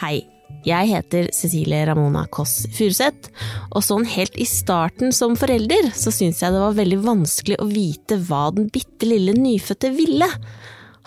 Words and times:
Hei, 0.00 0.22
jeg 0.66 0.88
heter 0.90 1.28
Cecilie 1.34 1.84
Ramona 1.86 2.24
Kåss 2.32 2.66
Furuseth, 2.74 3.30
og 3.70 3.84
sånn 3.84 4.06
helt 4.08 4.36
i 4.40 4.46
starten 4.48 5.12
som 5.14 5.36
forelder 5.38 5.90
så 5.96 6.12
syns 6.14 6.42
jeg 6.42 6.54
det 6.54 6.62
var 6.62 6.76
veldig 6.78 6.98
vanskelig 7.04 7.58
å 7.62 7.68
vite 7.70 8.18
hva 8.28 8.48
den 8.56 8.70
bitte 8.74 9.08
lille 9.08 9.36
nyfødte 9.36 9.92
ville. 9.96 10.28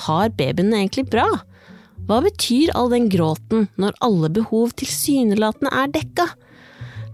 Har 0.08 0.32
babyen 0.38 0.74
egentlig 0.74 1.10
bra? 1.12 1.28
Hva 2.08 2.22
betyr 2.26 2.72
all 2.78 2.90
den 2.94 3.10
gråten 3.12 3.68
når 3.82 3.98
alle 4.06 4.32
behov 4.34 4.74
tilsynelatende 4.80 5.74
er 5.84 5.92
dekka? 5.94 6.30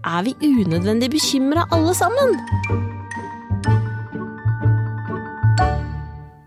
Er 0.06 0.24
vi 0.24 0.36
unødvendig 0.40 1.10
bekymra 1.16 1.66
alle 1.74 1.94
sammen? 1.96 2.38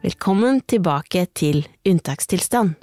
Velkommen 0.02 0.64
tilbake 0.66 1.28
til 1.38 1.66
unntakstilstand. 1.86 2.74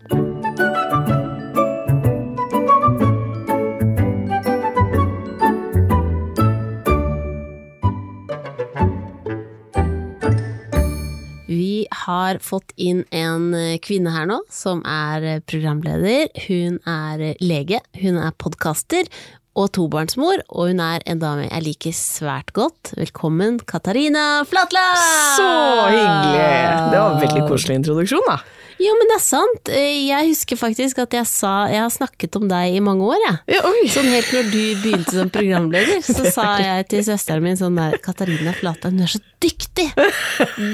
Har 12.09 12.41
fått 12.41 12.73
inn 12.81 13.05
en 13.13 13.51
kvinne 13.85 14.13
her 14.15 14.29
nå, 14.31 14.41
som 14.53 14.81
er 14.89 15.43
programleder. 15.49 16.31
Hun 16.49 16.81
er 16.89 17.35
lege, 17.45 17.83
hun 18.01 18.17
er 18.21 18.33
podkaster 18.41 19.11
og 19.59 19.73
tobarnsmor, 19.75 20.45
og 20.55 20.71
hun 20.71 20.81
er 20.83 21.03
en 21.11 21.21
dame 21.21 21.49
jeg 21.49 21.65
liker 21.67 21.97
svært 21.97 22.53
godt. 22.57 22.93
Velkommen, 22.99 23.59
Katarina 23.69 24.45
Flatland! 24.49 25.03
Så 25.37 25.49
hyggelig! 25.91 26.47
Det 26.93 27.01
var 27.03 27.17
en 27.17 27.23
veldig 27.25 27.45
koselig 27.51 27.81
introduksjon, 27.83 28.29
da. 28.31 28.39
Jo, 28.79 28.93
men 28.95 29.09
det 29.11 29.17
er 29.17 29.23
sant. 29.25 29.71
Jeg 29.75 30.29
husker 30.29 30.59
faktisk 30.61 31.01
at 31.03 31.15
jeg 31.17 31.27
sa 31.27 31.53
Jeg 31.73 31.81
har 31.83 31.91
snakket 31.91 32.37
om 32.39 32.45
deg 32.51 32.77
i 32.77 32.83
mange 32.85 33.03
år, 33.09 33.19
jeg. 33.25 33.59
Ja. 33.59 33.73
Sånn 33.91 34.07
helt 34.13 34.31
når 34.37 34.51
du 34.53 34.61
begynte 34.85 35.17
som 35.17 35.33
programleder, 35.35 35.99
så 36.07 36.29
sa 36.37 36.47
jeg 36.63 36.87
til 36.93 37.03
søsteren 37.09 37.43
min 37.43 37.59
sånn 37.59 37.79
der 37.81 37.99
Katarina 38.05 38.55
Flatland, 38.55 39.01
hun 39.01 39.09
er 39.09 39.13
så 39.17 39.21
dyktig! 39.43 39.89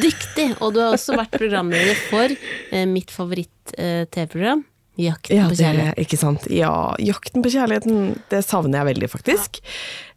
Dyktig! 0.04 0.50
Og 0.60 0.74
du 0.76 0.82
har 0.84 0.92
også 0.98 1.16
vært 1.18 1.34
programleder 1.38 1.96
for 2.10 2.28
eh, 2.36 2.84
mitt 2.90 3.12
favoritt-TV-program. 3.14 4.64
Jakten 5.00 5.34
Ja, 5.40 5.48
på 5.50 5.56
det, 5.56 5.64
kjærlighet. 5.64 5.96
ikke 6.04 6.18
sant. 6.20 6.44
Ja, 6.54 6.70
jakten 7.02 7.42
på 7.42 7.50
kjærligheten, 7.50 8.12
det 8.30 8.44
savner 8.46 8.78
jeg 8.84 8.92
veldig, 8.92 9.08
faktisk. 9.10 9.58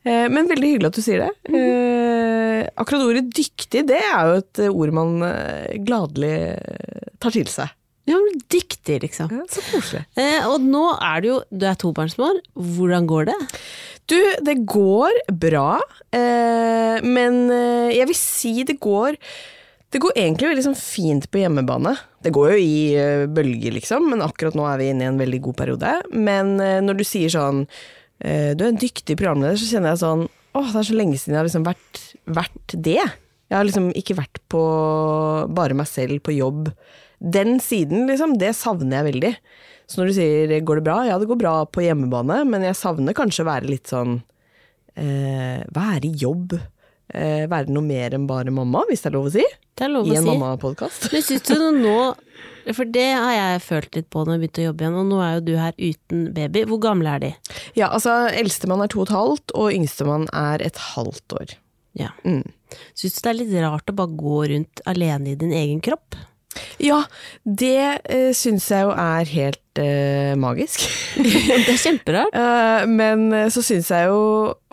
Eh, 0.06 0.28
Men 0.30 0.48
veldig 0.50 0.74
hyggelig 0.74 0.92
at 0.92 1.00
du 1.00 1.04
sier 1.06 1.26
det. 1.26 1.32
Eh, 1.50 2.68
Akkurat 2.78 3.06
ordet 3.08 3.26
dyktig, 3.34 3.86
det 3.90 3.98
er 4.04 4.30
jo 4.30 4.38
et 4.44 4.62
ord 4.70 4.94
man 4.96 5.18
eh, 5.28 5.78
gladelig 5.86 6.36
tar 7.22 7.34
til 7.36 7.50
seg. 7.52 7.74
Ja, 8.08 8.16
dyktig, 8.54 9.02
liksom. 9.04 9.28
Ja, 9.34 9.44
så 9.52 9.64
koselig. 9.68 10.06
Eh, 10.16 10.46
og 10.48 10.64
nå 10.64 10.86
er 11.04 11.22
du 11.24 11.28
jo 11.34 11.40
Du 11.52 11.66
er 11.68 11.76
tobarnsmor. 11.76 12.38
Hvordan 12.56 13.08
går 13.10 13.28
det? 13.34 13.36
Du, 14.08 14.16
det 14.48 14.62
går 14.64 15.18
bra, 15.36 15.82
eh, 16.16 17.04
men 17.04 17.42
eh, 17.52 17.90
jeg 17.98 18.08
vil 18.08 18.20
si 18.22 18.54
det 18.64 18.78
går 18.80 19.18
det 19.88 20.02
går 20.04 20.18
egentlig 20.20 20.50
veldig 20.50 20.64
sånn 20.66 20.76
fint 20.76 21.26
på 21.32 21.40
hjemmebane. 21.40 21.94
Det 22.24 22.32
går 22.36 22.50
jo 22.54 22.58
i 22.60 22.80
eh, 23.00 23.22
bølger, 23.32 23.72
liksom, 23.78 24.10
men 24.12 24.24
akkurat 24.24 24.56
nå 24.60 24.66
er 24.68 24.82
vi 24.82 24.90
inne 24.92 25.06
i 25.06 25.08
en 25.08 25.20
veldig 25.20 25.40
god 25.46 25.56
periode. 25.62 25.94
Men 26.12 26.58
eh, 26.60 26.80
når 26.84 27.00
du 27.00 27.04
sier 27.08 27.32
sånn 27.32 27.62
eh, 27.64 27.78
Du 28.18 28.64
er 28.64 28.70
en 28.72 28.80
dyktig 28.82 29.14
programleder, 29.20 29.60
så 29.60 29.68
kjenner 29.70 29.94
jeg 29.94 30.02
sånn 30.02 30.24
Åh, 30.58 30.70
det 30.72 30.80
er 30.80 30.88
så 30.88 30.96
lenge 30.98 31.18
siden 31.20 31.36
jeg 31.36 31.38
har 31.38 31.46
liksom 31.46 31.66
vært, 31.68 32.00
vært 32.34 32.74
det. 32.74 33.02
Jeg 33.48 33.56
har 33.56 33.68
liksom 33.68 33.92
ikke 34.00 34.16
vært 34.18 34.40
på 34.50 34.62
bare 35.54 35.76
meg 35.78 35.86
selv 35.90 36.24
på 36.26 36.34
jobb. 36.34 36.72
Den 37.20 37.60
siden, 37.64 38.08
liksom, 38.10 38.36
det 38.42 38.56
savner 38.58 39.00
jeg 39.00 39.08
veldig. 39.12 39.34
Så 39.88 40.02
når 40.02 40.10
du 40.10 40.14
sier 40.18 40.56
'går 40.60 40.80
det 40.82 40.86
bra', 40.90 41.06
ja 41.08 41.18
det 41.18 41.30
går 41.30 41.40
bra 41.40 41.66
på 41.66 41.86
hjemmebane, 41.86 42.44
men 42.46 42.62
jeg 42.62 42.76
savner 42.76 43.16
kanskje 43.16 43.46
å 43.46 43.52
være 43.54 43.70
litt 43.70 43.88
sånn 43.88 44.22
eh, 44.98 45.64
Være 45.72 46.06
i 46.10 46.18
jobb. 46.18 46.58
Eh, 47.14 47.48
være 47.48 47.72
noe 47.72 47.84
mer 47.84 48.14
enn 48.14 48.28
bare 48.28 48.52
mamma, 48.52 48.84
hvis 48.90 49.02
det 49.02 49.12
er 49.12 49.16
lov 49.16 49.30
å 49.30 49.36
si. 49.38 49.46
Det 49.78 49.86
er 49.86 49.94
lov 49.94 50.08
I 50.10 50.16
en 50.18 50.24
si. 50.26 50.30
mammapodkast. 50.32 51.10
Men 51.14 51.26
syns 51.26 51.46
du 51.46 51.68
nå 51.78 51.98
For 52.74 52.90
det 52.90 53.08
har 53.14 53.34
jeg 53.36 53.62
følt 53.68 54.00
litt 54.00 54.10
på 54.14 54.24
når 54.26 54.36
jeg 54.36 54.44
begynte 54.44 54.64
å 54.64 54.68
jobbe 54.68 54.84
igjen, 54.86 54.98
og 55.00 55.12
nå 55.12 55.22
er 55.24 55.36
jo 55.38 55.44
du 55.46 55.54
her 55.62 55.78
uten 55.78 56.24
baby. 56.36 56.66
Hvor 56.68 56.82
gamle 56.84 57.14
er 57.14 57.24
de? 57.24 57.32
Ja, 57.78 57.92
altså 57.92 58.18
eldstemann 58.34 58.84
er 58.84 58.92
to 58.92 59.04
og 59.04 59.08
et 59.08 59.16
halvt, 59.16 59.56
og 59.56 59.78
yngstemann 59.78 60.28
er 60.36 60.66
et 60.66 60.82
halvt 60.96 61.38
år. 61.38 61.58
Ja. 61.98 62.12
Mm. 62.26 62.44
Syns 62.98 63.16
du 63.16 63.22
det 63.22 63.32
er 63.32 63.40
litt 63.40 63.54
rart 63.64 63.94
å 63.94 63.96
bare 63.98 64.18
gå 64.18 64.42
rundt 64.52 64.84
alene 64.90 65.34
i 65.34 65.40
din 65.40 65.54
egen 65.56 65.80
kropp? 65.86 66.18
Ja, 66.82 67.02
det 67.44 68.02
uh, 68.10 68.32
syns 68.38 68.68
jeg 68.74 68.86
jo 68.86 68.94
er 68.94 69.32
helt 69.32 69.82
uh, 69.82 70.34
magisk. 70.40 70.86
det 71.22 71.74
er 71.74 71.82
kjemperart. 71.82 72.38
Uh, 72.38 72.86
men 73.00 73.28
eh, 73.34 73.50
så 73.54 73.64
syns 73.66 73.92
jeg 73.94 74.10
jo 74.10 74.22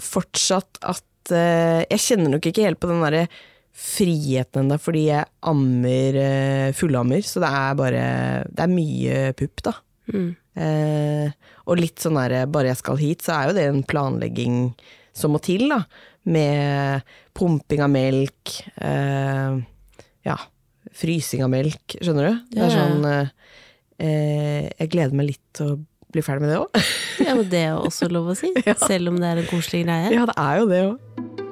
fortsatt 0.03 0.81
at 0.83 1.33
uh, 1.33 1.81
Jeg 1.89 2.05
kjenner 2.09 2.37
nok 2.37 2.49
ikke 2.51 2.67
helt 2.67 2.81
på 2.83 2.91
den 2.91 3.05
derre 3.05 3.27
friheten 3.75 4.65
ennå, 4.65 4.79
fordi 4.79 5.09
jeg 5.09 5.27
ammer 5.51 6.21
uh, 6.21 6.71
fullammer. 6.79 7.25
Så 7.27 7.43
det 7.43 7.51
er 7.51 7.77
bare 7.79 8.07
Det 8.49 8.65
er 8.65 8.73
mye 8.73 9.21
pupp, 9.39 9.65
da. 9.67 9.75
Mm. 10.13 10.33
Eh, 10.55 11.31
og 11.67 11.81
litt 11.81 12.03
sånn 12.03 12.19
derre 12.19 12.45
bare 12.51 12.71
jeg 12.71 12.81
skal 12.81 13.01
hit, 13.01 13.25
så 13.25 13.37
er 13.37 13.49
jo 13.49 13.57
det 13.57 13.69
en 13.71 13.85
planlegging 13.87 14.59
som 15.17 15.35
må 15.35 15.41
til, 15.43 15.67
da. 15.73 15.83
Med 16.25 17.15
pumping 17.37 17.83
av 17.85 17.91
melk, 17.93 18.55
eh, 18.81 19.59
ja, 20.25 20.37
frysing 20.95 21.45
av 21.45 21.53
melk, 21.53 21.99
skjønner 21.99 22.31
du? 22.31 22.45
Det 22.55 22.63
er 22.65 22.73
sånn 22.73 23.09
eh, 23.09 23.35
eh, 23.99 24.71
Jeg 24.79 24.93
gleder 24.95 25.19
meg 25.19 25.33
litt 25.35 25.45
til 25.57 25.75
å 25.75 25.81
bli 26.15 26.23
ferdig 26.25 26.47
med 26.47 26.55
det 26.55 26.61
òg. 26.63 26.85
Ja, 27.25 27.35
men 27.35 27.49
det 27.51 27.65
er 27.67 27.79
også 27.79 28.09
lov 28.13 28.33
å 28.33 28.39
si. 28.39 28.55
Selv 28.89 29.13
om 29.13 29.19
det 29.21 29.33
er 29.33 29.43
en 29.43 29.51
koselig 29.51 29.85
greie. 29.87 30.15
Ja, 30.15 30.29
det 30.31 30.39
er 30.39 30.63
jo 30.63 30.71
det 30.71 30.85
òg. 30.93 31.44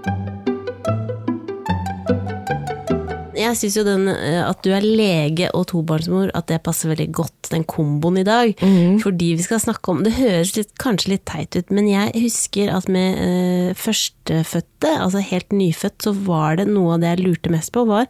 Jeg 3.42 3.58
syns 3.58 3.76
jo 3.80 3.84
den, 3.86 4.08
eh, 4.08 4.40
at 4.46 4.62
du 4.64 4.70
er 4.74 4.84
lege 4.86 5.50
og 5.56 5.66
tobarnsmor, 5.72 6.30
at 6.38 6.48
det 6.50 6.60
passer 6.64 6.92
veldig 6.92 7.08
godt, 7.14 7.50
den 7.52 7.66
komboen 7.68 8.20
i 8.22 8.26
dag. 8.26 8.54
Fordi 9.02 9.32
vi 9.38 9.44
skal 9.44 9.60
snakke 9.62 9.92
om 9.92 10.02
Det 10.06 10.14
høres 10.16 10.54
litt, 10.56 10.72
kanskje 10.82 11.14
litt 11.16 11.24
teit 11.28 11.56
ut, 11.58 11.70
men 11.74 11.88
jeg 11.90 12.12
husker 12.16 12.72
at 12.74 12.88
med 12.92 13.18
eh, 13.22 13.72
førstefødte, 13.78 14.92
altså 14.98 15.22
helt 15.26 15.50
nyfødt, 15.54 15.98
så 16.06 16.14
var 16.26 16.60
det 16.60 16.68
noe 16.70 16.96
av 16.96 17.02
det 17.02 17.14
jeg 17.16 17.26
lurte 17.26 17.52
mest 17.52 17.74
på, 17.74 17.86
var 17.88 18.06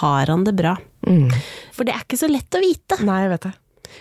har 0.00 0.30
han 0.30 0.44
det 0.46 0.54
bra? 0.58 0.76
For 1.74 1.86
det 1.86 1.94
er 1.94 2.04
ikke 2.04 2.20
så 2.20 2.28
lett 2.30 2.54
å 2.54 2.62
vite. 2.62 3.00
Nei, 3.06 3.24
jeg 3.24 3.32
vet 3.32 3.48
det. 3.48 3.52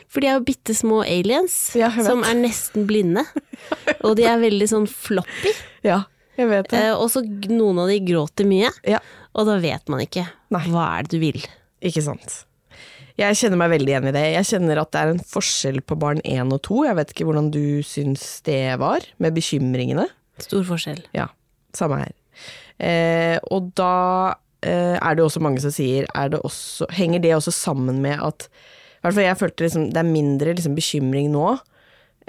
For 0.10 0.22
de 0.22 0.30
er 0.30 0.38
jo 0.38 0.46
bitte 0.46 0.76
små 0.78 1.00
aliens 1.02 1.56
Ja, 1.80 1.90
som 2.06 2.22
er 2.28 2.38
nesten 2.38 2.86
blinde. 2.90 3.24
Og 4.06 4.14
de 4.20 4.28
er 4.30 4.42
veldig 4.42 4.68
sånn 4.70 4.86
floppy. 4.90 5.54
Ja, 5.88 6.04
jeg 6.40 6.50
vet 6.50 6.70
det. 6.72 6.82
Eh, 6.88 6.94
og 6.96 7.10
så 7.12 7.24
noen 7.52 7.82
av 7.84 7.90
de 7.92 8.00
gråter 8.08 8.48
mye, 8.50 8.72
Ja, 8.88 9.02
og 9.36 9.50
da 9.50 9.58
vet 9.62 9.90
man 9.92 10.02
ikke 10.04 10.26
Nei. 10.56 10.64
hva 10.72 10.86
er 10.98 11.08
det 11.08 11.18
du 11.18 11.20
vil. 11.22 11.44
ikke 11.86 12.04
sant. 12.06 12.44
Jeg 13.20 13.36
kjenner 13.36 13.60
meg 13.60 13.74
veldig 13.74 13.92
igjen 13.92 14.08
i 14.08 14.14
det. 14.16 14.22
Jeg 14.38 14.48
kjenner 14.48 14.80
at 14.80 14.94
det 14.96 15.00
er 15.02 15.10
en 15.12 15.20
forskjell 15.28 15.82
på 15.84 15.98
barn 16.00 16.22
én 16.24 16.54
og 16.56 16.62
to. 16.64 16.86
Jeg 16.88 16.96
vet 16.96 17.10
ikke 17.12 17.26
hvordan 17.28 17.50
du 17.52 17.84
syns 17.84 18.40
det 18.48 18.78
var, 18.80 19.04
med 19.20 19.36
bekymringene. 19.36 20.06
Stor 20.40 20.64
forskjell. 20.64 21.02
Ja, 21.18 21.26
samme 21.76 22.00
her. 22.00 22.14
Eh, 22.80 23.36
og 23.52 23.74
da 23.76 24.36
eh, 24.64 24.96
er 24.96 25.18
det 25.20 25.26
også 25.26 25.42
mange 25.44 25.60
som 25.60 25.74
sier 25.76 26.08
er 26.16 26.32
det 26.32 26.40
også, 26.48 26.88
Henger 26.96 27.20
det 27.20 27.34
også 27.36 27.52
sammen 27.52 28.00
med 28.00 28.24
at 28.24 28.48
I 28.48 29.02
hvert 29.04 29.18
fall 29.18 29.26
jeg 29.28 29.40
følte 29.42 29.66
liksom, 29.66 29.90
det 29.92 30.00
er 30.00 30.08
mindre 30.08 30.54
liksom, 30.56 30.78
bekymring 30.80 31.28
nå. 31.36 31.58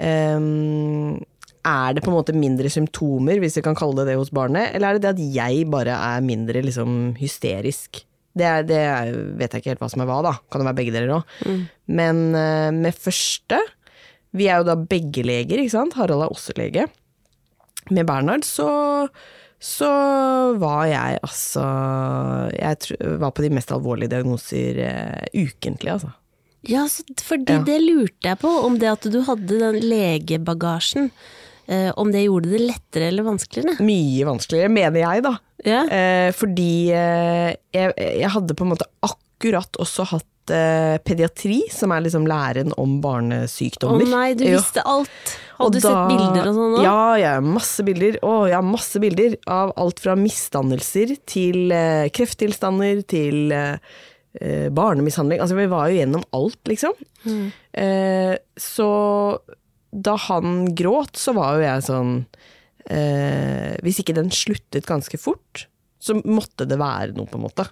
Ehm, 0.03 1.21
er 1.67 1.93
det 1.93 2.01
på 2.03 2.09
en 2.11 2.17
måte 2.17 2.33
mindre 2.37 2.69
symptomer, 2.73 3.39
hvis 3.41 3.57
vi 3.59 3.63
kan 3.65 3.75
kalle 3.77 4.01
det 4.01 4.11
det 4.11 4.15
hos 4.19 4.31
barnet, 4.33 4.71
eller 4.75 4.87
er 4.89 4.97
det 4.99 5.03
det 5.05 5.11
at 5.15 5.35
jeg 5.35 5.67
bare 5.69 5.93
er 5.95 6.23
mindre 6.25 6.63
liksom, 6.65 7.13
hysterisk? 7.19 8.01
Det, 8.37 8.45
er, 8.47 8.63
det 8.63 8.79
er, 8.79 9.11
vet 9.37 9.51
jeg 9.51 9.59
ikke 9.61 9.73
helt 9.73 9.81
hva 9.83 9.89
som 9.91 10.01
er 10.05 10.07
hva, 10.09 10.21
da. 10.23 10.31
Kan 10.49 10.61
det 10.63 10.69
være 10.69 10.77
begge 10.79 10.93
deler 10.95 11.17
òg. 11.17 11.35
Men 11.91 12.21
uh, 12.31 12.69
med 12.71 12.95
første 12.95 13.59
Vi 14.31 14.47
er 14.47 14.61
jo 14.61 14.69
da 14.69 14.77
begge 14.79 15.25
leger, 15.27 15.59
ikke 15.59 15.73
sant? 15.73 15.97
Harald 15.99 16.23
er 16.23 16.31
også 16.31 16.55
lege. 16.55 16.85
Med 17.91 18.07
Bernhard 18.07 18.47
så 18.47 18.69
så 19.61 19.87
var 20.57 20.87
jeg 20.89 21.19
altså 21.21 21.61
Jeg 22.55 22.97
var 23.21 23.29
på 23.29 23.43
de 23.45 23.51
mest 23.53 23.69
alvorlige 23.75 24.09
diagnoser 24.15 24.79
uh, 24.87 25.21
ukentlig, 25.37 25.91
altså. 25.99 26.09
Ja, 26.69 26.87
fordi 27.21 27.53
Ja. 27.59 27.61
det 27.65 27.77
lurte 27.83 28.25
jeg 28.31 28.39
på, 28.41 28.49
om 28.65 28.79
det 28.81 28.89
at 28.89 29.05
du 29.13 29.19
hadde 29.27 29.59
den 29.61 29.77
legebagasjen, 29.85 31.11
om 31.95 32.09
det 32.11 32.25
gjorde 32.25 32.49
det 32.51 32.63
lettere 32.65 33.07
eller 33.11 33.23
vanskeligere? 33.23 33.77
Mye 33.85 34.25
vanskeligere, 34.27 34.71
mener 34.73 35.03
jeg, 35.03 35.23
da. 35.23 35.35
Ja. 35.65 35.83
Eh, 35.85 36.31
fordi 36.35 36.89
eh, 36.95 37.53
jeg, 37.73 37.93
jeg 37.97 38.33
hadde 38.33 38.57
på 38.57 38.65
en 38.65 38.73
måte 38.73 38.87
akkurat 39.05 39.79
også 39.81 40.07
hatt 40.09 40.53
eh, 40.53 40.97
pediatri, 41.05 41.61
som 41.73 41.93
er 41.93 42.03
liksom 42.05 42.27
læren 42.29 42.73
om 42.81 42.99
barnesykdommer. 43.03 44.03
Å 44.03 44.09
oh 44.09 44.13
nei, 44.15 44.27
du 44.37 44.45
visste 44.49 44.83
alt! 44.83 45.33
Og 45.61 45.67
Hadde 45.67 45.77
du 45.77 45.85
da- 45.85 45.89
sett 45.91 46.13
bilder 46.15 46.47
og 46.49 46.55
sånn 46.57 46.77
òg? 46.79 46.85
Ja, 46.87 47.01
ja, 47.21 47.33
masse 47.45 47.85
bilder. 47.85 48.17
Å, 48.25 48.35
ja, 48.49 48.61
masse 48.65 49.01
bilder 49.03 49.35
av 49.45 49.75
alt 49.81 50.01
fra 50.01 50.15
misdannelser 50.17 51.15
til 51.29 51.73
eh, 51.75 52.07
krefttilstander 52.13 53.03
til 53.05 53.53
eh, 53.53 53.75
eh, 54.41 54.69
barnemishandling. 54.73 55.43
Altså, 55.43 55.59
vi 55.59 55.69
var 55.69 55.91
jo 55.91 55.99
gjennom 56.01 56.25
alt, 56.33 56.57
liksom. 56.71 56.97
Mm. 57.27 57.43
Eh, 57.85 58.33
så 58.57 58.89
da 59.91 60.15
han 60.27 60.71
gråt, 60.75 61.19
så 61.19 61.33
var 61.35 61.57
jo 61.57 61.65
jeg 61.65 61.83
sånn 61.87 62.13
eh, 62.87 63.75
Hvis 63.83 64.01
ikke 64.01 64.15
den 64.15 64.31
sluttet 64.33 64.87
ganske 64.87 65.19
fort, 65.19 65.65
så 66.01 66.15
måtte 66.23 66.65
det 66.69 66.79
være 66.81 67.13
noe, 67.17 67.29
på 67.29 67.37
en 67.37 67.45
måte. 67.45 67.67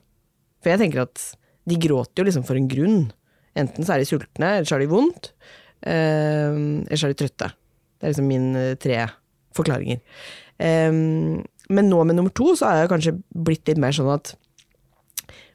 For 0.60 0.74
jeg 0.74 0.84
tenker 0.84 1.06
at 1.06 1.24
de 1.70 1.78
gråter 1.80 2.22
jo 2.22 2.28
liksom 2.28 2.46
for 2.48 2.60
en 2.60 2.68
grunn. 2.70 3.08
Enten 3.58 3.86
så 3.86 3.96
er 3.96 4.04
de 4.04 4.10
sultne, 4.10 4.52
eller 4.58 4.68
så 4.68 4.76
har 4.76 4.84
de 4.84 4.92
vondt. 4.92 5.32
Eh, 5.82 6.52
eller 6.52 7.00
så 7.00 7.08
er 7.08 7.16
de 7.16 7.22
trøtte. 7.24 7.50
Det 8.00 8.06
er 8.06 8.14
liksom 8.14 8.30
mine 8.30 8.68
tre 8.84 9.00
forklaringer. 9.58 10.04
Eh, 10.60 10.92
men 11.70 11.90
nå 11.90 12.04
med 12.04 12.18
nummer 12.18 12.34
to 12.36 12.52
så 12.60 12.70
er 12.70 12.84
jeg 12.84 12.94
kanskje 12.94 13.18
blitt 13.34 13.68
litt 13.70 13.82
mer 13.82 13.96
sånn 13.96 14.12
at 14.14 14.36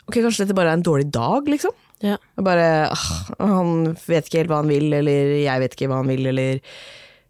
Ok, 0.05 0.19
kanskje 0.21 0.45
dette 0.45 0.53
bare 0.57 0.69
er 0.75 0.77
en 0.77 0.85
dårlig 0.85 1.07
dag, 1.09 1.47
liksom. 1.49 1.73
Ja. 2.03 2.17
Og 2.37 2.45
bare 2.47 2.91
ah, 2.91 3.05
Han 3.39 3.95
vet 4.07 4.27
ikke 4.27 4.43
helt 4.43 4.51
hva 4.51 4.63
han 4.63 4.73
vil, 4.73 4.91
eller 4.99 5.37
jeg 5.39 5.63
vet 5.63 5.77
ikke 5.77 5.89
hva 5.93 6.03
han 6.03 6.11
vil, 6.11 6.27
eller 6.33 6.61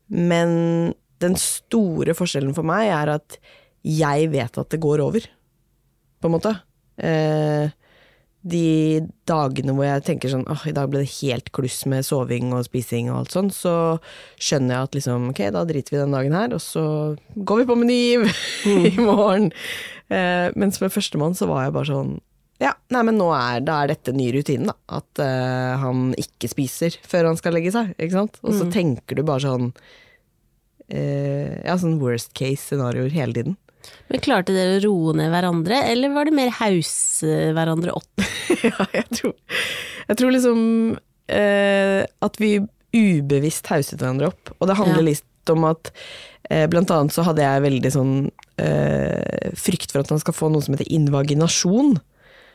Men 0.08 0.50
den 1.22 1.38
store 1.40 2.16
forskjellen 2.16 2.56
for 2.56 2.66
meg 2.66 2.90
er 2.92 3.14
at 3.18 3.38
jeg 3.84 4.30
vet 4.32 4.58
at 4.60 4.70
det 4.72 4.80
går 4.80 5.02
over, 5.04 5.24
på 6.20 6.28
en 6.28 6.32
måte. 6.32 6.52
Eh, 6.96 7.68
de 8.44 9.00
dagene 9.28 9.72
hvor 9.72 9.86
jeg 9.86 10.04
tenker 10.04 10.32
sånn 10.32 10.44
åh, 10.52 10.66
i 10.68 10.74
dag 10.76 10.90
ble 10.92 11.00
det 11.00 11.12
helt 11.22 11.48
kluss 11.56 11.78
med 11.88 12.04
soving 12.04 12.52
og 12.52 12.66
spising 12.66 13.08
og 13.08 13.22
alt 13.22 13.36
sånn, 13.36 13.48
så 13.52 13.74
skjønner 14.36 14.76
jeg 14.76 14.88
at 14.88 14.98
liksom 14.98 15.30
ok, 15.32 15.40
da 15.56 15.64
driter 15.68 15.94
vi 15.94 16.02
den 16.02 16.16
dagen 16.16 16.36
her, 16.36 16.52
og 16.52 16.60
så 16.60 16.84
går 17.34 17.62
vi 17.62 17.68
på 17.70 17.78
Meny 17.80 18.00
i 18.92 18.94
morgen. 19.00 19.50
Eh, 20.12 20.52
mens 20.60 20.80
med 20.82 20.92
førstemann 20.92 21.36
så 21.36 21.48
var 21.48 21.66
jeg 21.66 21.76
bare 21.78 21.92
sånn 21.92 22.14
ja, 22.64 22.70
nei, 22.94 23.02
men 23.04 23.18
nå 23.20 23.26
er, 23.36 23.60
da 23.66 23.82
er 23.84 23.90
dette 23.92 24.12
ny 24.16 24.30
rutine, 24.34 24.70
da. 24.70 24.74
At 25.00 25.20
uh, 25.20 25.74
han 25.82 26.06
ikke 26.20 26.48
spiser 26.52 26.96
før 27.04 27.28
han 27.30 27.38
skal 27.40 27.54
legge 27.56 27.72
seg, 27.74 27.90
ikke 27.98 28.16
sant. 28.16 28.38
Og 28.46 28.56
så 28.56 28.68
tenker 28.72 29.18
du 29.18 29.24
bare 29.26 29.44
sånn 29.44 29.68
uh, 29.74 31.52
Ja, 31.64 31.76
sånn 31.80 31.98
worst 32.02 32.32
case 32.38 32.62
scenarioer 32.70 33.12
hele 33.14 33.36
tiden. 33.36 33.56
Men 34.08 34.22
klarte 34.24 34.54
dere 34.56 34.78
å 34.78 34.84
roe 34.86 35.12
ned 35.18 35.28
hverandre, 35.34 35.82
eller 35.92 36.14
var 36.14 36.28
det 36.30 36.36
mer 36.38 36.52
hause 36.62 37.34
hverandre 37.56 37.92
opp? 37.98 38.24
ja, 38.64 38.86
jeg 38.96 39.08
tror, 39.18 39.34
jeg 40.08 40.20
tror 40.22 40.32
liksom 40.32 40.62
uh, 40.96 42.00
at 42.28 42.40
vi 42.40 42.54
ubevisst 42.94 43.68
hauset 43.72 43.98
hverandre 43.98 44.30
opp. 44.32 44.54
Og 44.60 44.70
det 44.70 44.78
handler 44.78 45.02
Ja. 45.02 45.08
litt 45.12 45.52
om 45.52 45.66
at 45.68 45.90
blant 46.70 46.90
annet 46.92 47.12
så 47.12 47.24
hadde 47.26 47.40
jeg 47.42 47.62
veldig 47.64 47.90
sånn 47.90 48.10
eh, 48.60 49.48
frykt 49.56 49.90
for 49.92 50.04
at 50.04 50.10
man 50.12 50.20
skal 50.20 50.36
få 50.36 50.50
noe 50.52 50.60
som 50.64 50.74
heter 50.76 50.88
invaginasjon. 50.92 51.94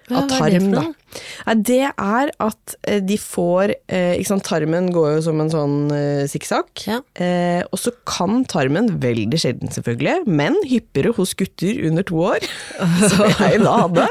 Hva 0.09 0.23
av 0.23 0.31
var 0.31 0.49
det 0.49 0.59
tarm, 0.59 0.71
da. 0.73 1.53
det 1.69 1.81
er 1.89 2.31
at 2.41 2.75
eh, 2.89 2.99
de 3.05 3.17
får 3.21 3.73
eh, 3.87 4.21
sant, 4.27 4.43
Tarmen 4.45 4.89
går 4.93 5.15
jo 5.15 5.23
som 5.29 5.41
en 5.43 5.51
sånn 5.53 5.77
eh, 5.93 6.23
sikksakk. 6.29 6.71
Ja. 6.89 6.99
Eh, 7.21 7.61
og 7.69 7.81
så 7.81 7.93
kan 8.09 8.43
tarmen, 8.49 8.91
veldig 9.03 9.39
sjelden 9.41 9.73
selvfølgelig, 9.73 10.25
men 10.25 10.57
hyppigere 10.69 11.13
hos 11.17 11.35
gutter 11.37 11.79
under 11.89 12.05
to 12.09 12.23
år, 12.31 12.47
som 13.11 13.25
jeg 13.29 13.61
da 13.63 13.75
hadde 13.85 14.07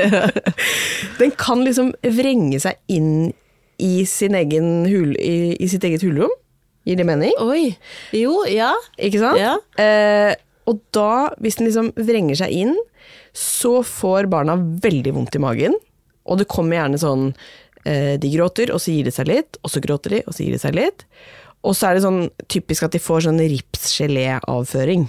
Den 1.20 1.32
kan 1.40 1.64
liksom 1.64 1.94
vrenge 2.04 2.60
seg 2.62 2.78
inn 2.92 3.32
i, 3.80 4.04
sin 4.04 4.36
egen 4.36 4.84
hul, 4.90 5.16
i, 5.16 5.56
i 5.56 5.68
sitt 5.70 5.84
eget 5.88 6.04
hulrom. 6.04 6.32
Gir 6.88 7.00
det 7.00 7.06
mening? 7.08 7.32
Oi. 7.40 7.74
Jo, 8.16 8.42
ja. 8.48 8.72
Ikke 9.00 9.20
sant? 9.20 9.40
Ja. 9.40 9.56
Eh, 9.80 10.36
og 10.70 10.80
da, 10.94 11.32
hvis 11.42 11.58
den 11.58 11.68
liksom 11.68 11.90
vrenger 11.98 12.38
seg 12.40 12.54
inn, 12.54 12.76
så 13.36 13.80
får 13.86 14.28
barna 14.32 14.56
veldig 14.58 15.14
vondt 15.16 15.36
i 15.36 15.42
magen. 15.42 15.76
Og 16.30 16.38
det 16.40 16.48
kommer 16.50 16.76
gjerne 16.80 17.00
sånn 17.00 17.28
eh, 17.84 18.16
De 18.20 18.30
gråter, 18.34 18.72
og 18.74 18.80
så 18.82 18.92
gir 18.94 19.06
de 19.08 19.14
seg 19.14 19.30
litt, 19.30 19.58
og 19.64 19.72
så 19.72 19.82
gråter 19.82 20.16
de, 20.18 20.22
og 20.26 20.36
så 20.36 20.44
gir 20.44 20.56
de 20.56 20.62
seg 20.62 20.76
litt. 20.76 21.06
Og 21.66 21.74
så 21.76 21.90
er 21.90 21.96
det 21.98 22.04
sånn 22.06 22.22
typisk 22.48 22.86
at 22.86 22.94
de 22.94 23.02
får 23.02 23.26
sånn 23.28 23.40
ripsgeléavføring. 23.40 25.08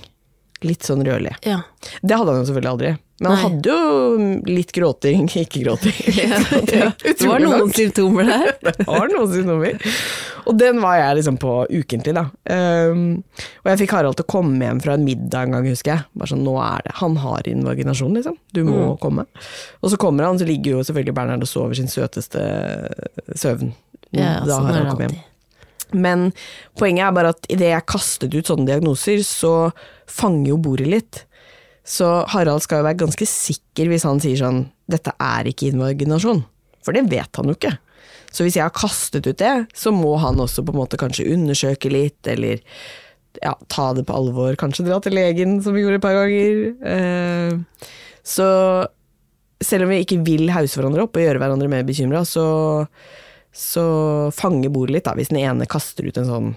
Litt 0.68 0.86
sånn 0.86 1.02
rødlig. 1.06 1.34
ja. 1.48 1.62
Det 2.06 2.14
hadde 2.14 2.34
han 2.36 2.44
jo 2.44 2.50
selvfølgelig 2.52 2.72
aldri. 2.72 2.90
Men 3.22 3.32
han 3.32 3.40
hadde 3.42 3.74
jo 3.74 4.26
litt 4.50 4.72
gråting, 4.74 5.28
ikke 5.44 5.62
gråting. 5.64 5.94
Det 7.02 7.28
var 7.28 7.42
noen 7.42 7.68
nok. 7.68 7.74
symptomer 7.78 8.30
der. 8.30 8.54
Det 8.66 8.88
var 8.88 9.10
noen 9.14 9.32
symptomer. 9.34 9.78
Og 10.48 10.58
den 10.58 10.80
var 10.82 10.98
jeg 10.98 11.18
liksom 11.20 11.38
på 11.42 11.52
ukentlig, 11.70 12.14
da. 12.18 12.24
Um, 12.50 13.24
og 13.64 13.70
jeg 13.72 13.80
fikk 13.84 13.92
Harald 13.96 14.16
til 14.18 14.26
å 14.26 14.32
komme 14.34 14.66
hjem 14.66 14.82
fra 14.82 14.94
en 14.98 15.06
middag 15.06 15.48
en 15.48 15.52
gang, 15.58 15.68
husker 15.70 15.94
jeg. 15.94 16.06
Bare 16.18 16.32
sånn, 16.32 16.44
nå 16.46 16.56
er 16.64 16.82
det 16.86 16.94
Han 17.02 17.16
har 17.22 17.42
invaginasjon, 17.52 18.14
liksom. 18.18 18.38
Du 18.54 18.64
må 18.64 18.78
Mm. 18.96 19.00
komme. 19.00 19.26
Og 19.84 19.92
så 19.92 19.98
kommer 19.98 20.26
han, 20.26 20.38
så 20.40 20.46
ligger 20.48 20.72
jo 20.78 20.84
selvfølgelig 20.84 21.14
Bernhard 21.16 21.42
og 21.42 21.48
sover 21.48 21.76
sin 21.76 21.88
søteste 21.88 22.42
søvn. 23.36 23.74
Ja, 24.12 24.40
da 24.46 24.58
sånn 24.58 24.66
Harald 24.72 24.90
kom 24.90 25.04
hjem. 25.08 25.18
Men 25.94 26.34
poenget 26.80 27.08
er 27.08 27.12
bare 27.12 27.30
at 27.36 27.48
idet 27.52 27.72
jeg 27.74 27.86
kastet 27.86 28.34
ut 28.34 28.46
sånne 28.48 28.66
diagnoser, 28.66 29.20
så 29.28 29.72
fanger 30.08 30.54
jo 30.54 30.58
bordet 30.58 30.88
litt. 30.88 31.26
Så 31.84 32.26
Harald 32.32 32.62
skal 32.64 32.80
jo 32.80 32.88
være 32.88 33.02
ganske 33.02 33.28
sikker 33.28 33.90
hvis 33.92 34.04
han 34.08 34.20
sier 34.20 34.38
sånn 34.38 34.70
'dette 34.90 35.12
er 35.20 35.44
ikke 35.52 35.72
invaginasjon'. 35.74 36.44
For 36.84 36.94
det 36.94 37.10
vet 37.10 37.36
han 37.36 37.46
jo 37.46 37.54
ikke. 37.56 37.78
Så 38.32 38.46
hvis 38.48 38.56
jeg 38.56 38.64
har 38.64 38.72
kastet 38.76 39.28
ut 39.28 39.38
det, 39.42 39.54
så 39.76 39.92
må 39.92 40.14
han 40.24 40.40
også 40.40 40.64
på 40.64 40.72
en 40.74 40.80
måte 40.80 41.00
kanskje 41.00 41.28
undersøke 41.34 41.92
litt, 41.92 42.20
eller 42.32 42.62
ja, 43.44 43.54
ta 43.72 43.90
det 43.96 44.06
på 44.08 44.16
alvor. 44.16 44.56
Kanskje 44.60 44.86
dra 44.88 45.00
til 45.04 45.16
legen, 45.16 45.58
som 45.64 45.76
vi 45.76 45.84
gjorde 45.84 46.00
et 46.00 46.06
par 46.06 46.16
ganger. 46.16 46.62
Eh, 46.96 47.86
så 48.24 48.48
selv 49.62 49.86
om 49.86 49.92
vi 49.94 50.00
ikke 50.04 50.22
vil 50.26 50.50
hause 50.56 50.80
hverandre 50.80 51.04
opp 51.06 51.16
og 51.20 51.24
gjøre 51.26 51.42
hverandre 51.44 51.70
mer 51.72 51.84
bekymra, 51.88 52.24
så, 52.26 52.46
så 53.54 53.86
fanger 54.36 54.72
bordet 54.74 54.96
litt 54.98 55.06
da, 55.10 55.14
hvis 55.20 55.30
den 55.32 55.42
ene 55.44 55.68
kaster 55.70 56.08
ut 56.08 56.18
en 56.18 56.30
sånn 56.32 56.50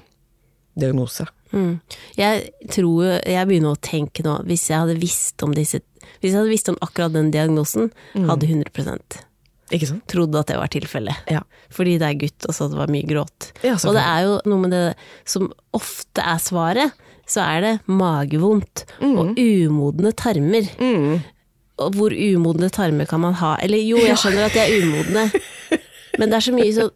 diagnose. 0.78 1.26
Mm. 1.54 1.76
Jeg 2.18 2.48
tror 2.74 3.04
Jeg 3.22 3.46
begynner 3.46 3.76
å 3.76 3.78
tenke 3.78 4.24
nå, 4.26 4.40
hvis 4.48 4.64
jeg 4.72 4.80
hadde 4.80 4.96
visst 4.98 5.38
om 5.46 5.52
disse 5.54 5.78
Hvis 6.18 6.32
jeg 6.32 6.38
hadde 6.40 6.50
visst 6.50 6.70
om 6.72 6.78
akkurat 6.82 7.12
den 7.14 7.28
diagnosen, 7.30 7.92
Mm. 8.16 8.26
hadde 8.32 8.48
100 8.50 9.22
Ikke 9.72 9.88
sant? 9.88 10.04
trodd 10.10 10.34
at 10.36 10.50
det 10.50 10.58
var 10.60 10.72
tilfellet. 10.72 11.30
Ja. 11.32 11.40
Fordi 11.72 11.96
det 12.00 12.08
er 12.08 12.18
gutt, 12.20 12.48
og 12.48 12.56
så 12.56 12.68
det 12.68 12.78
var 12.78 12.92
mye 12.92 13.08
gråt. 13.08 13.50
Ja, 13.64 13.76
og 13.78 13.96
det 13.96 14.04
er 14.04 14.26
jo 14.26 14.34
noe 14.50 14.64
med 14.66 14.74
det 14.74 14.82
som 15.28 15.48
ofte 15.76 16.24
er 16.24 16.42
svaret, 16.42 17.06
så 17.30 17.40
er 17.46 17.62
det 17.64 17.72
magevondt 17.88 18.84
og 19.00 19.38
umodne 19.40 20.12
tarmer. 20.12 20.68
Mm. 20.76 21.22
Og 21.82 21.96
hvor 21.96 22.12
umodne 22.14 22.68
tarmer 22.70 23.08
kan 23.08 23.22
man 23.24 23.38
ha? 23.40 23.54
Eller 23.64 23.80
jo, 23.82 23.98
jeg 24.04 24.20
skjønner 24.20 24.50
at 24.50 24.54
de 24.54 24.62
er 24.62 24.84
umodne, 24.84 25.24
men 26.20 26.28
det 26.30 26.38
er 26.38 26.46
så 26.46 26.54
mye 26.54 26.76
sånn 26.76 26.92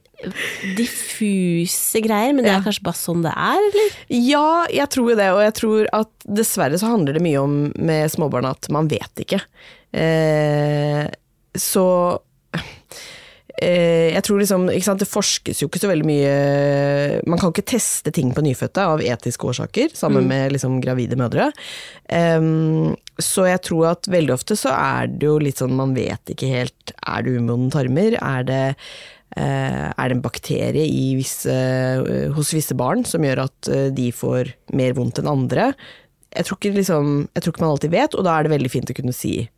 diffuse 0.78 2.02
greier. 2.04 2.34
Men 2.34 2.44
det 2.44 2.52
er 2.52 2.62
kanskje 2.66 2.84
bare 2.86 3.00
sånn 3.00 3.24
det 3.24 3.32
er, 3.32 3.64
eller? 3.70 3.98
Ja, 4.12 4.46
jeg 4.74 4.92
tror 4.94 5.12
jo 5.12 5.18
det, 5.18 5.32
og 5.34 5.42
jeg 5.46 5.56
tror 5.58 5.90
at 5.96 6.30
dessverre 6.40 6.78
så 6.80 6.92
handler 6.92 7.16
det 7.16 7.24
mye 7.24 7.42
om 7.42 7.58
med 7.74 8.12
småbarn 8.12 8.50
at 8.52 8.68
man 8.74 8.90
vet 8.90 9.24
ikke. 9.24 9.40
Eh, 9.96 11.06
så 11.58 11.86
jeg 13.58 14.22
tror 14.22 14.38
liksom, 14.38 14.68
ikke 14.70 14.86
sant, 14.86 15.02
Det 15.02 15.10
forskes 15.10 15.62
jo 15.62 15.66
ikke 15.66 15.80
så 15.82 15.90
veldig 15.90 16.06
mye 16.06 16.34
Man 17.26 17.40
kan 17.40 17.50
ikke 17.50 17.66
teste 17.74 18.12
ting 18.14 18.30
på 18.34 18.44
nyfødte 18.46 18.84
av 18.94 19.02
etiske 19.02 19.48
årsaker, 19.50 19.94
sammen 19.98 20.28
med 20.30 20.54
liksom 20.54 20.78
gravide 20.84 21.18
mødre. 21.18 21.50
Um, 22.06 22.94
så 23.18 23.48
jeg 23.48 23.64
tror 23.66 23.90
at 23.96 24.08
veldig 24.10 24.36
ofte 24.36 24.56
så 24.58 24.70
er 24.76 25.10
det 25.10 25.26
jo 25.26 25.38
litt 25.42 25.58
sånn 25.58 25.74
man 25.74 25.96
vet 25.96 26.30
ikke 26.30 26.50
helt 26.52 26.92
Er 27.02 27.26
det 27.26 27.34
umodne 27.40 27.72
tarmer? 27.74 28.14
Er 28.22 28.46
det, 28.46 28.62
uh, 29.34 29.90
er 29.90 30.04
det 30.06 30.18
en 30.18 30.24
bakterie 30.24 30.86
i 30.86 31.08
visse, 31.18 31.50
uh, 31.50 32.30
hos 32.38 32.54
visse 32.54 32.78
barn 32.78 33.02
som 33.08 33.26
gjør 33.26 33.48
at 33.48 33.72
uh, 33.74 33.88
de 33.94 34.12
får 34.14 34.54
mer 34.78 34.94
vondt 34.98 35.18
enn 35.18 35.30
andre? 35.34 35.72
Jeg 36.30 36.46
tror, 36.46 36.60
ikke 36.60 36.76
liksom, 36.78 37.14
jeg 37.34 37.42
tror 37.42 37.56
ikke 37.56 37.66
man 37.66 37.74
alltid 37.74 37.94
vet, 37.96 38.14
og 38.14 38.26
da 38.26 38.36
er 38.36 38.46
det 38.46 38.54
veldig 38.54 38.70
fint 38.70 38.90
å 38.92 38.98
kunne 39.00 39.16
si 39.16 39.48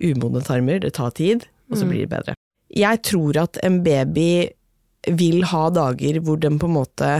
umodne 0.00 0.40
tarmer, 0.46 0.80
det 0.80 0.94
tar 0.96 1.12
tid, 1.12 1.44
og 1.70 1.78
så 1.78 1.88
blir 1.88 2.04
det 2.04 2.12
bedre. 2.12 2.34
Jeg 2.70 3.02
tror 3.06 3.38
at 3.40 3.58
en 3.66 3.80
baby 3.86 4.50
vil 5.06 5.44
ha 5.50 5.62
dager 5.72 6.20
hvor 6.24 6.38
den 6.40 6.58
på 6.60 6.68
en 6.68 6.76
måte 6.76 7.10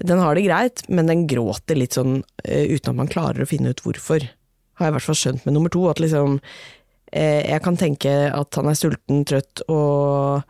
Den 0.00 0.18
har 0.18 0.34
det 0.34 0.46
greit, 0.46 0.82
men 0.88 1.10
den 1.10 1.26
gråter 1.28 1.76
litt 1.76 1.92
sånn 1.98 2.22
eh, 2.44 2.70
uten 2.72 2.94
at 2.94 2.96
man 3.02 3.10
klarer 3.10 3.44
å 3.44 3.48
finne 3.48 3.74
ut 3.74 3.82
hvorfor. 3.84 4.24
Har 4.80 4.86
jeg 4.86 4.94
i 4.94 4.96
hvert 4.96 5.08
fall 5.10 5.18
skjønt 5.20 5.44
med 5.44 5.52
nummer 5.52 5.68
to. 5.68 5.82
At 5.90 6.00
liksom 6.00 6.38
eh, 7.12 7.44
Jeg 7.44 7.60
kan 7.66 7.76
tenke 7.76 8.14
at 8.32 8.56
han 8.56 8.70
er 8.70 8.78
sulten, 8.80 9.26
trøtt 9.28 9.60
og 9.68 10.40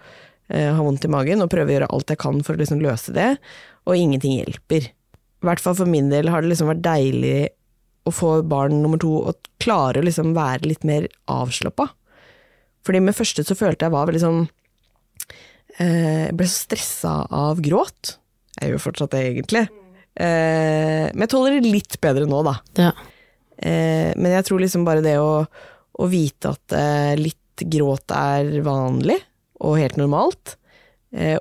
eh, 0.54 0.70
har 0.70 0.84
vondt 0.86 1.08
i 1.08 1.10
magen, 1.10 1.42
og 1.42 1.50
prøve 1.50 1.66
å 1.66 1.74
gjøre 1.74 1.90
alt 1.90 2.14
jeg 2.14 2.22
kan 2.22 2.38
for 2.46 2.54
å 2.54 2.62
liksom 2.62 2.84
løse 2.84 3.16
det, 3.16 3.32
og 3.90 3.98
ingenting 3.98 4.38
hjelper. 4.38 4.86
I 4.86 5.48
hvert 5.48 5.64
fall 5.64 5.74
for 5.82 5.90
min 5.90 6.12
del 6.14 6.30
har 6.30 6.44
det 6.44 6.52
liksom 6.52 6.70
vært 6.70 6.86
deilig 6.86 7.50
å 8.06 8.14
få 8.14 8.36
barn 8.46 8.78
nummer 8.84 9.00
to 9.02 9.16
og 9.32 9.50
klare 9.60 9.98
å 9.98 10.06
liksom 10.06 10.30
være 10.36 10.68
litt 10.70 10.86
mer 10.86 11.10
avslappa. 11.26 11.90
Fordi 12.86 13.00
med 13.04 13.16
første 13.16 13.44
så 13.44 13.56
følte 13.58 13.86
jeg 13.86 13.92
var 13.94 14.06
veldig 14.08 14.22
sånn 14.22 14.40
eh, 15.78 16.28
Jeg 16.28 16.36
ble 16.38 16.46
så 16.48 16.62
stressa 16.64 17.14
av 17.36 17.60
gråt. 17.64 18.14
Jeg 18.60 18.72
gjør 18.72 18.82
fortsatt 18.86 19.12
det, 19.14 19.20
egentlig. 19.30 19.64
Eh, 20.20 21.06
men 21.12 21.24
jeg 21.26 21.32
tåler 21.32 21.58
det 21.60 21.70
litt 21.72 21.98
bedre 22.02 22.26
nå, 22.28 22.40
da. 22.46 22.54
Ja. 22.80 22.90
Eh, 23.60 24.10
men 24.16 24.32
jeg 24.36 24.46
tror 24.48 24.62
liksom 24.64 24.84
bare 24.88 25.04
det 25.04 25.16
å, 25.20 25.44
å 25.44 26.08
vite 26.10 26.54
at 26.54 26.76
litt 27.20 27.36
gråt 27.68 28.12
er 28.16 28.48
vanlig 28.64 29.18
og 29.60 29.76
helt 29.76 29.98
normalt, 30.00 30.54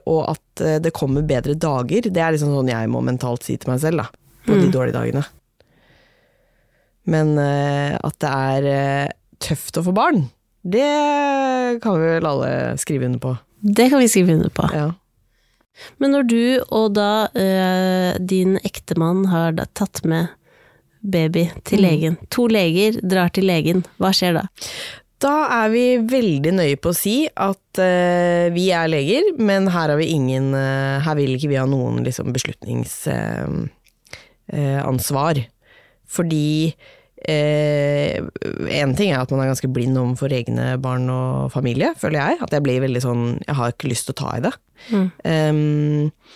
og 0.10 0.24
at 0.28 0.62
det 0.84 0.92
kommer 0.98 1.24
bedre 1.24 1.54
dager. 1.56 2.10
Det 2.12 2.20
er 2.20 2.34
liksom 2.36 2.52
sånn 2.52 2.68
jeg 2.74 2.90
må 2.92 3.00
mentalt 3.06 3.46
si 3.48 3.54
til 3.56 3.70
meg 3.72 3.80
selv, 3.80 4.02
da. 4.02 4.08
På 4.44 4.58
de 4.58 4.66
Mm. 4.68 4.74
dårlige 4.74 4.98
dagene. 4.98 5.22
Men 7.08 7.32
at 7.40 8.18
det 8.20 8.32
er 8.34 9.14
tøft 9.40 9.80
å 9.80 9.86
få 9.86 9.94
barn, 9.96 10.26
det 10.64 11.82
kan 11.84 11.96
vi 12.00 12.08
vel 12.16 12.26
alle 12.26 12.78
skrive 12.78 13.06
under 13.06 13.20
på. 13.20 13.36
Det 13.62 13.90
kan 13.90 14.00
vi 14.00 14.10
skrive 14.12 14.34
under 14.34 14.50
på. 14.50 14.70
Ja. 14.74 14.92
Men 15.98 16.12
når 16.12 16.24
du 16.28 16.42
og 16.76 16.94
da 16.98 17.30
eh, 17.38 18.18
din 18.20 18.58
ektemann 18.68 19.26
har 19.32 19.56
tatt 19.74 20.04
med 20.04 20.28
baby 21.00 21.46
til 21.64 21.80
Mm. 21.80 21.86
legen, 21.88 22.18
to 22.30 22.48
leger 22.52 23.00
drar 23.00 23.30
til 23.32 23.46
legen, 23.48 23.86
hva 23.98 24.12
skjer 24.12 24.34
da? 24.36 24.48
Da 25.20 25.48
er 25.64 25.70
vi 25.72 25.98
veldig 26.00 26.52
nøye 26.56 26.76
på 26.80 26.92
å 26.92 26.96
si 26.96 27.28
at 27.28 27.80
eh, 27.80 28.50
vi 28.56 28.70
er 28.76 28.88
leger, 28.92 29.34
men 29.40 29.68
her 29.68 29.90
har 29.92 29.98
vi 30.00 30.12
ingen 30.16 30.54
eh, 30.56 31.00
Her 31.04 31.16
vil 31.16 31.36
ikke 31.36 31.50
vi 31.52 31.60
ha 31.60 31.66
noen 31.68 32.04
liksom, 32.04 32.34
beslutningsansvar. 32.36 33.70
Ansvar. 34.84 35.38
Fordi 36.10 36.74
én 37.28 38.94
ting 38.96 39.12
er 39.12 39.20
at 39.20 39.32
man 39.34 39.44
er 39.44 39.52
ganske 39.52 39.70
blind 39.74 39.98
overfor 40.00 40.32
egne 40.34 40.78
barn 40.82 41.10
og 41.12 41.52
familie, 41.52 41.92
føler 42.00 42.22
jeg. 42.22 42.40
At 42.46 42.56
jeg 42.56 42.66
blir 42.66 42.86
veldig 42.86 43.02
sånn 43.04 43.26
Jeg 43.44 43.58
har 43.60 43.74
ikke 43.74 43.92
lyst 43.92 44.08
til 44.08 44.16
å 44.16 44.22
ta 44.22 44.38
i 44.38 44.46
det. 44.46 44.54
Mm. 44.90 45.10
Um, 45.28 46.32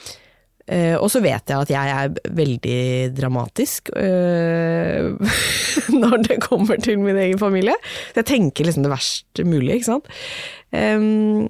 eh, 0.68 0.96
og 0.98 1.08
så 1.14 1.22
vet 1.24 1.48
jeg 1.48 1.68
at 1.68 1.72
jeg 1.72 1.94
er 1.96 2.36
veldig 2.36 2.82
dramatisk 3.16 3.94
eh, 3.96 5.14
når 6.04 6.28
det 6.28 6.42
kommer 6.44 6.84
til 6.84 7.00
min 7.00 7.22
egen 7.30 7.40
familie. 7.40 7.78
Så 8.12 8.22
Jeg 8.22 8.32
tenker 8.34 8.68
liksom 8.68 8.84
det 8.84 8.94
verst 8.94 9.44
mulig, 9.48 9.80
ikke 9.80 9.94
sant. 9.94 10.12
Um, 10.74 11.50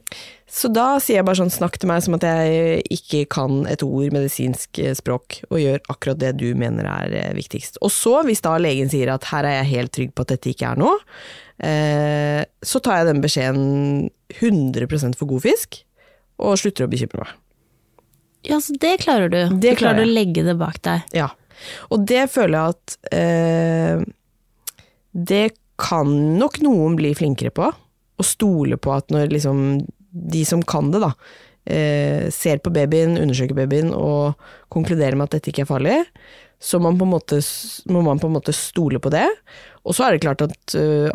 så 0.53 0.69
da 0.69 0.99
sier 1.01 1.17
jeg 1.17 1.25
bare 1.25 1.39
sånn 1.39 1.53
snakk 1.53 1.79
til 1.81 1.89
meg 1.89 2.03
som 2.05 2.13
at 2.13 2.25
jeg 2.27 2.83
ikke 2.93 3.23
kan 3.33 3.63
et 3.65 3.81
ord 3.85 4.13
medisinsk 4.13 4.77
eh, 4.83 4.93
språk, 4.93 5.39
og 5.49 5.57
gjør 5.57 5.79
akkurat 5.89 6.19
det 6.21 6.35
du 6.37 6.51
mener 6.59 6.85
er 6.85 7.15
eh, 7.17 7.31
viktigst. 7.33 7.79
Og 7.81 7.89
så, 7.93 8.19
hvis 8.27 8.43
da 8.45 8.53
legen 8.61 8.91
sier 8.91 9.09
at 9.15 9.25
her 9.31 9.47
er 9.49 9.57
jeg 9.59 9.71
helt 9.71 9.93
trygg 9.97 10.11
på 10.13 10.25
at 10.27 10.35
dette 10.35 10.51
ikke 10.51 10.75
er 10.75 10.83
noe, 10.83 10.99
eh, 11.65 12.43
så 12.61 12.81
tar 12.85 13.01
jeg 13.01 13.09
den 13.09 13.23
beskjeden 13.23 14.11
100% 14.37 15.17
for 15.17 15.31
god 15.31 15.41
fisk, 15.47 15.79
og 16.37 16.59
slutter 16.61 16.85
å 16.85 16.91
bekymre 16.91 17.25
meg. 17.25 17.33
Ja, 18.45 18.59
så 18.61 18.75
det 18.77 18.99
klarer 19.01 19.33
du. 19.33 19.39
Det 19.57 19.73
du 19.73 19.79
klarer 19.79 20.03
klarer 20.03 20.05
å 20.05 20.13
legge 20.13 20.45
det 20.45 20.57
bak 20.59 20.77
deg. 20.85 21.09
Ja. 21.17 21.31
Og 21.89 22.05
det 22.09 22.27
føler 22.33 22.59
jeg 22.59 22.73
at 22.73 22.95
eh, 23.15 24.01
Det 25.13 25.45
kan 25.79 26.09
nok 26.37 26.59
noen 26.61 26.97
bli 26.99 27.13
flinkere 27.17 27.53
på. 27.55 27.69
Å 27.73 28.23
stole 28.27 28.77
på 28.77 28.93
at 28.93 29.09
når 29.13 29.31
liksom 29.33 29.61
de 30.13 30.45
som 30.45 30.61
kan 30.63 30.91
det, 30.93 31.01
da, 31.03 31.11
eh, 31.65 32.29
ser 32.33 32.61
på 32.63 32.71
babyen, 32.73 33.17
undersøker 33.17 33.57
babyen 33.57 33.93
og 33.97 34.35
konkluderer 34.73 35.17
med 35.17 35.29
at 35.29 35.37
dette 35.39 35.51
ikke 35.53 35.65
er 35.65 35.71
farlig, 35.73 35.99
så 36.63 36.79
man 36.79 36.95
måte, 36.97 37.41
må 37.91 38.01
man 38.05 38.19
på 38.21 38.29
en 38.29 38.37
måte 38.37 38.53
stole 38.55 38.99
på 39.03 39.11
det. 39.11 39.25
Og 39.83 39.95
så 39.97 40.05
er 40.07 40.15
det 40.15 40.21
klart 40.23 40.41
at 40.45 40.75
eh, 40.79 41.09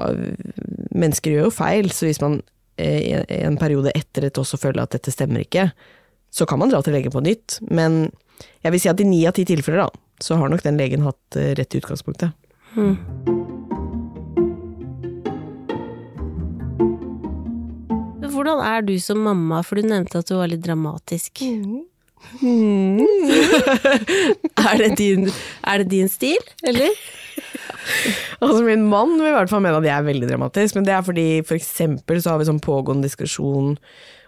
mennesker 0.93 1.33
gjør 1.33 1.47
jo 1.49 1.55
feil, 1.57 1.89
så 1.95 2.05
hvis 2.09 2.21
man 2.21 2.43
eh, 2.77 2.99
i 3.01 3.15
en- 3.41 3.57
periode 3.57 3.93
etter 3.97 4.27
et 4.29 4.37
også 4.43 4.59
føler 4.61 4.83
at 4.85 4.93
dette 4.93 5.15
stemmer 5.15 5.41
ikke, 5.47 5.71
så 6.31 6.45
kan 6.45 6.59
man 6.61 6.69
dra 6.69 6.83
til 6.85 6.93
legen 6.93 7.15
på 7.15 7.25
nytt. 7.25 7.61
Men 7.71 8.11
jeg 8.63 8.73
vil 8.75 8.81
si 8.85 8.93
at 8.93 9.01
i 9.01 9.09
ni 9.09 9.23
av 9.27 9.33
ti 9.39 9.47
tilfeller, 9.49 9.87
da, 9.89 10.05
så 10.21 10.37
har 10.37 10.53
nok 10.53 10.63
den 10.67 10.77
legen 10.77 11.07
hatt 11.09 11.41
eh, 11.41 11.55
rett 11.57 11.73
i 11.75 11.81
utgangspunktet. 11.81 12.35
Hvordan 18.39 18.61
er 18.63 18.85
du 18.87 18.95
som 19.03 19.19
mamma, 19.27 19.65
for 19.67 19.75
du 19.81 19.89
nevnte 19.91 20.21
at 20.23 20.29
du 20.31 20.37
var 20.39 20.47
litt 20.47 20.63
dramatisk. 20.63 21.43
er, 24.63 24.79
det 24.79 24.91
din, 24.99 25.27
er 25.67 25.83
det 25.83 25.89
din 25.91 26.11
stil, 26.11 26.43
eller? 26.67 26.95
Altså 28.39 28.63
Min 28.63 28.85
mann 28.91 29.17
vil 29.19 29.31
i 29.31 29.35
hvert 29.35 29.51
fall 29.51 29.63
mene 29.65 29.81
at 29.81 29.87
jeg 29.89 29.97
er 29.97 30.07
veldig 30.07 30.29
dramatisk, 30.31 30.79
men 30.79 30.87
det 30.87 30.95
er 30.95 31.03
fordi 31.07 31.27
for 31.47 31.59
eksempel 31.59 32.23
så 32.23 32.31
har 32.31 32.39
vi 32.39 32.49
sånn 32.51 32.63
pågående 32.63 33.09
diskusjon 33.09 33.75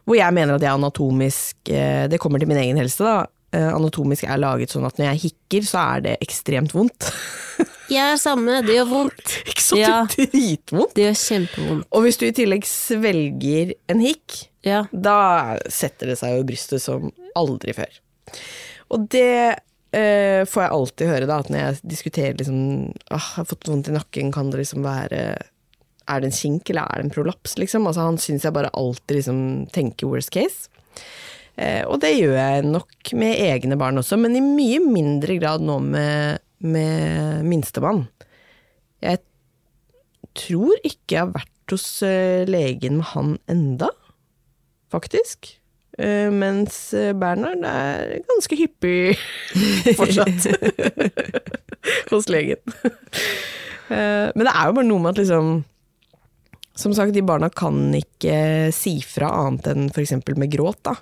hvor 0.08 0.16
jeg 0.16 0.34
mener 0.34 0.56
at 0.56 0.64
jeg 0.64 0.70
er 0.72 0.78
anatomisk 0.78 1.70
eh, 1.70 2.04
Det 2.10 2.18
kommer 2.18 2.40
til 2.40 2.48
min 2.50 2.58
egen 2.58 2.78
helse, 2.80 3.04
da. 3.04 3.28
Eh, 3.52 3.68
Anatomisk 3.74 4.24
er 4.28 4.40
laget 4.40 4.70
sånn 4.74 4.86
at 4.88 4.98
når 5.00 5.10
jeg 5.12 5.22
hikker, 5.28 5.66
så 5.66 5.82
er 5.96 6.04
det 6.08 6.16
ekstremt 6.24 6.74
vondt. 6.76 7.10
Jeg 7.90 8.12
er 8.14 8.20
samme, 8.22 8.60
det 8.62 8.76
gjør 8.76 8.86
vondt. 8.86 9.32
Ikke 9.50 9.64
så 9.64 9.76
Ja. 9.80 9.94
dritvondt. 10.12 10.92
Det 10.94 11.08
gjør 11.08 11.16
kjempevondt. 11.18 11.88
Og 11.90 12.04
hvis 12.06 12.20
du 12.20 12.28
i 12.28 12.34
tillegg 12.36 12.68
svelger 12.70 13.72
en 13.90 14.00
hikk, 14.04 14.44
Ja. 14.62 14.84
da 14.92 15.56
setter 15.72 16.12
det 16.12 16.18
seg 16.20 16.36
jo 16.36 16.44
i 16.44 16.46
brystet 16.52 16.84
som 16.84 17.08
aldri 17.34 17.74
før. 17.74 17.90
Og 18.94 19.08
det 19.10 19.26
eh, 19.90 20.44
får 20.46 20.62
jeg 20.62 20.70
alltid 20.76 21.10
høre, 21.10 21.26
da, 21.26 21.38
at 21.42 21.50
når 21.50 21.58
jeg 21.64 21.80
diskuterer 21.96 22.38
liksom 22.38 22.60
ah, 23.10 23.18
Jeg 23.18 23.40
har 23.40 23.48
fått 23.50 23.66
vondt 23.72 23.90
i 23.90 23.96
nakken, 23.96 24.30
kan 24.34 24.50
det 24.54 24.60
liksom 24.62 24.86
være 24.86 25.22
Er 26.06 26.20
det 26.22 26.30
en 26.30 26.36
kink, 26.38 26.70
eller 26.70 26.86
er 26.86 27.00
det 27.02 27.08
en 27.08 27.14
prolaps, 27.16 27.56
liksom? 27.58 27.86
Altså, 27.90 28.06
han 28.06 28.18
syns 28.22 28.46
jeg 28.46 28.54
bare 28.54 28.70
alltid 28.78 29.18
liksom 29.18 29.40
tenker 29.74 30.06
worst 30.10 30.30
case. 30.30 30.68
Eh, 31.58 31.82
og 31.84 32.00
det 32.02 32.14
gjør 32.16 32.36
jeg 32.38 32.66
nok 32.68 33.12
med 33.18 33.40
egne 33.50 33.78
barn 33.80 34.00
også, 34.00 34.18
men 34.20 34.36
i 34.38 34.44
mye 34.44 34.80
mindre 34.84 35.36
grad 35.40 35.64
nå 35.64 35.78
med, 35.84 36.42
med 36.62 37.46
minstemann. 37.48 38.06
Jeg 39.04 39.22
tror 40.36 40.76
ikke 40.86 41.16
jeg 41.16 41.24
har 41.24 41.32
vært 41.34 41.74
hos 41.74 41.86
eh, 42.06 42.46
legen 42.48 43.00
med 43.00 43.10
han 43.12 43.34
enda, 43.50 43.90
faktisk. 44.92 45.54
Eh, 46.00 46.30
mens 46.32 46.78
Bernhard 47.20 47.66
er 47.66 48.20
ganske 48.30 48.56
hyppig 48.56 49.18
fortsatt 49.98 50.48
hos 52.12 52.30
legen. 52.32 52.62
Men 53.90 54.46
det 54.46 54.52
er 54.54 54.68
jo 54.68 54.74
bare 54.76 54.86
noe 54.86 55.02
med 55.02 55.10
at 55.10 55.18
liksom 55.18 55.46
Som 56.78 56.92
sagt, 56.94 57.10
de 57.10 57.24
barna 57.26 57.48
kan 57.50 57.90
ikke 57.98 58.70
si 58.72 58.92
fra 59.02 59.32
annet 59.42 59.66
enn 59.72 59.88
f.eks. 59.90 60.14
med 60.38 60.52
gråt, 60.54 60.78
da. 60.86 60.94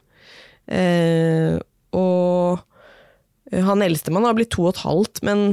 Eh, 0.68 1.56
og 1.96 2.60
han 3.52 3.82
eldstemann 3.84 4.26
har 4.28 4.37
blitt 4.37 4.52
to 4.52 4.66
og 4.66 4.75
et 4.75 4.84
halvt, 4.84 5.22
men 5.26 5.46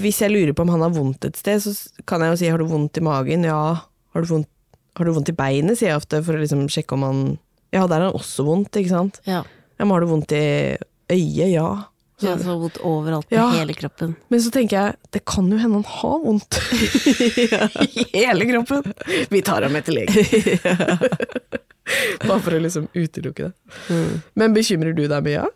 hvis 0.00 0.22
jeg 0.24 0.32
lurer 0.32 0.54
på 0.56 0.64
om 0.64 0.72
han 0.72 0.84
har 0.86 0.94
vondt 0.94 1.26
et 1.28 1.38
sted, 1.38 1.60
så 1.60 1.74
kan 2.08 2.24
jeg 2.24 2.32
jo 2.32 2.40
si 2.40 2.48
har 2.50 2.62
du 2.62 2.68
vondt 2.70 2.96
i 2.96 3.04
magen? 3.04 3.44
Ja. 3.46 3.84
Har 4.14 4.24
du 4.24 4.30
vondt, 4.30 4.48
har 4.96 5.06
du 5.06 5.12
vondt 5.14 5.30
i 5.30 5.36
beinet, 5.36 5.78
sier 5.78 5.92
jeg 5.92 6.00
ofte, 6.00 6.22
for 6.26 6.36
å 6.36 6.42
liksom 6.42 6.66
sjekke 6.72 6.96
om 6.96 7.06
han 7.06 7.22
Ja, 7.70 7.84
der 7.86 8.00
har 8.00 8.08
han 8.08 8.16
også 8.18 8.42
vondt, 8.48 8.74
ikke 8.80 8.90
sant. 8.90 9.20
Ja. 9.28 9.44
Ja, 9.78 9.84
men 9.84 9.92
har 9.94 10.02
du 10.02 10.10
vondt 10.10 10.32
i 10.34 10.44
øyet? 11.12 11.52
Ja. 11.52 11.68
Så 12.20 12.28
jeg 12.28 12.42
så 12.44 12.54
vondt 12.60 12.78
overalt 12.84 13.28
på 13.30 13.34
Ja. 13.38 13.46
hele 13.54 13.72
kroppen. 13.74 14.14
men 14.28 14.40
så 14.44 14.50
tenker 14.52 14.76
jeg, 14.76 14.96
det 15.16 15.22
kan 15.24 15.48
jo 15.50 15.56
hende 15.58 15.80
han 15.80 15.84
har 15.88 16.18
vondt 16.24 16.58
i 17.96 18.04
hele 18.12 18.44
kroppen. 18.50 18.92
Vi 19.32 19.40
tar 19.46 19.62
ham 19.64 19.72
med 19.72 19.84
til 19.88 19.96
legen. 20.00 20.98
Bare 22.28 22.40
for 22.44 22.54
å 22.54 22.60
liksom 22.62 22.88
utelukke 22.94 23.48
det. 23.50 24.00
Men 24.38 24.54
bekymrer 24.54 24.94
du 24.94 25.06
deg 25.10 25.24
mye? 25.26 25.46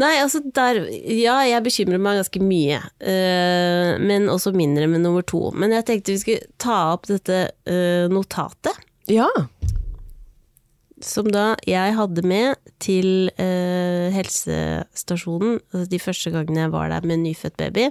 Nei, 0.00 0.12
altså 0.22 0.40
der 0.54 0.80
Ja, 1.10 1.40
jeg 1.46 1.62
bekymrer 1.66 2.00
meg 2.02 2.20
ganske 2.20 2.40
mye. 2.42 2.78
Uh, 3.02 3.98
men 4.02 4.28
også 4.32 4.52
mindre 4.56 4.86
med 4.90 5.02
nummer 5.04 5.22
to. 5.26 5.50
Men 5.54 5.74
jeg 5.76 5.86
tenkte 5.88 6.14
vi 6.14 6.22
skulle 6.22 6.48
ta 6.62 6.78
opp 6.94 7.08
dette 7.10 7.42
uh, 7.68 8.06
notatet. 8.10 8.78
Ja. 9.10 9.28
Som 11.00 11.30
da 11.32 11.54
jeg 11.64 11.94
hadde 11.96 12.22
med 12.28 12.58
til 12.82 13.30
eh, 13.40 14.10
helsestasjonen 14.12 15.54
altså 15.72 15.86
de 15.88 16.00
første 16.02 16.32
gangene 16.34 16.66
jeg 16.66 16.72
var 16.74 16.90
der 16.92 17.06
med 17.08 17.16
en 17.16 17.24
nyfødt 17.24 17.56
baby. 17.60 17.86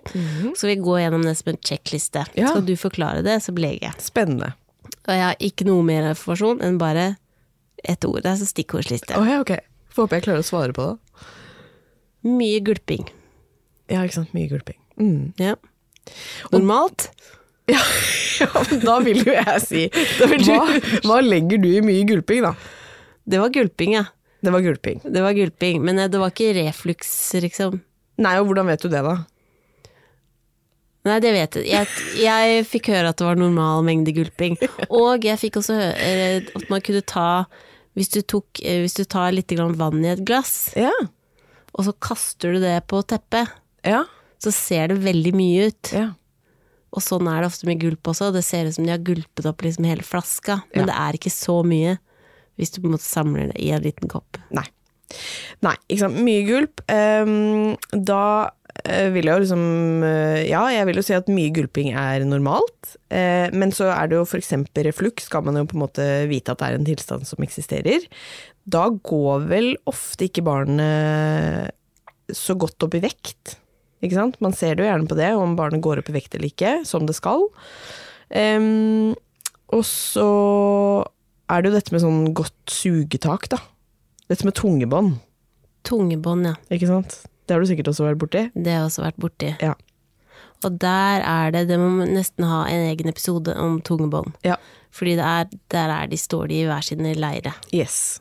Så 0.53 0.59
skal 0.61 0.71
vi 0.75 0.79
gå 0.85 0.97
gjennom 1.01 1.25
det 1.25 1.33
som 1.39 1.49
en 1.53 1.61
sjekkliste. 1.65 2.25
Ja. 2.37 2.51
Skal 2.51 2.67
du 2.67 2.75
forklare 2.77 3.23
det 3.25 3.39
som 3.45 3.57
lege? 3.57 3.89
Spennende. 4.03 4.53
Og 5.07 5.15
jeg 5.15 5.25
har 5.25 5.41
ikke 5.41 5.65
noe 5.65 5.85
mer 5.85 6.11
informasjon 6.11 6.61
enn 6.65 6.77
bare 6.81 7.15
ett 7.81 8.05
ord. 8.05 8.21
Det 8.21 8.29
er 8.33 8.39
så 8.41 8.49
stikkordsliste. 8.49 9.17
Oh, 9.17 9.25
ja, 9.25 9.39
ok. 9.41 9.55
Får 9.95 10.05
håpe 10.05 10.19
jeg 10.19 10.27
klarer 10.27 10.43
å 10.43 10.49
svare 10.49 10.75
på 10.75 10.91
det. 10.91 11.25
Mye 12.29 12.59
gulping. 12.61 13.07
Ja, 13.89 14.03
ikke 14.03 14.19
sant. 14.19 14.33
Mye 14.37 14.49
gulping. 14.51 14.77
Mm. 14.99 15.31
Ja. 15.39 15.55
Normalt. 16.53 17.09
Ja, 17.69 17.79
ja, 18.41 18.49
men 18.69 18.81
da 18.83 18.97
vil 19.05 19.21
jo 19.23 19.33
jeg 19.33 19.61
si 19.65 19.85
hva, 20.19 20.59
hva 21.05 21.19
legger 21.21 21.61
du 21.61 21.69
i 21.71 21.81
mye 21.85 22.05
gulping, 22.09 22.45
da? 22.45 22.53
Det 23.29 23.39
var 23.41 23.51
gulping, 23.53 23.93
ja. 23.93 24.05
Det 24.41 24.51
var 24.55 24.63
gulping. 24.65 25.01
Det 25.03 25.21
var 25.21 25.35
gulping, 25.37 25.81
men 25.85 25.99
eh, 25.99 26.07
det 26.09 26.19
var 26.21 26.31
ikke 26.33 26.53
refluks, 26.57 27.11
liksom. 27.43 27.81
Nei, 28.19 28.35
og 28.39 28.47
hvordan 28.49 28.67
vet 28.71 28.81
du 28.83 28.89
det, 28.91 29.03
da? 29.05 29.17
Nei, 31.07 31.17
det 31.23 31.31
vet 31.31 31.57
jeg. 31.61 31.67
jeg. 31.71 31.87
Jeg 32.19 32.65
fikk 32.67 32.89
høre 32.91 33.11
at 33.13 33.19
det 33.21 33.25
var 33.27 33.39
normal 33.39 33.85
mengde 33.87 34.11
gulping. 34.15 34.57
Og 34.91 35.23
jeg 35.25 35.39
fikk 35.41 35.59
også 35.61 35.77
høre 35.77 36.41
at 36.59 36.65
man 36.71 36.83
kunne 36.85 37.03
ta 37.07 37.27
Hvis 37.97 38.11
du, 38.13 38.19
tok, 38.21 38.59
eh, 38.63 38.81
hvis 38.83 38.93
du 38.99 39.01
tar 39.09 39.31
litt 39.33 39.49
grann 39.51 39.73
vann 39.79 40.03
i 40.05 40.11
et 40.11 40.21
glass, 40.27 40.69
Ja. 40.77 40.91
og 41.73 41.83
så 41.87 41.91
kaster 41.99 42.53
du 42.55 42.59
det 42.61 42.75
på 42.87 43.01
teppet, 43.03 43.49
Ja. 43.83 44.03
så 44.39 44.53
ser 44.55 44.87
det 44.91 44.99
veldig 45.03 45.33
mye 45.35 45.65
ut. 45.67 45.89
ja. 45.91 46.11
Og 46.93 47.01
sånn 47.03 47.27
er 47.27 47.41
det 47.41 47.49
ofte 47.51 47.65
med 47.67 47.79
gulp 47.81 48.01
også. 48.07 48.31
Det 48.33 48.43
ser 48.45 48.65
ut 48.69 48.73
som 48.75 48.85
de 48.85 48.91
har 48.93 49.03
gulpet 49.03 49.45
opp 49.45 49.61
liksom 49.65 49.85
hele 49.85 50.01
flaska, 50.05 50.61
men 50.73 50.87
det 50.87 50.95
er 50.95 51.17
ikke 51.17 51.33
så 51.33 51.59
mye. 51.65 51.97
Hvis 52.59 52.75
du 52.75 52.81
på 52.81 52.89
en 52.89 52.97
måte 52.97 53.07
samler 53.07 53.53
det 53.53 53.63
i 53.63 53.71
en 53.75 53.85
liten 53.85 54.11
kopp. 54.11 54.39
Nei. 54.55 54.67
Nei, 55.65 55.75
ikke 55.87 56.03
sant. 56.03 56.19
Mye 56.25 56.45
gulp. 56.45 56.83
Um, 56.91 57.77
da 57.91 58.23
eh, 58.83 59.07
vil 59.15 59.25
jeg 59.25 59.33
jo 59.33 59.43
liksom 59.43 59.63
eh, 60.05 60.43
Ja, 60.45 60.61
jeg 60.69 60.85
vil 60.89 60.99
jo 61.01 61.05
si 61.07 61.15
at 61.17 61.31
mye 61.33 61.53
gulping 61.55 61.93
er 61.97 62.25
normalt. 62.27 62.93
Eh, 63.09 63.47
men 63.55 63.73
så 63.75 63.89
er 63.95 64.11
det 64.11 64.19
jo 64.19 64.27
f.eks. 64.27 64.53
refluks, 64.89 65.29
skal 65.31 65.47
man 65.47 65.57
jo 65.57 65.65
på 65.69 65.79
en 65.79 65.85
måte 65.87 66.05
vite 66.29 66.53
at 66.53 66.61
det 66.61 66.69
er 66.69 66.77
en 66.77 66.89
tilstand 66.91 67.25
som 67.29 67.47
eksisterer. 67.47 68.05
Da 68.69 68.85
går 68.91 69.49
vel 69.49 69.73
ofte 69.89 70.29
ikke 70.29 70.45
barnet 70.45 71.73
så 72.35 72.53
godt 72.59 72.85
opp 72.85 72.93
i 72.97 73.01
vekt. 73.01 73.57
Ikke 74.03 74.15
sant? 74.15 74.37
Man 74.43 74.53
ser 74.55 74.75
det 74.75 74.85
jo 74.85 74.91
gjerne 74.91 75.09
på 75.09 75.17
det, 75.19 75.31
om 75.35 75.57
barnet 75.59 75.83
går 75.83 76.01
opp 76.01 76.11
i 76.11 76.15
vekt 76.15 76.37
eller 76.37 76.51
ikke, 76.51 76.79
som 76.87 77.07
det 77.09 77.17
skal. 77.17 77.49
Ehm, 78.29 79.15
og 79.75 79.83
så 79.85 80.29
er 81.49 81.61
det 81.61 81.71
jo 81.71 81.75
dette 81.77 81.93
med 81.95 82.03
sånn 82.03 82.21
godt 82.37 82.73
sugetak, 82.73 83.49
da. 83.51 83.59
Dette 84.29 84.45
med 84.45 84.55
tungebånd, 84.59 85.17
Tungebånd, 85.87 86.45
ja. 86.45 86.55
ikke 86.75 86.89
sant. 86.89 87.13
Det 87.47 87.55
har 87.55 87.63
du 87.63 87.69
sikkert 87.69 87.87
også 87.89 88.03
vært 88.05 88.19
borti. 88.21 88.41
Det 88.53 88.67
har 88.73 88.81
jeg 88.83 88.89
også 88.89 89.03
vært 89.05 89.21
borti. 89.23 89.53
Ja. 89.63 89.73
Og 90.67 90.75
der 90.83 91.23
er 91.23 91.53
det 91.55 91.61
Det 91.69 91.77
må 91.79 91.87
man 92.01 92.11
nesten 92.13 92.43
ha 92.45 92.65
en 92.67 92.83
egen 92.91 93.07
episode 93.09 93.55
om 93.57 93.77
tungebånd. 93.81 94.35
Ja. 94.45 94.57
Fordi 94.91 95.13
det 95.17 95.23
er, 95.25 95.47
der 95.71 95.93
er 95.95 96.09
de, 96.11 96.17
står 96.19 96.49
de 96.51 96.59
i 96.59 96.65
hver 96.67 96.83
sine 96.85 97.13
leire. 97.15 97.53
Yes. 97.73 98.19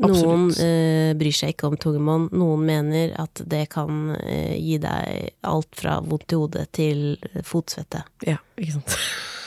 Noen 0.00 0.12
Absolutt. 0.12 0.60
eh, 0.64 1.10
bryr 1.18 1.34
seg 1.40 1.54
ikke 1.54 1.70
om 1.72 1.76
tungebånd, 1.80 2.30
noen 2.36 2.62
mener 2.68 3.16
at 3.20 3.42
det 3.48 3.64
kan 3.72 4.14
eh, 4.20 4.54
gi 4.60 4.78
deg 4.80 5.32
alt 5.48 5.72
fra 5.76 5.98
vondt 6.04 6.32
i 6.36 6.38
hodet 6.40 6.68
til 6.76 7.02
fotsvette. 7.48 8.04
Ja, 8.28 8.38
ikke 8.60 8.76
sant. 8.78 8.96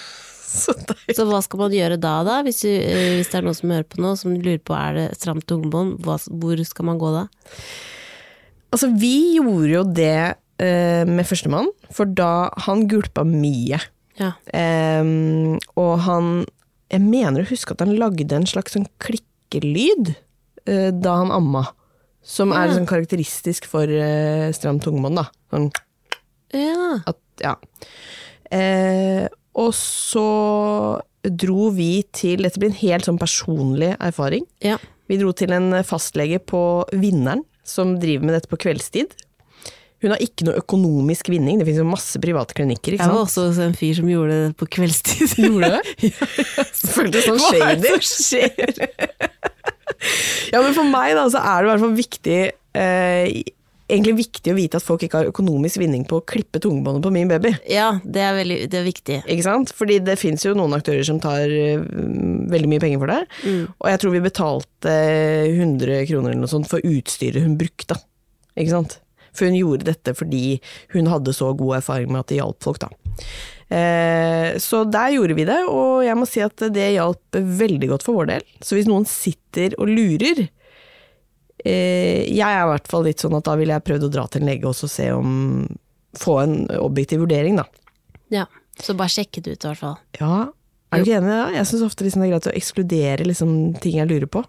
så. 0.64 0.76
Så 1.14 1.26
hva 1.28 1.42
skal 1.44 1.64
man 1.66 1.74
gjøre 1.76 1.98
da, 2.02 2.14
da? 2.28 2.38
Hvis, 2.46 2.62
du, 2.66 2.70
eh, 2.70 3.18
hvis 3.18 3.32
det 3.32 3.40
er 3.40 3.48
noen 3.48 3.58
som 3.58 3.74
hører 3.74 3.90
på 3.90 4.02
nå, 4.04 4.14
som 4.20 4.36
lurer 4.38 4.62
på 4.62 4.78
er 4.78 5.00
det 5.00 5.08
stramt 5.20 5.48
tungebånd, 5.50 5.98
hvor 6.04 6.64
skal 6.68 6.90
man 6.90 7.02
gå 7.02 7.12
da? 7.16 7.26
Altså, 8.74 8.90
vi 8.98 9.38
gjorde 9.38 9.72
jo 9.72 9.84
det 9.86 10.18
uh, 10.34 11.04
med 11.10 11.28
førstemann, 11.30 11.70
for 11.94 12.10
da 12.10 12.50
han 12.66 12.88
gulpa 12.90 13.26
mye. 13.28 13.80
Ja. 14.18 14.34
Um, 14.54 15.56
og 15.80 15.96
han 16.06 16.44
Jeg 16.94 17.02
mener 17.02 17.42
å 17.42 17.50
huske 17.50 17.74
at 17.74 17.80
han 17.82 17.96
lagde 17.98 18.36
en 18.38 18.44
slags 18.46 18.76
sånn 18.76 18.86
klikkelyd 19.02 20.12
uh, 20.70 20.92
da 20.94 21.16
han 21.22 21.34
amma. 21.34 21.64
Som 22.24 22.54
er 22.56 22.70
sånn 22.72 22.88
karakteristisk 22.88 23.66
for 23.68 23.90
uh, 23.90 24.52
stram 24.56 24.78
tungebånd, 24.84 25.18
da. 25.22 25.26
Sånn 25.54 25.72
ja. 26.54 27.02
at 27.10 27.18
Ja. 27.42 27.56
Eh, 28.54 29.26
og 29.56 29.74
så 29.78 31.02
dro 31.24 31.70
vi 31.72 32.04
til 32.12 32.42
Dette 32.44 32.60
blir 32.60 32.72
en 32.74 32.80
helt 32.82 33.06
sånn 33.08 33.20
personlig 33.22 33.94
erfaring. 34.00 34.48
ja. 34.66 34.78
Vi 35.12 35.18
dro 35.20 35.34
til 35.36 35.52
en 35.52 35.74
fastlege 35.84 36.38
på 36.40 36.60
Vinneren, 36.96 37.42
som 37.68 37.98
driver 38.00 38.24
med 38.24 38.34
dette 38.38 38.48
på 38.50 38.56
kveldstid. 38.64 39.12
Hun 40.02 40.14
har 40.14 40.22
ikke 40.24 40.46
noe 40.48 40.56
økonomisk 40.62 41.28
vinning, 41.30 41.60
det 41.60 41.68
finnes 41.68 41.82
jo 41.84 41.90
masse 41.90 42.20
private 42.24 42.56
klinikker. 42.56 42.96
ikke 42.96 43.04
Jeg 43.04 43.12
var 43.12 43.28
sant? 43.28 43.52
også 43.52 43.66
en 43.68 43.76
fyr 43.78 43.94
som 44.00 44.08
gjorde 44.10 44.38
det 44.48 44.56
på 44.58 44.68
kveldstid. 44.78 45.36
Gjorde 45.44 45.70
du 45.70 45.76
det? 45.76 46.14
Føltes 46.96 47.28
sånn 47.28 47.42
Hva 47.44 47.52
shady. 47.52 47.82
det 47.84 47.94
som 48.00 48.24
skjer? 48.32 48.74
Ja, 50.54 50.60
men 50.64 50.74
for 50.76 50.84
meg 50.88 51.14
da, 51.16 51.28
så 51.32 51.40
er 51.40 51.62
det 51.64 51.68
i 51.68 51.72
hvert 51.72 51.84
fall 51.84 51.94
viktig 51.96 52.40
eh, 52.80 53.28
Egentlig 53.92 54.14
viktig 54.16 54.54
å 54.54 54.56
vite 54.56 54.80
at 54.80 54.86
folk 54.86 55.04
ikke 55.04 55.20
har 55.20 55.30
økonomisk 55.30 55.82
vinning 55.82 56.06
på 56.08 56.22
å 56.22 56.24
klippe 56.24 56.62
tungebåndet 56.64 57.04
på 57.04 57.12
min 57.14 57.28
baby. 57.30 57.52
Ja, 57.68 57.90
det 58.04 58.24
er, 58.24 58.38
veldig, 58.38 58.60
det 58.72 58.80
er 58.80 58.86
viktig. 58.88 59.18
Ikke 59.28 59.46
sant? 59.46 59.74
Fordi 59.76 59.98
det 60.06 60.16
fins 60.22 60.46
jo 60.48 60.56
noen 60.56 60.76
aktører 60.78 61.04
som 61.08 61.20
tar 61.24 61.52
eh, 61.52 61.84
veldig 62.54 62.72
mye 62.72 62.84
penger 62.84 63.04
for 63.04 63.12
det. 63.12 63.20
Og 63.76 63.90
jeg 63.92 64.02
tror 64.04 64.16
vi 64.16 64.24
betalte 64.24 64.96
100 65.52 66.08
kroner 66.10 66.32
eller 66.32 66.46
noe 66.46 66.54
sånt 66.54 66.72
for 66.72 66.86
utstyret 66.88 67.44
hun 67.44 67.60
brukte. 67.60 68.00
Ikke 68.56 68.72
sant? 68.72 68.98
For 69.34 69.50
hun 69.50 69.58
gjorde 69.58 69.90
dette 69.90 70.16
fordi 70.16 70.46
hun 70.94 71.10
hadde 71.12 71.36
så 71.36 71.52
god 71.58 71.82
erfaring 71.82 72.14
med 72.14 72.24
at 72.24 72.32
det 72.32 72.40
hjalp 72.40 72.64
folk, 72.64 72.80
da. 72.86 72.92
Eh, 73.74 74.50
så 74.62 74.84
der 74.86 75.16
gjorde 75.16 75.38
vi 75.38 75.48
det, 75.50 75.60
og 75.68 76.04
jeg 76.06 76.18
må 76.20 76.28
si 76.30 76.44
at 76.46 76.68
det 76.72 76.92
hjalp 76.96 77.40
veldig 77.64 77.90
godt 77.96 78.06
for 78.06 78.22
vår 78.22 78.30
del. 78.36 78.52
Så 78.64 78.78
hvis 78.78 78.90
noen 78.90 79.08
sitter 79.10 79.76
og 79.80 79.90
lurer 79.92 80.46
Jeg 81.64 82.44
er 82.44 82.64
i 82.66 82.72
hvert 82.74 82.90
fall 82.92 83.06
litt 83.08 83.24
sånn 83.24 83.38
at 83.38 83.46
da 83.48 83.56
ville 83.60 83.76
jeg 83.78 83.86
prøvd 83.88 84.08
å 84.10 84.12
dra 84.12 84.26
til 84.28 84.44
en 84.44 84.50
lege 84.52 84.68
og 84.70 84.76
se 84.76 85.08
om 85.16 85.32
Få 86.14 86.36
en 86.44 86.68
objektiv 86.78 87.24
vurdering, 87.24 87.56
da. 87.58 87.64
Ja, 88.30 88.44
Så 88.78 88.94
bare 88.98 89.10
sjekke 89.10 89.42
det 89.42 89.56
ut, 89.56 89.64
i 89.64 89.70
hvert 89.72 89.80
fall. 89.82 89.96
Ja, 90.20 90.36
er 90.94 91.02
du 91.02 91.08
ikke 91.08 91.18
enig? 91.18 91.30
da? 91.32 91.48
Jeg 91.56 91.70
syns 91.70 91.86
ofte 91.88 92.06
liksom 92.06 92.22
det 92.22 92.28
er 92.28 92.34
greit 92.36 92.50
å 92.52 92.54
ekskludere 92.58 93.26
liksom, 93.26 93.56
ting 93.82 93.98
jeg 93.98 94.10
lurer 94.12 94.30
på. 94.30 94.44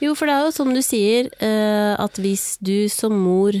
Jo, 0.00 0.14
for 0.16 0.28
det 0.28 0.34
er 0.36 0.46
jo 0.46 0.54
som 0.56 0.72
du 0.72 0.80
sier, 0.84 1.28
eh, 1.44 1.92
at 2.00 2.20
hvis 2.20 2.56
du 2.64 2.88
som 2.92 3.12
mor 3.16 3.56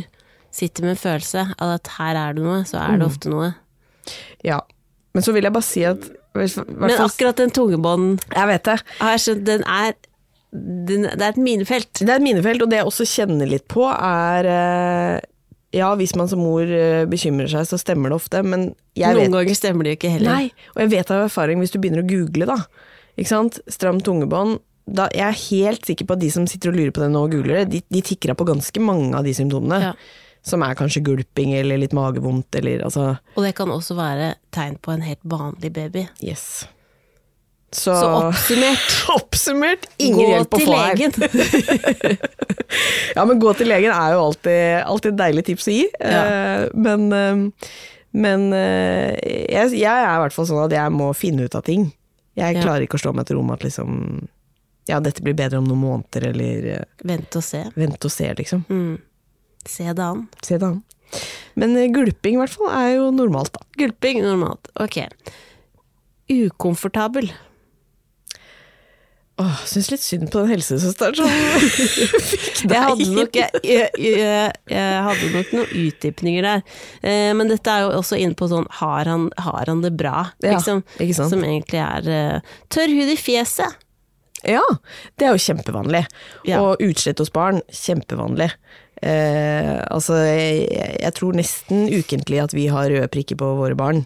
sitter 0.52 0.84
med 0.84 0.94
en 0.94 1.00
følelse 1.00 1.44
av 1.56 1.74
at 1.78 1.92
her 1.98 2.18
er 2.20 2.36
det 2.36 2.44
noe, 2.44 2.62
så 2.68 2.80
er 2.80 3.00
det 3.00 3.08
ofte 3.08 3.32
noe. 3.32 3.52
Ja. 4.44 4.60
Men 5.12 5.24
så 5.24 5.32
vil 5.36 5.44
jeg 5.44 5.52
bare 5.52 5.68
si 5.68 5.84
at 5.84 6.08
Men 6.32 6.94
akkurat 7.04 7.36
den 7.36 7.50
tungebånden 7.52 8.14
Jeg 8.32 8.48
vet 8.48 8.64
det. 8.64 8.78
den 9.44 9.64
er 9.68 9.92
Det 10.52 10.98
er 11.16 11.30
et 11.30 11.40
minefelt. 11.40 11.92
Det 11.96 12.08
er 12.08 12.18
et 12.18 12.24
minefelt, 12.24 12.62
og 12.62 12.68
det 12.70 12.82
jeg 12.82 12.88
også 12.88 13.06
kjenner 13.08 13.48
litt 13.48 13.64
på, 13.72 13.86
er 13.88 14.48
eh, 14.52 15.28
Ja, 15.72 15.94
hvis 15.96 16.12
man 16.18 16.28
som 16.28 16.42
mor 16.44 16.68
eh, 16.68 17.06
bekymrer 17.08 17.48
seg, 17.48 17.64
så 17.70 17.78
stemmer 17.80 18.12
det 18.12 18.18
ofte, 18.18 18.42
men 18.44 18.74
jeg 18.98 19.16
Noen 19.16 19.30
vet 19.32 19.38
ganger 19.38 19.56
stemmer 19.56 19.88
det 19.88 19.94
jo 19.94 20.00
ikke 20.02 20.10
heller. 20.18 20.42
Nei, 20.42 20.66
og 20.74 20.82
jeg 20.84 20.92
vet 20.92 21.12
av 21.14 21.24
erfaring, 21.30 21.62
hvis 21.64 21.72
du 21.72 21.78
begynner 21.80 22.04
å 22.04 22.10
google, 22.10 22.50
da, 22.50 22.58
ikke 23.16 23.32
sant, 23.32 23.62
stram 23.72 24.02
tungebånd 24.04 24.60
da, 24.84 25.06
Jeg 25.14 25.22
er 25.22 25.38
helt 25.38 25.86
sikker 25.86 26.08
på 26.08 26.16
at 26.16 26.22
de 26.24 26.28
som 26.34 26.46
sitter 26.50 26.72
og 26.72 26.76
lurer 26.76 26.92
på 26.94 27.04
det 27.04 27.08
nå 27.14 27.24
og 27.24 27.32
googler 27.36 27.62
det, 27.62 27.66
de, 27.70 27.80
de 27.86 28.02
tikker 28.02 28.32
av 28.32 28.38
på 28.40 28.48
ganske 28.48 28.82
mange 28.82 29.14
av 29.14 29.24
de 29.24 29.34
symptomene. 29.36 29.92
Ja. 29.92 29.92
Som 30.42 30.64
er 30.66 30.74
kanskje 30.74 31.04
gulping 31.06 31.52
eller 31.54 31.78
litt 31.78 31.92
magevondt 31.94 32.56
eller 32.58 32.82
altså 32.88 33.12
Og 33.36 33.44
det 33.46 33.52
kan 33.54 33.70
også 33.70 33.94
være 33.94 34.32
tegn 34.50 34.74
på 34.82 34.90
en 34.90 35.04
helt 35.06 35.22
vanlig 35.22 35.70
baby. 35.76 36.08
Yes. 36.18 36.64
Så, 37.72 37.94
Så 37.96 38.08
oppsummert, 38.18 38.90
Oppsummert, 39.16 39.86
ingen 39.98 40.18
gå 40.18 40.26
hjelp 40.34 40.52
å 40.52 40.58
til 40.60 40.66
få 40.68 40.76
her. 40.76 40.96
legen. 40.96 41.12
Ja, 43.16 43.24
men 43.28 43.40
gå 43.40 43.52
til 43.56 43.68
legen 43.68 43.92
er 43.92 44.14
jo 44.14 44.20
alltid, 44.26 44.82
alltid 44.88 45.12
et 45.12 45.18
deilig 45.18 45.42
tips 45.48 45.66
å 45.68 45.72
gi. 45.74 45.82
Ja. 46.00 46.20
Eh, 46.22 46.62
men 46.74 47.08
eh, 47.12 47.42
men 48.12 48.46
eh, 48.52 49.16
jeg, 49.48 49.72
jeg 49.80 49.88
er 49.88 50.14
i 50.18 50.20
hvert 50.20 50.34
fall 50.36 50.44
sånn 50.48 50.62
at 50.66 50.72
jeg 50.76 50.92
må 50.92 51.10
finne 51.16 51.46
ut 51.48 51.54
av 51.56 51.64
ting. 51.64 51.86
Jeg 52.36 52.56
Ja. 52.58 52.62
klarer 52.64 52.84
ikke 52.84 52.96
å 53.00 53.02
slå 53.02 53.12
meg 53.16 53.24
til 53.28 53.36
ro 53.38 53.42
med 53.44 53.56
at 53.60 53.64
liksom 53.66 53.94
Ja, 54.88 54.98
dette 55.00 55.22
blir 55.24 55.36
bedre 55.38 55.60
om 55.62 55.68
noen 55.68 55.80
måneder, 55.80 56.28
eller 56.32 56.84
Vente 57.04 57.38
og 57.40 57.44
se. 57.46 57.62
Vente 57.76 58.08
og 58.08 58.12
se, 58.12 58.28
liksom. 58.36 58.64
Mm. 58.68 58.98
Se 59.68 59.84
det 59.92 60.02
an. 60.04 60.26
Se 60.44 60.58
det 60.58 60.66
an. 60.68 60.82
Men 61.60 61.76
gulping 61.92 62.34
i 62.36 62.40
hvert 62.40 62.52
fall 62.56 62.72
er 62.72 62.94
jo 62.98 63.10
normalt, 63.14 63.52
da. 63.56 63.64
Gulping 63.80 64.20
normalt. 64.24 64.68
Ok. 64.80 64.96
Ukomfortabel. 66.32 67.32
Åh, 69.42 69.60
Syns 69.66 69.90
litt 69.90 70.04
synd 70.04 70.28
på 70.32 70.42
den 70.42 70.52
helsesøsteren 70.52 71.16
som 71.18 71.30
fikk 72.30 72.62
deg 72.68 72.74
Jeg 72.76 72.82
hadde 72.86 73.06
nok, 73.16 73.38
jeg, 73.38 73.62
jeg, 73.66 74.50
jeg, 74.70 74.98
hadde 75.08 75.30
nok 75.32 75.54
noen 75.56 75.72
utdypninger 75.82 76.46
der. 76.46 76.64
Eh, 77.02 77.30
men 77.38 77.50
dette 77.50 77.72
er 77.72 77.86
jo 77.86 77.94
også 77.98 78.18
inne 78.20 78.38
på 78.38 78.48
sånn 78.52 78.68
har 78.80 79.10
han, 79.10 79.30
har 79.42 79.70
han 79.70 79.82
det 79.84 79.94
bra? 79.98 80.28
Ja, 80.44 80.58
liksom, 80.58 80.84
sant? 81.00 81.32
Som 81.32 81.46
egentlig 81.46 81.80
er 81.82 82.12
uh, 82.12 82.54
tørr 82.72 82.92
hud 82.92 83.10
i 83.10 83.18
fjeset. 83.18 83.80
Ja, 84.42 84.62
det 85.18 85.26
er 85.26 85.36
jo 85.36 85.42
kjempevanlig. 85.42 86.02
Ja. 86.48 86.62
Og 86.62 86.82
utslett 86.82 87.22
hos 87.22 87.30
barn, 87.34 87.60
kjempevanlig. 87.70 88.50
Eh, 89.02 89.78
altså, 89.90 90.18
jeg 90.22 91.14
tror 91.18 91.38
nesten 91.38 91.88
ukentlig 91.90 92.42
at 92.42 92.54
vi 92.54 92.68
har 92.70 92.90
røde 92.90 93.10
prikker 93.12 93.38
på 93.38 93.54
våre 93.58 93.78
barn. 93.78 94.04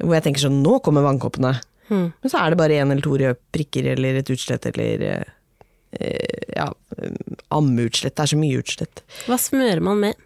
Hvor 0.00 0.16
jeg 0.16 0.26
tenker 0.26 0.46
sånn, 0.46 0.62
nå 0.64 0.80
kommer 0.84 1.04
vannkoppene. 1.06 1.54
Hmm. 1.88 2.10
Men 2.20 2.32
så 2.32 2.40
er 2.40 2.52
det 2.52 2.60
bare 2.60 2.76
én 2.80 2.90
eller 2.90 3.04
to 3.04 3.16
røde 3.18 3.36
prikker 3.54 3.90
eller 3.94 4.20
et 4.20 4.30
utslett 4.32 4.66
eller 4.70 5.04
eh, 5.10 6.44
ja, 6.56 6.68
eh, 6.98 7.18
ammeutslett. 7.54 8.16
Det 8.16 8.24
er 8.24 8.32
så 8.32 8.40
mye 8.40 8.62
utslett. 8.62 9.04
Hva 9.28 9.38
smører 9.40 9.82
man 9.84 10.00
med? 10.06 10.24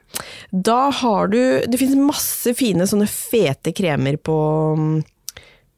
Da 0.51 0.89
har 1.03 1.29
du 1.33 1.41
Det 1.67 1.81
finnes 1.81 1.99
masse 1.99 2.55
fine 2.57 2.87
sånne 2.89 3.09
fete 3.11 3.75
kremer 3.77 4.17
på, 4.17 4.39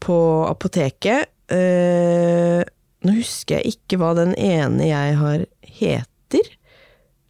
på 0.05 0.21
apoteket. 0.51 1.33
Eh, 1.51 2.61
nå 3.01 3.17
husker 3.17 3.59
jeg 3.59 3.77
ikke 3.77 4.01
hva 4.01 4.15
den 4.19 4.37
ene 4.37 4.91
jeg 4.91 5.21
har 5.21 5.47
heter. 5.65 6.57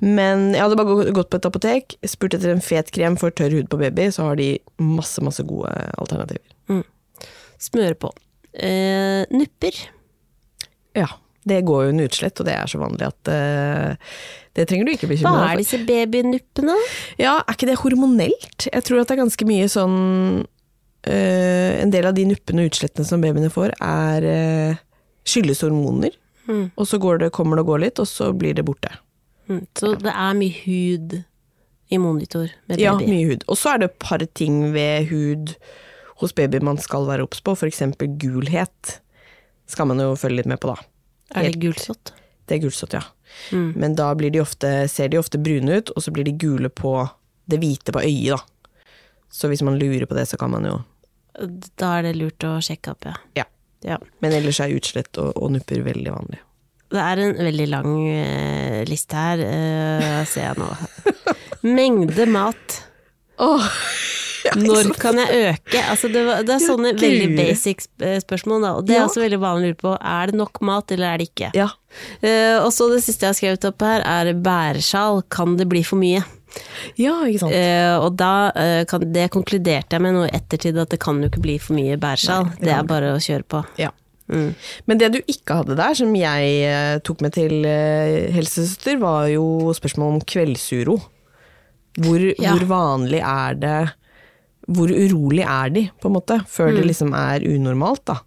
Men 0.00 0.54
jeg 0.54 0.64
hadde 0.64 0.78
bare 0.80 1.12
gått 1.12 1.28
på 1.30 1.36
et 1.36 1.46
apotek, 1.46 1.94
spurt 2.08 2.34
etter 2.34 2.54
en 2.54 2.62
fet 2.64 2.88
krem 2.94 3.18
for 3.20 3.34
tørr 3.36 3.52
hud 3.52 3.68
på 3.68 3.78
baby, 3.82 4.06
så 4.08 4.30
har 4.30 4.38
de 4.40 4.54
masse, 4.80 5.20
masse 5.20 5.44
gode 5.44 5.68
alternativer. 6.00 6.46
Smøre 7.60 7.98
på. 8.00 8.08
Eh, 8.54 9.24
nupper. 9.30 9.82
Ja. 10.98 11.08
Det 11.50 11.62
går 11.64 11.86
jo 11.86 11.92
en 11.94 12.02
utslett, 12.04 12.36
og 12.42 12.46
det 12.46 12.52
er 12.52 12.68
så 12.68 12.78
vanlig 12.82 13.06
at 13.06 13.28
uh, 13.32 14.10
det 14.58 14.66
trenger 14.68 14.84
du 14.84 14.90
ikke 14.92 15.06
Hva 15.08 15.14
bekymre 15.14 15.30
er 15.38 15.40
deg 15.40 15.52
for. 15.54 15.62
disse 15.62 15.78
babynuppene? 15.88 16.74
Ja, 17.16 17.38
er 17.40 17.56
ikke 17.56 17.68
det 17.70 17.78
hormonelt? 17.80 18.66
Jeg 18.66 18.84
tror 18.84 19.00
at 19.00 19.08
det 19.08 19.16
er 19.16 19.22
ganske 19.22 19.46
mye 19.48 19.70
sånn 19.72 19.96
uh, 20.44 21.70
En 21.80 21.94
del 21.94 22.10
av 22.10 22.12
de 22.18 22.26
nuppene 22.28 22.66
og 22.66 22.74
utslettene 22.74 23.08
som 23.08 23.24
babyene 23.24 23.48
får, 23.54 23.72
er 23.80 24.28
skyldes 25.24 25.64
hormoner. 25.64 26.12
Mm. 26.50 26.70
og 26.74 26.86
så 26.88 26.98
går 26.98 27.20
det, 27.22 27.30
kommer 27.36 27.56
det 27.56 27.62
og 27.62 27.72
går 27.72 27.82
litt, 27.84 28.00
og 28.02 28.08
så 28.10 28.32
blir 28.34 28.56
det 28.58 28.64
borte. 28.66 28.90
Mm. 29.46 29.64
Så 29.78 29.94
det 30.02 30.10
er 30.12 30.38
mye 30.38 30.56
hud 30.64 31.20
i 31.90 31.98
monitor 31.98 32.48
med 32.66 32.76
baby. 32.76 32.82
Ja, 32.82 32.96
mye 32.98 33.28
hud. 33.32 33.44
Og 33.46 33.58
så 33.58 33.74
er 33.74 33.82
det 33.82 33.90
et 33.90 34.00
par 34.02 34.24
ting 34.38 34.62
ved 34.74 35.10
hud 35.10 35.54
hos 36.20 36.34
baby 36.36 36.60
man 36.64 36.78
skal 36.80 37.06
være 37.08 37.24
obs 37.24 37.40
på, 37.44 37.54
f.eks. 37.56 37.82
gulhet. 38.20 39.00
Skal 39.70 39.88
man 39.88 40.02
jo 40.02 40.14
følge 40.18 40.42
litt 40.42 40.50
med 40.50 40.60
på, 40.62 40.74
da. 40.74 40.90
Er 41.34 41.48
det 41.48 41.60
gulsott? 41.62 42.12
Det 42.46 42.58
er 42.58 42.64
gulsott, 42.64 42.96
ja. 42.98 43.04
Mm. 43.54 43.72
Men 43.78 43.94
da 43.98 44.10
blir 44.18 44.32
de 44.34 44.42
ofte, 44.42 44.88
ser 44.90 45.12
de 45.12 45.20
ofte 45.20 45.38
brune 45.38 45.78
ut, 45.78 45.92
og 45.94 46.02
så 46.02 46.12
blir 46.14 46.26
de 46.26 46.34
gule 46.34 46.68
på 46.68 46.94
det 47.50 47.60
hvite 47.62 47.94
på 47.94 48.02
øyet, 48.02 48.36
da. 48.36 48.90
Så 49.30 49.48
hvis 49.50 49.62
man 49.62 49.78
lurer 49.78 50.08
på 50.10 50.16
det, 50.18 50.26
så 50.26 50.36
kan 50.40 50.50
man 50.50 50.66
jo 50.66 50.80
Da 51.78 51.92
er 52.00 52.08
det 52.08 52.16
lurt 52.18 52.42
å 52.42 52.56
sjekke 52.64 52.92
opp, 52.92 53.06
ja. 53.06 53.14
Ja. 53.38 53.44
ja. 53.86 53.98
Men 54.18 54.34
ellers 54.34 54.58
er 54.60 54.74
utslett 54.74 55.14
og, 55.22 55.36
og 55.38 55.54
nupper 55.54 55.84
veldig 55.86 56.14
vanlig. 56.16 56.40
Det 56.90 56.98
er 56.98 57.22
en 57.22 57.36
veldig 57.38 57.68
lang 57.70 57.92
uh, 58.02 58.80
liste 58.90 59.14
her, 59.14 59.44
uh, 59.46 60.24
ser 60.26 60.48
jeg 60.48 60.58
nå. 60.58 60.72
Mengde 61.78 62.26
mat. 62.26 62.80
Når 64.56 64.90
kan 65.00 65.18
jeg 65.20 65.42
øke? 65.50 65.82
Altså 65.92 66.08
det, 66.12 66.22
var, 66.26 66.42
det 66.46 66.54
er 66.56 66.62
sånne 66.64 66.92
veldig 66.98 67.28
basic 67.36 67.86
spørsmål, 68.24 68.62
da. 68.64 68.72
Og 68.78 68.86
det 68.88 68.96
er 68.96 69.00
Ja. 69.02 69.06
også 69.08 69.22
veldig 69.24 69.40
vanlig 69.42 69.70
å 69.70 69.72
lure 69.74 69.80
på. 69.82 69.94
Er 70.00 70.30
det 70.32 70.38
nok 70.40 70.60
mat, 70.66 70.90
eller 70.96 71.14
er 71.14 71.22
det 71.22 71.28
ikke? 71.30 71.50
Ja. 71.58 71.68
Uh, 72.22 72.58
og 72.64 72.70
så 72.72 72.86
det 72.92 73.00
siste 73.04 73.26
jeg 73.26 73.34
har 73.34 73.38
skrevet 73.40 73.68
opp 73.70 73.82
her, 73.86 74.04
er 74.06 74.32
bæresjal. 74.34 75.22
Kan 75.32 75.56
det 75.60 75.68
bli 75.70 75.82
for 75.86 76.00
mye? 76.02 76.22
ja, 76.98 77.12
ikke 77.30 77.44
sant. 77.44 77.54
Uh, 77.54 77.96
og 78.06 78.16
da 78.18 78.32
uh, 78.56 78.82
kan, 78.90 79.04
det 79.14 79.28
konkluderte 79.30 79.94
jeg 79.94 80.02
med 80.02 80.16
nå 80.16 80.24
i 80.26 80.32
ettertid, 80.34 80.78
at 80.82 80.90
det 80.90 80.98
kan 81.02 81.20
jo 81.22 81.28
ikke 81.30 81.42
bli 81.44 81.58
for 81.62 81.76
mye 81.78 81.98
bæresjal. 82.00 82.48
Det 82.58 82.66
det 82.66 82.74
er 82.74 82.88
bare 82.90 83.12
å 83.14 83.20
kjøre 83.22 83.46
på. 83.46 83.64
Ja. 83.78 83.92
Mm. 84.30 84.50
Men 84.86 84.98
det 84.98 85.08
du 85.14 85.20
ikke 85.26 85.56
hadde 85.58 85.74
der, 85.78 85.94
som 85.98 86.12
jeg 86.14 86.50
eh, 86.62 86.98
tok 87.02 87.22
med 87.24 87.32
til 87.34 87.64
eh, 87.66 88.28
helsesøster, 88.30 88.98
var 89.02 89.24
jo 89.26 89.72
spørsmål 89.74 90.12
om 90.16 90.20
kveldsuro. 90.22 91.00
Hvor, 91.98 92.22
Ja. 92.38 92.52
hvor 92.54 92.66
vanlig 92.70 93.18
er 93.26 93.56
det 93.58 93.78
Hvor 94.70 94.90
urolig 94.92 95.44
er 95.44 95.70
de, 95.74 95.86
på 96.00 96.10
en 96.10 96.16
måte, 96.18 96.40
før 96.46 96.74
det 96.76 96.84
liksom 96.86 97.14
er 97.18 97.46
unormalt, 97.48 98.04
da. 98.10 98.20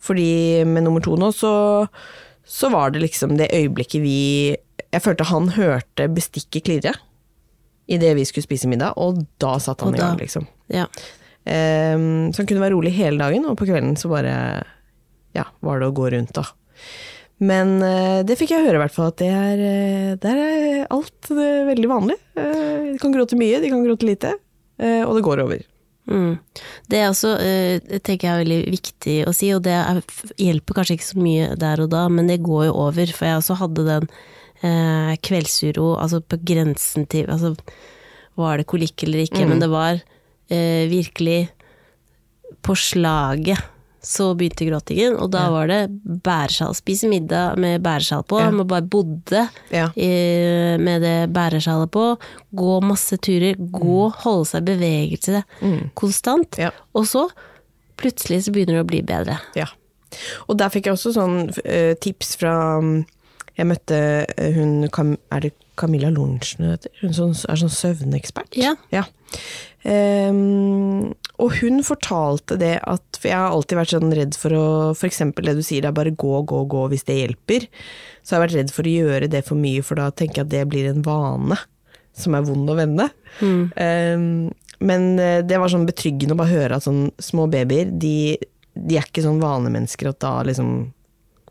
Fordi 0.00 0.64
med 0.68 0.86
nummer 0.86 1.04
to 1.04 1.14
nå, 1.20 1.28
så, 1.36 1.52
så 2.44 2.70
var 2.72 2.92
det 2.92 3.02
liksom 3.04 3.36
det 3.36 3.50
øyeblikket 3.52 4.00
vi 4.00 4.56
Jeg 4.90 5.02
følte 5.04 5.28
han 5.28 5.50
hørte 5.56 6.08
bestikket 6.08 6.64
klirre 6.66 6.94
idet 7.90 8.14
vi 8.16 8.24
skulle 8.24 8.46
spise 8.46 8.68
middag, 8.70 8.94
og 9.02 9.24
da 9.42 9.56
satt 9.62 9.82
han 9.82 9.94
da, 9.94 9.98
i 9.98 10.02
gang, 10.02 10.18
liksom. 10.20 10.46
Ja. 10.70 10.86
Um, 11.42 12.30
så 12.30 12.42
han 12.42 12.50
kunne 12.50 12.62
være 12.62 12.76
rolig 12.76 12.92
hele 12.94 13.18
dagen, 13.18 13.48
og 13.50 13.56
på 13.58 13.66
kvelden 13.66 13.96
så 13.98 14.10
bare 14.12 14.34
ja, 15.36 15.46
var 15.64 15.80
det 15.80 15.88
å 15.90 15.96
gå 15.96 16.10
rundt, 16.14 16.30
da. 16.36 16.44
Men 17.40 17.78
uh, 17.80 18.20
det 18.26 18.36
fikk 18.38 18.52
jeg 18.54 18.66
høre 18.66 18.78
i 18.78 18.82
hvert 18.84 18.94
fall, 18.94 19.10
at 19.10 19.18
det 19.22 19.30
er, 19.32 19.64
eh, 19.64 20.14
Det 20.20 20.30
er 20.30 20.86
alt 20.92 21.30
eh, 21.32 21.66
veldig 21.70 21.88
vanlig. 21.90 22.18
Uh, 22.36 22.92
de 22.92 22.98
kan 23.00 23.14
gråte 23.14 23.38
mye, 23.40 23.62
de 23.62 23.72
kan 23.72 23.84
gråte 23.86 24.06
lite, 24.06 24.34
uh, 24.82 25.02
og 25.08 25.16
det 25.16 25.24
går 25.26 25.44
over. 25.46 25.64
Mm. 26.10 26.34
Det 26.90 26.98
er 26.98 27.08
også, 27.08 27.36
eh, 27.38 27.98
tenker 28.02 28.26
jeg 28.26 28.32
er 28.34 28.42
veldig 28.42 28.60
viktig 28.74 29.16
å 29.30 29.34
si, 29.36 29.52
og 29.54 29.62
det 29.66 29.76
er, 29.78 30.02
hjelper 30.42 30.80
kanskje 30.80 30.98
ikke 30.98 31.08
så 31.12 31.22
mye 31.22 31.48
der 31.60 31.84
og 31.84 31.92
da, 31.94 32.04
men 32.10 32.30
det 32.30 32.40
går 32.42 32.66
jo 32.68 32.76
over. 32.88 33.14
For 33.14 33.28
jeg 33.28 33.40
også 33.40 33.58
hadde 33.62 33.86
den 33.86 34.08
eh, 34.66 35.14
kveldsuro, 35.22 35.94
altså 36.02 36.20
på 36.20 36.40
grensen 36.44 37.06
til 37.10 37.30
altså, 37.30 37.54
Var 38.38 38.60
det 38.60 38.70
kolikk 38.70 39.02
eller 39.04 39.24
ikke? 39.26 39.46
Men 39.48 39.60
det 39.60 39.68
var 39.72 39.98
eh, 40.50 40.86
virkelig 40.88 41.50
På 42.64 42.76
slaget 42.78 43.58
så 44.02 44.30
begynte 44.38 44.64
gråtingen, 44.64 45.16
og 45.20 45.28
da 45.34 45.42
var 45.52 45.68
det 45.68 45.80
bæresjal. 46.24 46.72
Spise 46.78 47.08
middag 47.10 47.58
med 47.60 47.82
bæresjal 47.84 48.24
på. 48.24 48.38
Ja. 48.40 48.50
Man 48.54 48.68
bare 48.70 48.86
bodde 48.88 49.42
Ja. 49.70 49.90
i, 49.96 50.10
med 50.80 51.02
det 51.04 51.32
bæresjalet 51.34 51.90
på. 51.92 52.16
Gå 52.56 52.80
masse 52.80 53.16
turer. 53.20 53.56
Gå, 53.58 54.08
holde 54.24 54.48
seg 54.48 54.62
i 54.64 54.70
bevegelse 54.72 55.42
konstant. 55.94 56.56
Ja. 56.58 56.70
Og 56.94 57.06
så 57.06 57.28
plutselig 58.00 58.44
så 58.46 58.52
begynner 58.54 58.80
det 58.80 58.86
å 58.86 58.88
bli 58.88 59.02
bedre. 59.04 59.36
Ja. 59.54 59.68
Og 60.48 60.56
der 60.58 60.72
fikk 60.72 60.88
jeg 60.88 60.96
også 60.96 61.12
sånn 61.14 61.50
uh, 61.52 61.92
tips 62.02 62.34
fra 62.40 62.80
mm, 62.82 63.04
Jeg 63.60 63.66
møtte 63.68 63.98
eh, 64.34 64.56
hun 64.56 64.88
Cam, 64.90 65.12
Er 65.30 65.44
det 65.44 65.52
Camilla 65.78 66.08
Lorentzen 66.10 66.64
hun 66.64 66.72
heter? 66.72 66.90
Hun 67.02 67.12
er 67.12 67.60
sånn 67.60 67.70
søvnekspert. 67.76 68.56
Ja. 68.58 69.04
Ehm, 69.84 71.12
og 71.40 71.56
hun 71.60 71.80
fortalte 71.86 72.58
det 72.60 72.76
at 72.88 73.18
For 73.20 73.30
jeg 73.30 73.38
har 73.38 73.54
alltid 73.54 73.78
vært 73.78 73.94
sånn 73.94 74.14
redd 74.16 74.36
for 74.38 74.54
å 74.56 74.68
eksempel 75.08 75.48
det 75.48 75.56
du 75.58 75.64
sier, 75.64 75.82
det 75.84 75.90
er 75.90 75.96
bare 75.96 76.14
gå, 76.14 76.32
gå, 76.48 76.62
gå 76.70 76.86
hvis 76.92 77.06
det 77.08 77.18
hjelper. 77.18 77.66
Så 78.22 78.34
jeg 78.34 78.38
har 78.38 78.46
vært 78.46 78.58
redd 78.58 78.72
for 78.74 78.88
å 78.88 78.94
gjøre 78.94 79.30
det 79.32 79.42
for 79.48 79.60
mye, 79.60 79.84
for 79.86 80.00
da 80.00 80.10
tenker 80.12 80.42
jeg 80.42 80.48
at 80.48 80.54
det 80.54 80.64
blir 80.70 80.90
en 80.90 81.04
vane 81.06 81.58
som 82.16 82.36
er 82.36 82.46
vond 82.46 82.70
å 82.70 82.76
vende. 82.78 83.08
Ehm, 83.80 84.50
men 84.84 85.10
eh, 85.20 85.40
det 85.46 85.60
var 85.60 85.72
sånn 85.72 85.88
betryggende 85.88 86.36
å 86.36 86.40
bare 86.40 86.52
høre 86.52 86.78
at 86.78 86.86
sånn 86.86 87.10
små 87.22 87.46
babyer, 87.52 87.92
de, 87.92 88.38
de 88.74 88.98
er 88.98 89.06
ikke 89.06 89.24
sånn 89.24 89.42
vanemennesker 89.42 90.10
at 90.10 90.20
da 90.24 90.34
liksom 90.48 90.90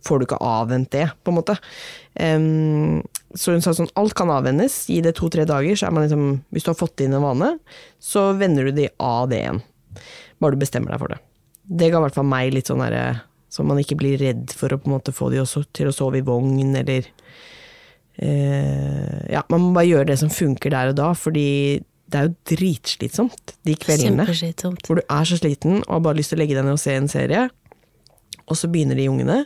får 0.06 0.20
du 0.20 0.28
ikke 0.28 0.44
avvent 0.46 0.92
det, 0.96 1.10
på 1.24 1.32
en 1.32 1.38
måte. 1.40 1.56
Um, 2.16 3.02
så 3.36 3.54
hun 3.54 3.64
sa 3.64 3.74
sånn, 3.76 3.92
alt 4.00 4.16
kan 4.18 4.32
avvennes, 4.34 4.78
gi 4.90 5.02
det 5.06 5.16
to-tre 5.20 5.46
dager, 5.50 5.76
så 5.78 5.90
er 5.90 5.96
man 5.96 6.06
liksom, 6.06 6.30
hvis 6.56 6.66
du 6.66 6.72
har 6.72 6.80
fått 6.80 7.04
inn 7.04 7.18
en 7.18 7.26
vane, 7.26 7.52
så 8.02 8.30
vender 8.40 8.70
du 8.70 8.78
de 8.80 8.88
av 8.96 9.28
det 9.32 9.42
igjen. 9.44 9.62
Bare 10.40 10.56
du 10.56 10.62
bestemmer 10.62 10.94
deg 10.94 11.02
for 11.02 11.14
det. 11.14 11.20
Det 11.70 11.92
ga 11.92 12.00
i 12.00 12.06
hvert 12.08 12.18
fall 12.18 12.30
meg 12.30 12.54
litt 12.56 12.70
sånn 12.72 12.82
derre, 12.82 13.22
så 13.50 13.66
man 13.66 13.82
ikke 13.82 13.98
blir 14.00 14.20
redd 14.22 14.54
for 14.58 14.74
å 14.74 14.80
på 14.82 14.90
en 14.90 14.96
måte 14.98 15.14
få 15.16 15.30
de 15.34 15.42
også 15.42 15.66
til 15.76 15.90
å 15.90 15.94
sove 15.96 16.22
i 16.22 16.26
vogn, 16.26 16.58
eller 16.80 17.06
eh, 18.18 19.20
Ja, 19.34 19.44
man 19.50 19.68
må 19.68 19.72
bare 19.78 19.90
gjøre 19.90 20.10
det 20.12 20.20
som 20.22 20.34
funker 20.34 20.74
der 20.74 20.94
og 20.94 21.00
da, 21.00 21.12
fordi 21.18 21.48
det 22.10 22.18
er 22.18 22.30
jo 22.30 22.56
dritslitsomt 22.56 23.54
de 23.68 23.76
kveldene 23.78 24.26
hvor 24.26 24.98
du 24.98 25.04
er 25.04 25.28
så 25.30 25.38
sliten 25.38 25.84
og 25.84 25.92
har 25.94 26.06
bare 26.08 26.18
lyst 26.18 26.34
til 26.34 26.40
å 26.40 26.42
legge 26.42 26.58
deg 26.58 26.66
ned 26.66 26.74
og 26.74 26.82
se 26.82 26.96
en 26.98 27.10
serie, 27.12 27.48
og 28.50 28.58
så 28.58 28.70
begynner 28.72 28.98
de 28.98 29.06
ungene. 29.12 29.44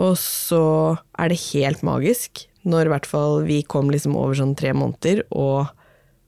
Og 0.00 0.14
så 0.20 0.96
er 1.20 1.32
det 1.32 1.40
helt 1.50 1.84
magisk 1.84 2.46
når 2.66 2.88
i 2.88 2.92
hvert 2.94 3.08
fall 3.08 3.44
vi 3.46 3.60
kom 3.68 3.92
liksom 3.92 4.16
over 4.18 4.36
sånn 4.38 4.56
tre 4.58 4.72
måneder 4.76 5.22
og 5.30 5.68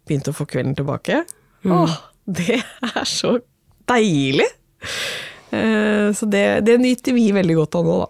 begynte 0.09 0.33
å 0.33 0.37
få 0.37 0.46
kvelden 0.48 0.77
tilbake. 0.79 1.22
Åh, 1.68 1.96
det 2.38 2.61
er 2.61 3.09
så 3.09 3.38
deilig! 3.88 4.49
Eh, 5.51 6.12
Så 6.12 6.29
det, 6.29 6.45
det 6.69 6.79
nyter 6.81 7.17
vi 7.17 7.31
veldig 7.33 7.57
godt 7.57 7.79
av 7.81 7.87
nå, 7.88 7.99
da. 8.05 8.09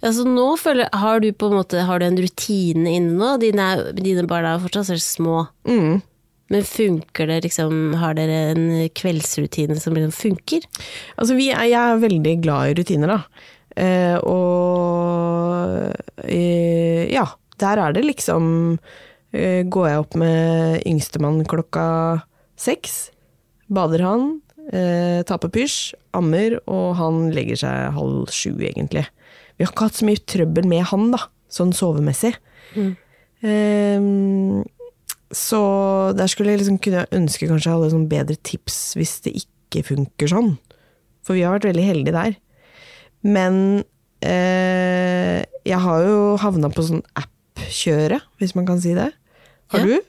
Ja, 0.00 0.10
så 0.12 0.24
nå 0.28 0.46
føler, 0.60 0.88
har 0.92 1.20
du 1.20 1.28
på 1.36 1.48
en 1.50 1.56
måte 1.58 1.82
har 1.84 2.00
du 2.00 2.06
en 2.06 2.16
rutine 2.20 2.94
inne 2.96 3.16
nå? 3.20 3.34
Dine, 3.42 3.66
dine 3.96 4.24
barn 4.28 4.46
er 4.48 4.60
fortsatt 4.62 4.88
så 4.88 4.96
små. 5.00 5.42
Mm. 5.68 5.98
Men 6.52 6.62
funker 6.62 7.26
det 7.26 7.40
liksom 7.42 7.96
Har 7.98 8.14
dere 8.14 8.52
en 8.52 8.66
kveldsrutine 8.94 9.74
som 9.82 9.96
liksom 9.96 10.12
funker? 10.14 10.62
Altså, 11.18 11.34
vi 11.34 11.48
er, 11.50 11.64
jeg 11.72 11.80
er 11.80 12.04
veldig 12.04 12.34
glad 12.44 12.70
i 12.70 12.76
rutiner, 12.78 13.10
da. 13.16 13.18
Eh, 13.76 14.16
og 14.24 15.90
eh, 16.24 17.02
ja, 17.12 17.26
der 17.60 17.82
er 17.82 17.92
det 17.96 18.06
liksom 18.06 18.46
eh, 19.36 19.66
Går 19.68 19.88
jeg 19.90 20.04
opp 20.06 20.16
med 20.22 20.86
yngstemann 20.88 21.42
klokka 21.50 21.88
seks, 22.56 23.10
bader 23.72 24.02
han, 24.06 24.40
eh, 24.72 25.22
på 25.26 25.50
pysj, 25.52 25.94
ammer, 26.14 26.58
og 26.66 26.96
han 26.96 27.30
legger 27.34 27.56
seg 27.56 27.92
halv 27.96 28.30
sju, 28.34 28.52
egentlig. 28.60 29.06
Vi 29.58 29.64
har 29.64 29.72
ikke 29.72 29.88
hatt 29.88 29.98
så 30.00 30.06
mye 30.06 30.22
trøbbel 30.28 30.66
med 30.68 30.84
han, 30.90 31.10
da, 31.14 31.18
sånn 31.48 31.72
sovemessig. 31.76 32.34
Eh, 32.76 34.00
så 35.36 35.60
der 36.16 36.30
skulle 36.30 36.54
jeg 36.54 36.62
liksom 36.62 36.78
kunne 36.82 37.06
ønske 37.16 37.48
kanskje 37.50 37.68
jeg 37.70 37.76
hadde 37.76 37.92
sånn 37.92 38.08
bedre 38.10 38.36
tips 38.46 38.94
hvis 38.96 39.16
det 39.26 39.32
ikke 39.42 39.82
funker 39.88 40.30
sånn. 40.30 40.52
For 41.26 41.34
vi 41.34 41.42
har 41.42 41.56
vært 41.56 41.66
veldig 41.72 41.86
heldige 41.88 42.14
der. 42.14 42.36
Men 43.26 43.56
eh, 44.22 45.42
jeg 45.66 45.80
har 45.82 46.04
jo 46.06 46.36
havna 46.40 46.70
på 46.70 46.84
sånn 46.86 47.02
app-kjøre, 47.18 48.20
hvis 48.40 48.54
man 48.54 48.68
kan 48.68 48.80
si 48.80 48.94
det. 48.94 49.10
Har 49.74 49.80
Ja. 49.82 49.84
du? 49.86 50.00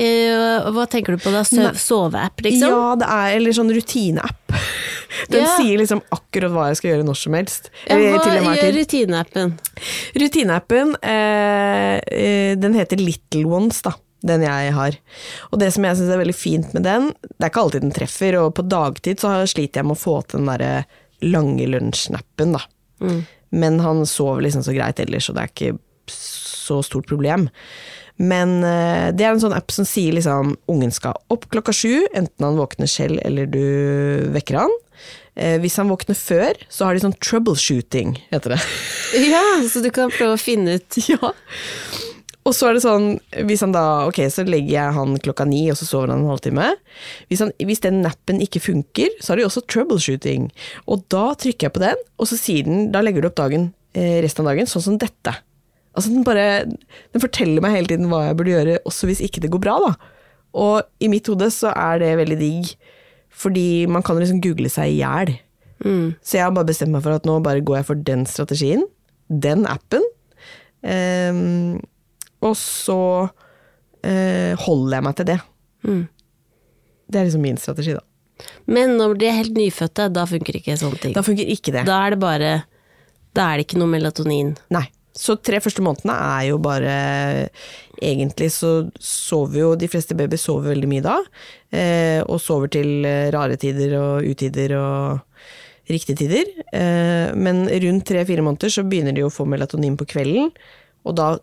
Eh, 0.00 0.68
Hva 0.72 0.86
tenker 0.88 1.16
du 1.16 1.20
på 1.22 1.32
da? 1.34 1.42
Soveapp, 1.44 2.40
liksom? 2.46 2.72
Ja, 2.72 2.94
det 3.00 3.08
er 3.12 3.36
eller 3.36 3.56
sånn 3.56 3.72
rutineapp. 3.74 4.54
Den 5.30 5.42
Ja. 5.44 5.56
sier 5.58 5.80
liksom 5.80 6.00
akkurat 6.14 6.52
hva 6.54 6.68
jeg 6.70 6.78
skal 6.78 6.90
gjøre 6.92 7.04
når 7.06 7.18
som 7.18 7.34
helst. 7.36 7.68
Ja, 7.88 7.96
hva 7.98 8.54
gjør 8.56 8.76
rutineappen? 8.78 9.56
Rutineappen, 10.22 10.94
eh, 11.02 11.96
eh, 12.06 12.54
den 12.56 12.74
heter 12.78 12.96
Little 13.00 13.44
Ones, 13.50 13.82
da. 13.82 13.92
Den 14.22 14.42
jeg 14.44 14.72
har. 14.76 14.96
Og 15.50 15.58
det 15.60 15.70
som 15.74 15.84
jeg 15.84 15.96
syns 15.96 16.12
er 16.12 16.20
veldig 16.20 16.36
fint 16.36 16.74
med 16.76 16.84
den, 16.84 17.10
det 17.24 17.40
er 17.46 17.50
ikke 17.50 17.62
alltid 17.64 17.84
den 17.86 17.94
treffer, 17.96 18.36
og 18.40 18.54
på 18.58 18.66
dagtid 18.68 19.20
så 19.22 19.34
sliter 19.48 19.80
jeg 19.80 19.88
med 19.88 19.96
å 19.96 20.00
få 20.00 20.18
til 20.28 20.40
den 20.42 20.50
derre 20.52 20.72
lange 21.24 21.66
lunsjnappen, 21.68 22.52
da. 22.56 22.60
Mm. 23.00 23.22
Men 23.52 23.80
han 23.80 24.04
sover 24.06 24.44
liksom 24.44 24.62
så 24.64 24.74
greit 24.76 25.00
ellers, 25.02 25.28
og 25.30 25.36
det 25.36 25.42
er 25.46 25.54
ikke 25.54 25.78
så 26.12 26.82
stort 26.84 27.08
problem. 27.10 27.48
Men 28.20 28.58
eh, 28.66 29.08
det 29.16 29.24
er 29.24 29.32
en 29.32 29.42
sånn 29.42 29.56
app 29.56 29.72
som 29.72 29.86
sier 29.88 30.12
liksom 30.16 30.54
ungen 30.70 30.92
skal 30.92 31.16
opp 31.32 31.48
klokka 31.52 31.72
sju, 31.72 32.04
enten 32.12 32.44
han 32.44 32.58
våkner 32.60 32.90
selv 32.90 33.22
eller 33.24 33.48
du 33.48 33.64
vekker 34.34 34.60
han. 34.60 34.76
Eh, 35.40 35.56
hvis 35.62 35.78
han 35.80 35.88
våkner 35.88 36.18
før, 36.18 36.58
så 36.68 36.86
har 36.86 36.96
de 36.96 37.04
sånn 37.06 37.16
troubleshooting, 37.22 38.18
heter 38.34 38.56
det. 38.56 38.60
Ja, 39.32 39.42
så 39.66 39.82
du 39.82 39.88
kan 39.94 40.12
prøve 40.12 40.36
å 40.36 40.40
finne 40.40 40.76
ut 40.78 41.00
ja. 41.10 41.32
Og 42.48 42.54
så 42.56 42.70
er 42.70 42.76
det 42.76 42.82
sånn, 42.84 43.18
hvis 43.46 43.60
han 43.64 43.74
da, 43.74 44.06
ok, 44.08 44.22
så 44.32 44.44
legger 44.48 44.72
jeg 44.72 44.96
han 44.96 45.16
klokka 45.22 45.44
ni, 45.48 45.66
og 45.72 45.76
så 45.78 45.86
sover 45.86 46.12
han 46.12 46.22
en 46.24 46.30
halvtime. 46.32 46.70
Hvis, 47.28 47.42
han, 47.44 47.52
hvis 47.68 47.82
den 47.84 48.00
nappen 48.04 48.40
ikke 48.42 48.62
funker, 48.64 49.12
så 49.20 49.32
har 49.32 49.40
de 49.40 49.44
også 49.46 49.62
troubleshooting. 49.68 50.48
Og 50.88 51.04
da 51.12 51.30
trykker 51.40 51.68
jeg 51.68 51.74
på 51.76 51.84
den, 51.84 52.00
og 52.16 52.30
så 52.30 52.40
sier 52.40 52.64
den, 52.66 52.88
da 52.94 53.04
legger 53.04 53.22
du 53.22 53.28
opp 53.28 53.36
dagen, 53.42 53.70
eh, 53.92 54.18
resten 54.24 54.44
av 54.44 54.54
dagen, 54.54 54.70
sånn 54.70 54.86
som 54.88 54.98
dette. 55.00 55.36
Altså 55.96 56.12
den 56.12 56.24
bare, 56.26 56.64
den 57.12 57.22
forteller 57.22 57.64
meg 57.64 57.74
hele 57.74 57.90
tiden 57.90 58.08
hva 58.10 58.24
jeg 58.28 58.38
burde 58.38 58.54
gjøre, 58.54 58.78
også 58.86 59.08
hvis 59.10 59.22
ikke 59.26 59.42
det 59.42 59.50
går 59.52 59.62
bra, 59.64 59.76
da. 59.82 59.92
Og 60.60 60.82
i 61.02 61.10
mitt 61.10 61.28
hode 61.30 61.50
så 61.54 61.72
er 61.74 62.00
det 62.02 62.16
veldig 62.20 62.38
digg, 62.40 62.72
fordi 63.30 63.86
man 63.90 64.04
kan 64.06 64.18
liksom 64.18 64.42
google 64.42 64.70
seg 64.72 64.92
i 64.92 65.00
hjel. 65.00 65.34
Mm. 65.84 66.14
Så 66.22 66.38
jeg 66.38 66.44
har 66.46 66.54
bare 66.54 66.68
bestemt 66.68 66.94
meg 66.94 67.04
for 67.04 67.16
at 67.16 67.26
nå 67.28 67.38
bare 67.44 67.64
går 67.64 67.80
jeg 67.80 67.88
for 67.88 68.06
den 68.10 68.26
strategien, 68.28 68.84
den 69.30 69.66
appen. 69.70 70.04
Um, 70.80 71.80
og 72.44 72.54
så 72.56 73.00
uh, 73.28 74.52
holder 74.64 74.96
jeg 74.96 75.06
meg 75.06 75.18
til 75.18 75.28
det. 75.30 75.38
Mm. 75.86 76.04
Det 77.10 77.18
er 77.18 77.26
liksom 77.26 77.44
min 77.44 77.60
strategi, 77.60 77.96
da. 77.96 78.04
Men 78.70 78.96
når 78.96 79.18
de 79.20 79.28
er 79.28 79.36
helt 79.36 79.58
nyfødte, 79.58 80.08
da 80.14 80.24
funker 80.28 80.56
ikke 80.56 80.78
sånne 80.80 81.00
ting. 81.02 81.16
Da 81.16 81.24
funker 81.26 81.48
ikke 81.52 81.74
det. 81.74 81.84
Da 81.88 81.98
er 82.06 82.14
det 82.14 82.20
bare 82.22 82.52
Da 83.36 83.50
er 83.50 83.60
det 83.60 83.66
ikke 83.68 83.80
noe 83.82 83.90
melatonin. 83.92 84.54
Nei. 84.74 84.86
Så 85.16 85.36
tre 85.42 85.58
første 85.62 85.82
månedene 85.82 86.14
er 86.14 86.44
jo 86.50 86.58
bare 86.62 86.92
Egentlig 88.00 88.48
så 88.54 88.70
sover 89.02 89.58
jo 89.60 89.70
de 89.76 89.88
fleste 89.90 90.16
babyer 90.16 90.40
sover 90.40 90.70
veldig 90.72 90.88
mye 90.88 91.04
da. 91.04 91.16
Eh, 91.68 92.20
og 92.24 92.38
sover 92.40 92.70
til 92.72 93.04
eh, 93.04 93.28
rare 93.34 93.58
tider 93.60 93.92
og 93.98 94.24
utider 94.24 94.72
og 94.78 95.90
riktige 95.90 96.22
tider. 96.22 96.48
Eh, 96.72 97.34
men 97.36 97.66
rundt 97.68 98.06
tre-fire 98.08 98.46
måneder 98.46 98.72
så 98.72 98.86
begynner 98.88 99.12
de 99.12 99.26
å 99.26 99.32
få 99.34 99.44
melatonin 99.44 99.98
på 100.00 100.08
kvelden. 100.14 100.48
Og 101.04 101.18
da 101.20 101.34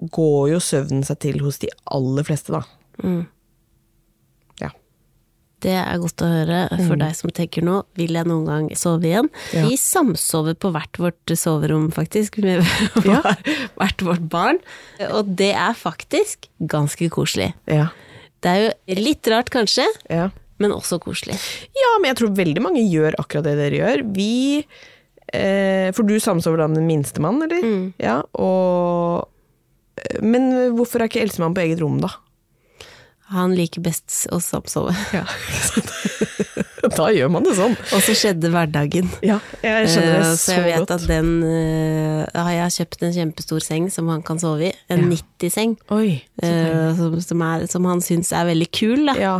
går 0.00 0.54
jo 0.54 0.62
søvnen 0.62 1.04
seg 1.04 1.20
til 1.26 1.42
hos 1.44 1.60
de 1.60 1.68
aller 1.92 2.24
fleste, 2.24 2.56
da. 2.56 2.64
Mm. 3.04 3.26
Det 5.64 5.72
er 5.72 5.98
godt 6.02 6.20
å 6.20 6.26
høre. 6.28 6.56
For 6.84 6.98
deg 7.00 7.14
som 7.16 7.30
tenker 7.34 7.64
nå, 7.64 7.78
vil 7.96 8.12
jeg 8.18 8.28
noen 8.28 8.44
gang 8.48 8.66
sove 8.76 9.08
igjen? 9.08 9.30
Ja. 9.56 9.62
Vi 9.66 9.78
samsover 9.80 10.54
på 10.60 10.68
hvert 10.74 10.98
vårt 11.00 11.32
soverom, 11.40 11.86
faktisk, 11.96 12.36
med 12.44 12.60
Ja. 13.08 13.22
hvert 13.80 14.04
vårt 14.04 14.26
barn. 14.32 14.58
Og 15.12 15.30
det 15.38 15.54
er 15.56 15.72
faktisk 15.78 16.50
ganske 16.60 17.08
koselig. 17.12 17.54
Ja. 17.72 17.88
Det 18.44 18.52
er 18.52 18.60
jo 18.66 18.98
litt 19.00 19.26
rart, 19.32 19.48
kanskje, 19.50 19.86
ja. 20.12 20.28
men 20.62 20.74
også 20.76 21.00
koselig. 21.02 21.38
Ja, 21.74 21.94
men 22.02 22.12
jeg 22.12 22.20
tror 22.20 22.36
veldig 22.36 22.62
mange 22.62 22.84
gjør 22.84 23.16
akkurat 23.18 23.48
det 23.48 23.56
dere 23.58 23.80
gjør. 23.80 24.04
Vi 24.14 24.30
eh, 25.32 25.88
For 25.96 26.04
du 26.06 26.18
samsover 26.22 26.60
da 26.60 26.68
med 26.68 26.82
den 26.82 26.90
minste 26.92 27.24
mann, 27.24 27.40
eller? 27.42 27.64
Mm. 27.64 27.88
Ja, 27.98 28.20
og 28.36 29.24
eh, 30.04 30.20
Men 30.22 30.52
hvorfor 30.76 31.00
er 31.00 31.08
ikke 31.10 31.24
eldstemann 31.24 31.56
på 31.56 31.64
eget 31.64 31.80
rom, 31.82 31.96
da? 32.04 32.12
Han 33.34 33.54
liker 33.58 33.82
best 33.82 34.26
å 34.30 34.38
samsove. 34.42 34.92
Ja. 35.12 35.24
da 36.96 37.08
gjør 37.10 37.30
man 37.34 37.42
det 37.46 37.56
sånn. 37.58 37.74
Og 37.96 38.02
så 38.06 38.14
skjedde 38.14 38.50
hverdagen. 38.54 39.08
Ja, 39.26 39.40
jeg 39.64 39.88
skjønner 39.90 40.12
det 40.12 40.20
Eh, 40.20 40.28
så, 40.30 40.36
så 40.44 40.54
jeg 40.54 40.64
vet 40.68 40.84
godt. 40.84 40.92
at 40.94 41.06
den 41.10 41.30
uh, 41.42 42.22
ja, 42.30 42.44
Jeg 42.54 42.62
har 42.62 42.74
kjøpt 42.76 43.02
en 43.08 43.16
kjempestor 43.16 43.64
seng 43.64 43.88
som 43.90 44.08
han 44.12 44.22
kan 44.26 44.38
sove 44.42 44.68
i. 44.68 44.72
En 44.92 45.02
Ja. 45.02 45.16
90-seng. 45.16 45.74
Oi. 45.96 46.20
så 46.38 46.46
deilig. 46.46 46.70
eh, 46.78 46.94
som, 47.00 47.18
som, 47.26 47.44
som 47.74 47.90
han 47.90 48.04
syns 48.04 48.30
er 48.32 48.46
veldig 48.52 48.70
kul, 48.78 49.02
da. 49.10 49.16
Ja. 49.18 49.34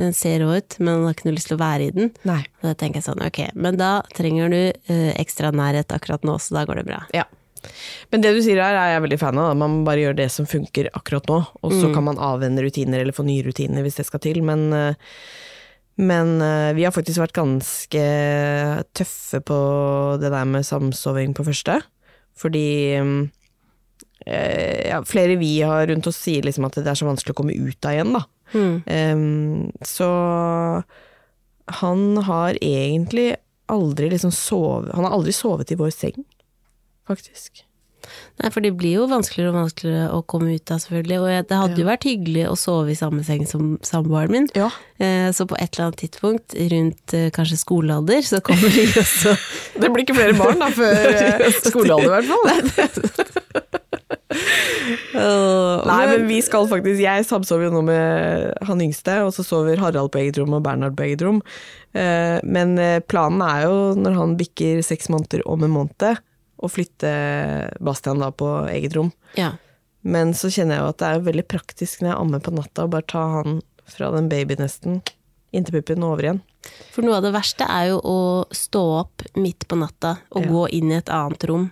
Den 0.00 0.14
ser 0.16 0.40
rå 0.40 0.54
ut, 0.56 0.78
men 0.80 0.94
han 0.94 1.04
har 1.04 1.12
ikke 1.18 1.28
noe 1.28 1.36
lyst 1.36 1.50
til 1.52 1.58
å 1.58 1.60
være 1.60 1.90
i 1.90 1.92
den. 1.92 2.10
Nei. 2.24 2.40
Og 2.62 2.70
da 2.70 2.74
tenker 2.80 3.02
jeg 3.02 3.10
sånn, 3.10 3.20
ok, 3.28 3.42
men 3.60 3.76
da 3.76 3.90
trenger 4.16 4.48
du 4.48 4.92
ekstra 5.20 5.50
nærhet 5.52 5.92
akkurat 5.92 6.24
nå, 6.24 6.38
så 6.40 6.56
da 6.56 6.62
går 6.64 6.80
det 6.80 6.86
bra. 6.88 7.02
Ja. 7.12 7.26
Men 8.12 8.20
det 8.24 8.34
du 8.36 8.40
sier 8.44 8.60
her 8.62 8.74
er 8.78 8.90
jeg 8.94 9.02
veldig 9.06 9.18
fan 9.20 9.38
av. 9.38 9.56
Man 9.56 9.84
bare 9.86 10.02
gjør 10.04 10.16
det 10.18 10.30
som 10.34 10.46
funker 10.46 10.88
akkurat 10.94 11.26
nå, 11.30 11.38
og 11.62 11.72
Mm. 11.72 11.80
så 11.80 11.92
kan 11.94 12.04
man 12.04 12.16
avvenne 12.18 12.62
rutiner 12.64 13.00
eller 13.00 13.12
få 13.16 13.24
nye 13.24 13.42
rutiner 13.46 13.82
hvis 13.82 13.96
det 14.00 14.06
skal 14.06 14.20
til. 14.20 14.42
Men, 14.42 14.72
eh, 14.72 14.94
men 15.98 16.40
eh, 16.42 16.72
vi 16.74 16.84
har 16.84 16.92
faktisk 16.92 17.18
vært 17.20 17.36
ganske 17.36 18.04
tøffe 18.94 19.40
på 19.44 19.60
det 20.20 20.30
der 20.32 20.44
med 20.44 20.64
samsoving 20.64 21.34
på 21.34 21.44
første. 21.46 21.80
Fordi 22.36 22.96
eh, 24.26 24.88
ja, 24.88 25.02
flere 25.04 25.36
vi 25.36 25.60
har 25.60 25.86
rundt 25.86 26.06
oss 26.06 26.16
sier 26.22 26.42
liksom 26.42 26.64
at 26.66 26.74
det 26.78 26.86
er 26.86 26.94
så 26.98 27.06
vanskelig 27.08 27.34
å 27.34 27.40
komme 27.42 27.56
ut 27.56 27.84
av 27.84 27.92
igjen, 27.96 28.12
da. 28.16 28.24
Mm. 28.52 29.72
Så 29.80 30.06
han 31.80 32.16
har 32.26 32.58
egentlig 32.60 33.36
aldri 33.72 34.10
liksom 34.12 34.32
sovet 34.34 34.90
Han 34.92 35.06
har 35.06 35.14
aldri 35.16 35.32
sovet 35.32 35.70
i 35.72 35.78
vår 35.80 35.92
seng, 35.94 36.24
faktisk. 37.08 37.64
Nei, 38.40 38.48
for 38.50 38.64
det 38.64 38.72
blir 38.78 38.96
jo 38.96 39.04
vanskeligere 39.10 39.52
og 39.52 39.58
vanskeligere 39.60 40.06
å 40.16 40.22
komme 40.26 40.56
ut 40.56 40.70
av, 40.74 40.80
selvfølgelig. 40.82 41.18
Og 41.22 41.48
det 41.50 41.58
hadde 41.60 41.78
jo 41.82 41.86
vært 41.86 42.06
hyggelig 42.08 42.46
å 42.50 42.56
sove 42.58 42.90
i 42.94 42.98
samme 42.98 43.22
seng 43.26 43.44
som 43.48 43.76
samboeren 43.86 44.32
min. 44.34 44.48
Ja. 44.58 44.70
Eh, 44.98 45.28
Så 45.34 45.46
på 45.46 45.54
et 45.58 45.70
eller 45.76 45.90
annet 45.90 46.00
tidspunkt, 46.02 46.56
rundt 46.72 47.14
eh, 47.14 47.28
kanskje 47.34 47.60
skolealder, 47.60 48.24
så 48.26 48.40
kommer 48.44 48.72
vi 48.74 48.88
også 49.04 49.36
Det 49.78 49.92
blir 49.92 50.02
ikke 50.06 50.18
flere 50.18 50.34
barn 50.38 50.58
da, 50.62 50.72
før 50.74 51.14
eh, 51.20 51.60
skolealder 51.62 52.08
i 52.08 52.14
hvert 52.16 52.30
fall. 52.32 52.44
Nei, 55.86 56.02
men 56.12 56.26
vi 56.26 56.40
skal 56.42 56.66
faktisk 56.70 57.04
Jeg 57.04 57.28
samsover 57.28 57.68
jo 57.68 57.76
nå 57.76 57.84
med 57.86 58.66
han 58.66 58.82
yngste, 58.82 59.20
og 59.28 59.30
så 59.36 59.46
sover 59.46 59.78
Harald 59.82 60.10
på 60.12 60.24
eget 60.24 60.42
rom 60.42 60.58
og 60.58 60.66
Bernhard 60.66 60.98
på 60.98 61.06
eget 61.06 61.22
rom. 61.22 61.38
Men 61.92 62.74
planen 63.04 63.42
er 63.44 63.66
jo, 63.68 63.74
når 64.00 64.16
han 64.16 64.36
bikker 64.40 64.80
seks 64.86 65.10
måneder 65.12 65.44
om 65.46 65.62
en 65.66 65.74
måned, 65.76 66.22
å 66.62 66.70
flytte 66.70 67.10
Bastian 67.82 68.22
da 68.22 68.30
på 68.30 68.48
eget 68.70 68.94
rom. 68.96 69.10
Ja. 69.38 69.52
Men 70.02 70.32
så 70.34 70.50
kjenner 70.50 70.76
jeg 70.78 70.82
jo 70.84 70.92
at 70.92 70.98
det 71.02 71.08
er 71.12 71.26
veldig 71.28 71.44
praktisk 71.50 72.00
når 72.02 72.10
jeg 72.12 72.20
ammer 72.22 72.40
på 72.42 72.54
natta, 72.54 72.84
å 72.86 72.90
bare 72.90 73.06
ta 73.06 73.22
han 73.38 73.60
fra 73.92 74.08
den 74.14 74.28
babynesten 74.30 75.00
inntil 75.52 75.80
puppen 75.80 76.02
og 76.06 76.14
over 76.14 76.26
igjen. 76.28 76.40
For 76.94 77.02
noe 77.04 77.18
av 77.18 77.26
det 77.26 77.32
verste 77.34 77.66
er 77.68 77.90
jo 77.90 77.98
å 78.08 78.16
stå 78.54 78.82
opp 79.02 79.22
midt 79.36 79.66
på 79.68 79.76
natta 79.78 80.16
og 80.30 80.42
Ja. 80.46 80.48
gå 80.48 80.62
inn 80.78 80.90
i 80.92 80.96
et 80.96 81.10
annet 81.12 81.44
rom, 81.50 81.70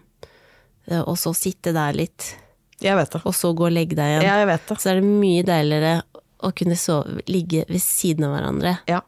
eh, 0.90 1.00
og 1.00 1.16
så 1.16 1.32
sitte 1.34 1.72
der 1.72 1.92
litt, 1.96 2.34
Jeg 2.80 2.96
vet 2.96 3.10
det. 3.10 3.22
og 3.24 3.32
så 3.34 3.54
gå 3.54 3.66
og 3.66 3.72
legge 3.72 3.94
deg 3.96 4.20
igjen. 4.20 4.22
Ja, 4.26 4.36
jeg 4.42 4.46
vet 4.46 4.66
det. 4.68 4.78
Så 4.78 4.90
er 4.90 5.00
det 5.00 5.04
mye 5.04 5.42
deiligere 5.44 6.02
å 6.42 6.52
kunne 6.54 6.76
sove, 6.76 7.22
ligge 7.26 7.64
ved 7.68 7.80
siden 7.80 8.24
av 8.24 8.36
hverandre. 8.38 8.78
Ja. 8.88 9.00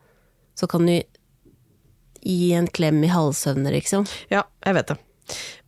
Så 0.55 0.69
kan 0.69 0.85
du 0.87 1.03
gi 2.23 2.53
en 2.55 2.67
klem 2.69 3.03
i 3.05 3.09
halvsøvne, 3.09 3.71
liksom. 3.73 4.07
Ja, 4.31 4.45
jeg 4.65 4.75
vet 4.75 4.87
det. 4.93 4.99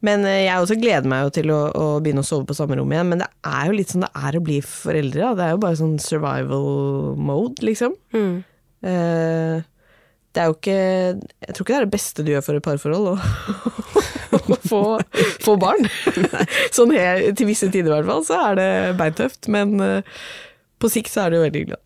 Men 0.05 0.25
eh, 0.29 0.45
jeg 0.47 0.61
også 0.61 0.79
gleder 0.81 1.09
meg 1.11 1.27
jo 1.27 1.35
til 1.39 1.53
å, 1.55 1.61
å 1.73 1.85
begynne 2.05 2.25
å 2.25 2.29
sove 2.29 2.47
på 2.49 2.57
samme 2.57 2.79
rom 2.79 2.93
igjen. 2.93 3.13
Men 3.13 3.23
det 3.25 3.31
er 3.49 3.69
jo 3.69 3.77
litt 3.79 3.93
sånn 3.95 4.07
det 4.07 4.11
er 4.29 4.39
å 4.39 4.43
bli 4.45 4.59
foreldre. 4.65 5.21
Da. 5.21 5.37
Det 5.39 5.47
er 5.47 5.55
jo 5.55 5.63
bare 5.65 5.81
sånn 5.81 5.95
survival 6.03 6.67
mode, 7.21 7.65
liksom. 7.65 7.95
Mm. 8.17 8.35
Eh, 8.85 9.63
det 10.35 10.43
er 10.43 10.51
jo 10.51 10.57
ikke 10.57 10.75
Jeg 10.75 11.55
tror 11.55 11.63
ikke 11.63 11.71
det 11.71 11.77
er 11.77 11.85
det 11.87 11.95
beste 11.95 12.25
du 12.27 12.33
gjør 12.33 12.43
for 12.45 12.59
et 12.59 12.65
parforhold, 12.67 13.13
å, 13.15 14.41
å 14.57 14.59
få, 14.67 14.83
få 15.45 15.57
barn. 15.63 15.89
sånn 16.77 16.95
her, 16.97 17.23
til 17.39 17.49
visse 17.49 17.71
tider 17.71 17.93
i 17.93 17.97
hvert 18.01 18.11
fall, 18.11 18.27
så 18.27 18.41
er 18.51 18.61
det 18.61 18.71
beintøft. 19.01 19.49
Men 19.53 19.79
eh, 19.85 20.23
på 20.83 20.91
sikt 20.93 21.13
så 21.15 21.25
er 21.25 21.33
det 21.33 21.41
jo 21.41 21.47
veldig 21.47 21.65
hyggelig. 21.65 21.83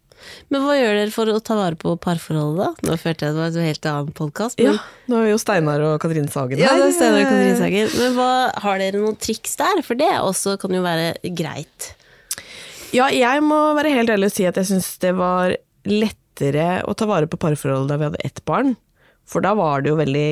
Men 0.53 0.65
hva 0.65 0.77
gjør 0.79 0.97
dere 1.01 1.13
for 1.15 1.31
å 1.33 1.39
ta 1.45 1.57
vare 1.59 1.79
på 1.79 1.95
parforholdet, 2.03 2.79
da? 2.79 2.89
Nå 2.89 2.97
følte 3.01 3.27
jeg 3.27 3.37
det 3.37 3.43
var 3.43 3.53
en 3.53 3.69
helt 3.69 3.89
annen 3.91 4.17
podkast. 4.17 4.63
Ja, 4.63 4.75
nå 5.11 5.23
er 5.23 5.31
jo 5.33 5.39
Steinar 5.43 5.85
og 5.87 5.99
Katrin 6.03 6.29
Sagen 6.33 6.61
Ja, 6.61 6.75
det 6.79 6.91
er 6.91 6.97
Steinar 6.97 7.23
og 7.23 7.31
Katrin 7.33 7.59
Sagen. 7.61 7.95
Men 8.01 8.17
hva, 8.19 8.33
har 8.65 8.83
dere 8.83 9.03
noen 9.03 9.19
triks 9.21 9.57
der? 9.61 9.83
For 9.87 9.99
det 9.99 10.11
også 10.19 10.57
kan 10.63 10.75
jo 10.77 10.83
være 10.87 11.15
greit. 11.39 11.93
Ja, 12.97 13.11
jeg 13.13 13.45
må 13.45 13.59
være 13.77 13.93
helt 13.93 14.13
ærlig 14.15 14.31
og 14.31 14.37
si 14.39 14.49
at 14.49 14.57
jeg 14.57 14.71
syns 14.71 14.95
det 15.03 15.13
var 15.19 15.53
lettere 15.89 16.69
å 16.89 16.95
ta 16.97 17.09
vare 17.09 17.29
på 17.29 17.41
parforholdet 17.41 17.93
da 17.93 18.01
vi 18.01 18.09
hadde 18.09 18.25
ett 18.25 18.45
barn. 18.49 18.75
For 19.29 19.45
da 19.45 19.53
var 19.59 19.85
det 19.85 19.93
jo 19.93 20.01
veldig 20.01 20.29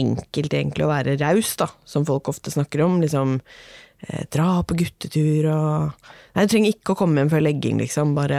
enkelt 0.00 0.54
egentlig 0.56 0.86
å 0.86 0.90
være 0.90 1.18
raus, 1.20 1.54
da, 1.60 1.68
som 1.84 2.06
folk 2.08 2.30
ofte 2.32 2.52
snakker 2.54 2.80
om. 2.86 3.00
Liksom 3.02 3.36
eh, 3.36 4.24
dra 4.32 4.62
på 4.64 4.78
guttetur 4.80 5.50
og 5.52 6.12
Nei, 6.34 6.48
du 6.48 6.50
trenger 6.50 6.72
ikke 6.72 6.96
å 6.96 6.98
komme 6.98 7.22
hjem 7.22 7.28
før 7.30 7.44
legging, 7.46 7.76
liksom. 7.78 8.16
Bare 8.16 8.38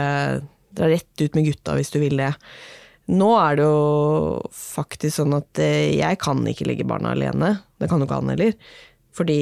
dra 0.76 0.88
rett 0.90 1.22
ut 1.22 1.34
med 1.38 1.46
gutta 1.48 1.76
hvis 1.78 1.92
du 1.94 1.98
vil 2.02 2.18
det. 2.20 2.32
Nå 3.16 3.28
er 3.38 3.58
det 3.60 3.66
jo 3.68 4.50
faktisk 4.56 5.20
sånn 5.20 5.36
at 5.36 5.60
eh, 5.62 5.92
jeg 5.98 6.18
kan 6.22 6.40
ikke 6.50 6.66
legge 6.66 6.86
barna 6.88 7.12
alene. 7.14 7.52
Det 7.78 7.88
kan 7.90 8.02
jo 8.02 8.08
ikke 8.08 8.18
han 8.18 8.32
heller. 8.34 8.56
Fordi 9.16 9.36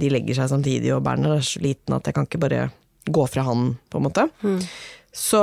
de 0.00 0.10
legger 0.12 0.36
seg 0.36 0.50
samtidig, 0.50 0.90
og 0.92 1.04
Berner 1.06 1.38
er 1.38 1.46
så 1.46 1.62
liten 1.64 1.94
at 1.96 2.04
jeg 2.10 2.16
kan 2.16 2.26
ikke 2.28 2.42
bare 2.42 2.66
gå 3.08 3.24
fra 3.30 3.44
han, 3.46 3.70
på 3.88 4.00
en 4.00 4.04
måte. 4.04 4.26
Så 5.14 5.40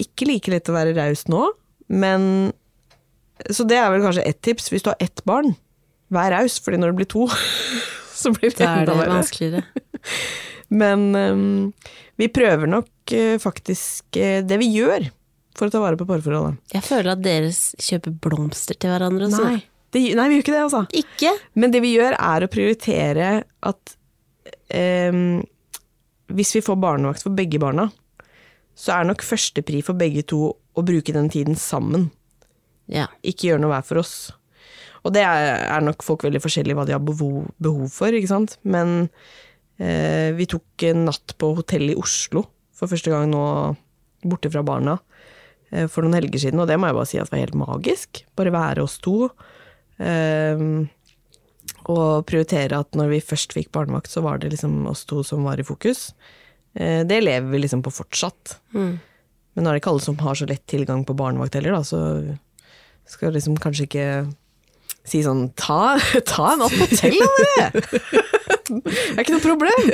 ikke 0.00 0.28
like 0.28 0.52
lett 0.52 0.68
å 0.68 0.74
være 0.76 0.94
raus 0.98 1.24
nå, 1.30 1.46
men 1.92 2.52
Så 3.50 3.64
det 3.68 3.76
er 3.76 3.90
vel 3.90 4.04
kanskje 4.04 4.22
ett 4.28 4.38
tips. 4.46 4.68
Hvis 4.70 4.84
du 4.84 4.92
har 4.92 5.00
ett 5.02 5.20
barn, 5.26 5.56
vær 6.14 6.30
raus, 6.36 6.60
fordi 6.62 6.78
når 6.78 6.92
det 6.92 6.98
blir 7.00 7.08
to, 7.10 7.24
så 8.20 8.30
blir 8.34 8.52
det 8.52 8.60
Da 8.60 8.68
er 8.68 8.82
enda 8.84 8.92
det 8.92 9.00
verre. 9.00 9.16
vanskeligere. 9.18 9.64
Men 10.80 11.02
um, 11.14 11.72
vi 12.20 12.28
prøver 12.32 12.70
nok 12.70 12.86
faktisk 13.42 14.16
eh, 14.16 14.40
Det 14.46 14.58
vi 14.60 14.70
gjør, 14.74 15.08
for 15.54 15.68
å 15.68 15.74
ta 15.74 15.82
vare 15.82 15.98
på 16.00 16.06
parforholdet. 16.08 16.58
Jeg 16.74 16.84
føler 16.86 17.12
at 17.14 17.22
dere 17.24 17.50
kjøper 17.52 18.14
blomster 18.26 18.78
til 18.78 18.94
hverandre 18.94 19.28
også. 19.28 19.44
Nei. 19.46 19.62
Det, 19.94 20.00
nei, 20.18 20.28
vi 20.30 20.38
gjør 20.38 20.44
ikke 20.44 20.54
det, 20.54 20.62
altså. 20.64 20.80
Ikke? 20.98 21.32
Men 21.54 21.74
det 21.74 21.82
vi 21.84 21.92
gjør, 21.94 22.16
er 22.18 22.42
å 22.42 22.50
prioritere 22.50 23.28
at 23.70 23.92
ehm, 24.74 25.44
hvis 26.34 26.54
vi 26.56 26.64
får 26.66 26.80
barnevakt 26.82 27.22
for 27.22 27.36
begge 27.36 27.60
barna, 27.62 27.86
så 28.74 28.96
er 28.96 29.06
nok 29.06 29.22
førstepri 29.22 29.84
for 29.86 29.94
begge 29.98 30.24
to 30.26 30.48
å 30.50 30.82
bruke 30.82 31.14
den 31.14 31.30
tiden 31.30 31.54
sammen. 31.54 32.08
Ja. 32.90 33.06
Ikke 33.22 33.52
gjøre 33.52 33.62
noe 33.62 33.76
hver 33.76 33.86
for 33.86 34.02
oss. 34.02 34.16
Og 35.04 35.12
det 35.14 35.22
er, 35.22 35.78
nok 35.84 36.02
folk 36.02 36.24
veldig 36.26 36.40
forskjellige 36.42 36.78
hva 36.78 36.86
de 36.88 36.96
har 36.96 37.04
behov, 37.04 37.44
behov 37.62 37.86
for, 37.92 38.10
ikke 38.16 38.32
sant. 38.32 38.56
Men 38.66 39.06
eh, 39.78 40.32
vi 40.34 40.48
tok 40.50 40.88
en 40.90 41.06
natt 41.06 41.36
på 41.38 41.52
hotell 41.60 41.92
i 41.92 41.98
Oslo 42.00 42.48
for 42.84 42.94
første 42.96 43.12
gang 43.12 43.30
nå, 43.32 43.44
borte 44.24 44.50
fra 44.52 44.64
barna, 44.66 44.98
eh, 45.70 45.88
for 45.90 46.04
noen 46.04 46.18
helger 46.20 46.46
siden, 46.46 46.62
og 46.62 46.68
det 46.70 46.78
må 46.80 46.90
jeg 46.90 46.98
bare 46.98 47.10
si 47.10 47.20
at 47.22 47.32
var 47.32 47.42
helt 47.42 47.58
magisk. 47.58 48.24
Bare 48.38 48.54
være 48.54 48.84
oss 48.84 48.98
to. 49.04 49.30
Eh, 49.98 50.68
og 51.84 52.24
prioritere 52.28 52.78
at 52.80 52.96
når 52.96 53.10
vi 53.12 53.24
først 53.24 53.52
fikk 53.56 53.72
barnevakt, 53.74 54.12
så 54.12 54.22
var 54.24 54.40
det 54.40 54.54
liksom 54.54 54.86
oss 54.88 55.04
to 55.08 55.22
som 55.26 55.44
var 55.44 55.60
i 55.60 55.66
fokus. 55.66 56.12
Eh, 56.74 57.02
det 57.04 57.20
lever 57.24 57.50
vi 57.52 57.64
liksom 57.64 57.82
på 57.84 57.92
fortsatt. 57.92 58.58
Mm. 58.72 58.94
Men 59.54 59.64
nå 59.64 59.70
er 59.70 59.76
det 59.76 59.84
ikke 59.84 59.92
alle 59.94 60.06
som 60.06 60.18
har 60.18 60.38
så 60.38 60.48
lett 60.48 60.64
tilgang 60.70 61.04
på 61.06 61.16
barnevakt 61.16 61.54
heller, 61.58 61.76
da, 61.76 61.84
så 61.86 62.00
skal 63.08 63.34
liksom 63.36 63.58
kanskje 63.60 63.86
ikke 63.86 64.08
si 65.04 65.20
sånn 65.24 65.50
ta, 65.60 65.96
ta 66.32 66.54
en 66.54 66.64
opp 66.64 66.74
på 66.74 66.88
hotell, 66.88 67.20
da, 67.20 67.70
dere! 67.70 68.24
Det 68.64 69.14
er 69.14 69.22
ikke 69.22 69.34
noe 69.36 69.44
problem. 69.44 69.90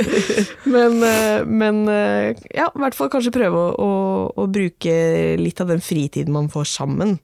Men, 0.70 1.00
eh, 1.06 1.42
men 1.48 1.80
eh, 1.90 2.38
ja, 2.54 2.68
i 2.68 2.82
hvert 2.84 2.96
fall 2.96 3.10
kanskje 3.12 3.32
prøve 3.34 3.58
å, 3.58 3.72
å, 3.74 3.90
å 4.38 4.46
bruke 4.50 4.94
litt 5.40 5.60
av 5.62 5.72
den 5.72 5.82
fritiden 5.82 6.34
man 6.34 6.50
får 6.52 6.68
sammen. 6.70 7.16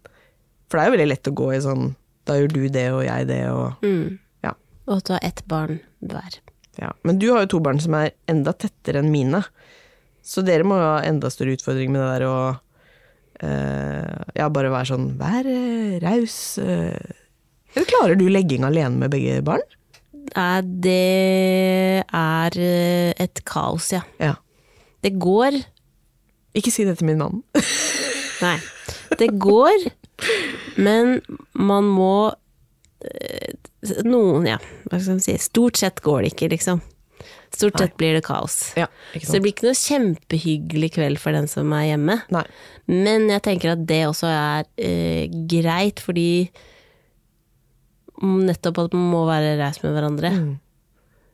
For 0.66 0.78
det 0.78 0.82
er 0.82 0.90
jo 0.90 0.96
veldig 0.96 1.08
lett 1.12 1.30
å 1.30 1.36
gå 1.38 1.52
i 1.54 1.62
sånn 1.62 1.88
da 2.26 2.34
gjør 2.40 2.50
du 2.50 2.62
det 2.74 2.86
og 2.90 3.04
jeg 3.06 3.28
det 3.28 3.42
og 3.52 3.86
Mm. 3.86 4.18
ja. 4.42 4.52
Og 4.88 4.98
at 4.98 5.06
du 5.06 5.12
har 5.14 5.24
ett 5.28 5.42
barn 5.46 5.78
hver. 6.02 6.40
ja. 6.80 6.90
Men 7.06 7.20
du 7.22 7.30
har 7.30 7.44
jo 7.44 7.54
to 7.54 7.60
barn 7.62 7.78
som 7.80 7.94
er 7.94 8.16
enda 8.26 8.52
tettere 8.52 8.98
enn 9.02 9.12
mine. 9.14 9.44
Så 10.26 10.42
dere 10.42 10.66
må 10.66 10.74
ha 10.74 11.04
enda 11.06 11.30
større 11.30 11.54
utfordring 11.54 11.92
med 11.94 12.02
det 12.02 12.08
der 12.16 12.26
å 12.26 12.38
uh, 13.46 14.24
ja, 14.34 14.48
bare 14.50 14.72
være 14.72 14.90
sånn 14.90 15.12
Vær 15.20 15.46
uh, 15.46 16.00
raus. 16.02 16.58
Uh. 16.58 16.98
Eller 17.76 17.86
klarer 17.86 18.18
du 18.18 18.26
legging 18.26 18.66
alene 18.66 19.04
med 19.04 19.12
begge 19.14 19.38
barn? 19.46 19.62
Nei, 20.34 20.60
det 20.84 22.04
er 22.04 22.58
eh, 22.60 23.12
et 23.22 23.42
kaos, 23.48 23.92
ja. 23.94 24.02
Ja. 24.22 24.34
Det 25.04 25.14
går 25.22 25.60
Ikke 26.56 26.72
si 26.72 26.86
det 26.88 26.96
til 26.98 27.10
min 27.10 27.20
mann. 27.20 27.42
Nei. 28.44 28.56
Det 29.20 29.28
går, 29.40 29.86
men 30.82 31.20
man 31.54 31.86
må 31.88 32.32
eh, 33.04 33.54
Noen, 34.08 34.48
ja. 34.48 34.56
Hva 34.88 34.98
skal 34.98 35.18
man 35.18 35.24
si. 35.24 35.36
Stort 35.38 35.78
sett 35.78 36.00
går 36.02 36.24
det 36.24 36.32
ikke, 36.34 36.48
liksom. 36.56 36.80
Stort 37.54 37.78
sett 37.78 37.94
blir 37.96 38.16
det 38.16 38.24
kaos. 38.26 38.72
Ja, 38.76 38.88
Så 39.22 39.36
det 39.36 39.42
blir 39.44 39.52
ikke 39.54 39.68
noe 39.68 39.78
kjempehyggelig 39.78 40.90
kveld 40.96 41.20
for 41.22 41.36
den 41.36 41.46
som 41.48 41.70
er 41.76 41.86
hjemme. 41.92 42.18
Nei. 42.34 42.42
Men 42.90 43.28
jeg 43.30 43.44
tenker 43.46 43.76
at 43.76 43.84
det 43.88 44.02
også 44.08 44.28
er 44.32 44.66
eh, 44.76 45.30
greit, 45.48 46.02
fordi 46.02 46.48
nettopp 48.22 48.78
at 48.84 48.94
man 48.96 49.10
må 49.12 49.24
være 49.28 49.56
raus 49.60 49.82
med 49.82 49.92
hverandre. 49.96 50.30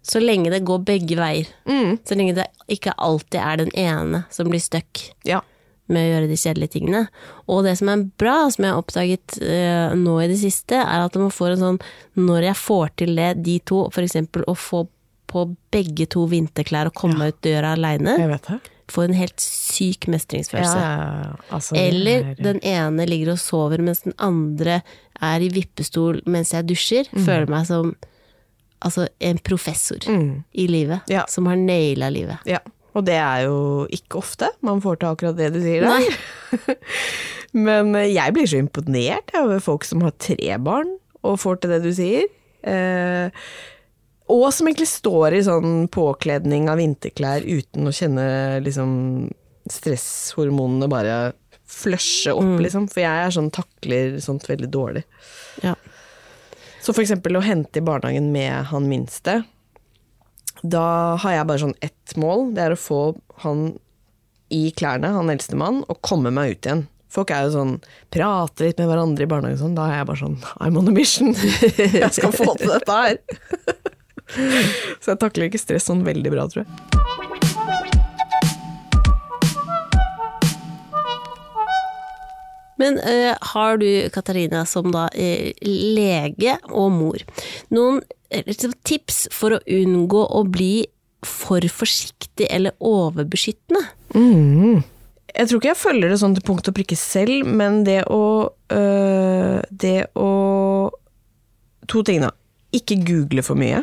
Så 0.03 0.19
lenge 0.19 0.51
det 0.51 0.65
går 0.67 0.83
begge 0.83 1.15
veier. 1.15 1.47
Mm. 1.69 1.99
Så 2.03 2.17
lenge 2.19 2.35
det 2.35 2.49
ikke 2.75 2.95
alltid 2.99 3.39
er 3.39 3.61
den 3.61 3.71
ene 3.79 4.25
som 4.35 4.49
blir 4.51 4.63
stuck 4.63 5.13
Ja. 5.29 5.41
med 5.87 6.09
å 6.09 6.11
gjøre 6.15 6.29
de 6.31 6.39
kjedelige 6.41 6.73
tingene. 6.75 7.05
Og 7.47 7.63
det 7.67 7.77
som 7.79 7.89
er 7.93 8.03
bra, 8.19 8.49
som 8.51 8.65
jeg 8.65 8.73
har 8.73 8.81
oppdaget 8.83 9.37
uh, 9.43 9.95
nå 9.99 10.17
i 10.23 10.29
det 10.31 10.41
siste, 10.41 10.75
er 10.75 11.05
at 11.05 11.15
man 11.21 11.31
får 11.31 11.55
en 11.55 11.63
sånn 11.63 11.79
Når 12.17 12.43
jeg 12.49 12.57
får 12.57 12.91
til 12.97 13.15
det, 13.17 13.31
de 13.45 13.59
to, 13.61 13.85
eksempel 13.91 14.45
å 14.49 14.55
få 14.59 14.87
på 15.33 15.47
begge 15.73 16.05
to 16.13 16.27
vinterklær 16.29 16.91
og 16.91 16.95
komme 16.99 17.31
ut 17.31 17.39
døra 17.41 17.73
aleine. 17.73 18.19
Får 18.93 19.09
en 19.09 19.17
helt 19.19 19.41
syk 19.43 20.07
mestringsfølelse. 20.13 20.79
ja. 20.79 21.33
Altså, 21.51 21.77
Eller 21.81 22.25
er- 22.33 22.35
den 22.43 22.61
ene 22.63 23.07
ligger 23.09 23.33
og 23.35 23.39
sover 23.43 23.81
mens 23.83 24.03
den 24.05 24.15
andre 24.19 24.83
er 25.23 25.41
i 25.41 25.49
vippestol 25.49 26.21
mens 26.27 26.53
jeg 26.53 26.67
dusjer. 26.69 27.09
Føler 27.17 27.49
meg 27.49 27.67
som 27.67 27.95
altså, 28.83 29.09
en 29.21 29.39
professor 29.39 29.99
Mm. 30.09 30.45
i 30.55 30.67
livet, 30.67 31.01
Ja. 31.09 31.25
som 31.29 31.47
har 31.47 31.57
naila 31.57 32.09
livet. 32.11 32.39
Ja. 32.47 32.59
Og 32.95 33.05
det 33.07 33.15
er 33.15 33.45
jo 33.47 33.87
ikke 33.89 34.19
ofte 34.21 34.49
man 34.61 34.81
får 34.83 34.99
til 35.01 35.09
akkurat 35.09 35.37
det 35.37 35.53
du 35.55 35.61
sier 35.63 35.81
der. 35.87 36.77
Men 37.55 37.95
eh, 37.97 38.11
jeg 38.15 38.35
blir 38.35 38.49
så 38.49 38.59
imponert 38.61 39.33
over 39.39 39.61
folk 39.65 39.85
som 39.89 40.03
har 40.05 40.13
tre 40.19 40.59
barn 40.63 40.91
og 41.23 41.39
får 41.43 41.61
til 41.63 41.71
det 41.71 41.83
du 41.85 41.93
sier. 41.97 42.25
Eh, 42.65 43.31
og 44.33 44.49
som 44.55 44.69
egentlig 44.69 44.89
står 44.91 45.37
i 45.37 45.45
sånn 45.47 45.87
påkledning 45.93 46.69
av 46.73 46.81
vinterklær 46.81 47.45
uten 47.45 47.89
å 47.89 47.95
kjenne 47.95 48.25
liksom 48.65 48.93
stresshormonene 49.71 50.89
bare 50.91 51.17
flushe 51.73 52.35
opp, 52.37 52.61
liksom. 52.61 52.89
For 52.93 53.05
jeg 53.05 53.27
er 53.27 53.35
sånn 53.35 53.51
takler 53.55 54.19
sånt 54.23 54.49
veldig 54.51 54.69
dårlig. 54.73 55.05
Ja. 55.65 55.75
Så 56.83 56.93
for 56.93 57.05
eksempel 57.05 57.39
å 57.39 57.45
hente 57.45 57.79
i 57.79 57.85
barnehagen 57.87 58.33
med 58.35 58.73
han 58.73 58.89
minste, 58.91 59.43
da 60.63 61.17
har 61.23 61.37
jeg 61.37 61.49
bare 61.49 61.63
sånn 61.65 61.79
ett 61.81 62.17
mål. 62.19 62.51
Det 62.57 62.65
er 62.65 62.75
å 62.75 62.81
få 62.81 63.03
han 63.45 63.71
i 64.53 64.67
klærne, 64.77 65.15
han 65.15 65.33
eldste 65.33 65.57
mann, 65.59 65.81
og 65.89 66.03
komme 66.05 66.33
meg 66.35 66.57
ut 66.57 66.69
igjen. 66.69 66.85
Folk 67.13 67.33
er 67.33 67.47
jo 67.47 67.55
sånn, 67.57 67.73
prater 68.13 68.71
litt 68.71 68.79
med 68.81 68.89
hverandre 68.89 69.27
i 69.27 69.31
barnehagen 69.31 69.59
og 69.59 69.65
sånn. 69.67 69.75
Da 69.77 69.89
er 69.89 70.01
jeg 70.01 70.09
bare 70.11 70.23
sånn, 70.23 70.39
I'm 70.65 70.79
on 70.81 70.89
a 70.89 70.95
mission. 70.97 71.35
Jeg 72.03 72.13
skal 72.17 72.33
få 72.37 72.55
til 72.61 72.73
dette 72.73 73.01
her. 73.03 73.19
Så 75.03 75.13
jeg 75.13 75.21
takler 75.21 75.49
ikke 75.51 75.61
stress 75.61 75.89
sånn 75.91 76.05
veldig 76.07 76.33
bra, 76.33 76.49
tror 76.51 76.65
jeg. 76.65 77.03
Men 82.83 82.99
eh, 82.99 83.35
har 83.41 83.77
du, 83.79 84.09
Katarina, 84.11 84.65
som 84.67 84.91
da 84.95 85.07
er 85.15 85.53
lege 85.63 86.57
og 86.73 86.89
mor, 86.97 87.23
noen 87.71 88.01
eh, 88.33 88.43
liksom 88.49 88.75
tips 88.83 89.29
for 89.35 89.55
å 89.55 89.61
unngå 89.71 90.25
å 90.25 90.43
bli 90.49 90.87
for 91.23 91.63
forsiktig 91.71 92.49
eller 92.51 92.75
overbeskyttende? 92.83 93.85
Jeg 95.33 95.49
tror 95.49 95.61
ikke 95.61 95.71
jeg 95.71 95.81
følger 95.81 96.11
det 96.13 96.19
sånn 96.21 96.35
til 96.37 96.45
punkt 96.49 96.69
og 96.69 96.75
prikke 96.77 96.99
selv, 96.99 97.47
men 97.47 97.85
det 97.87 98.03
å 98.11 98.51
øh, 98.51 99.61
Det 99.71 100.11
å 100.19 100.31
To 101.91 102.03
ting, 102.07 102.23
da. 102.23 102.31
Ikke 102.73 102.97
google 103.05 103.43
for 103.45 103.59
mye. 103.59 103.83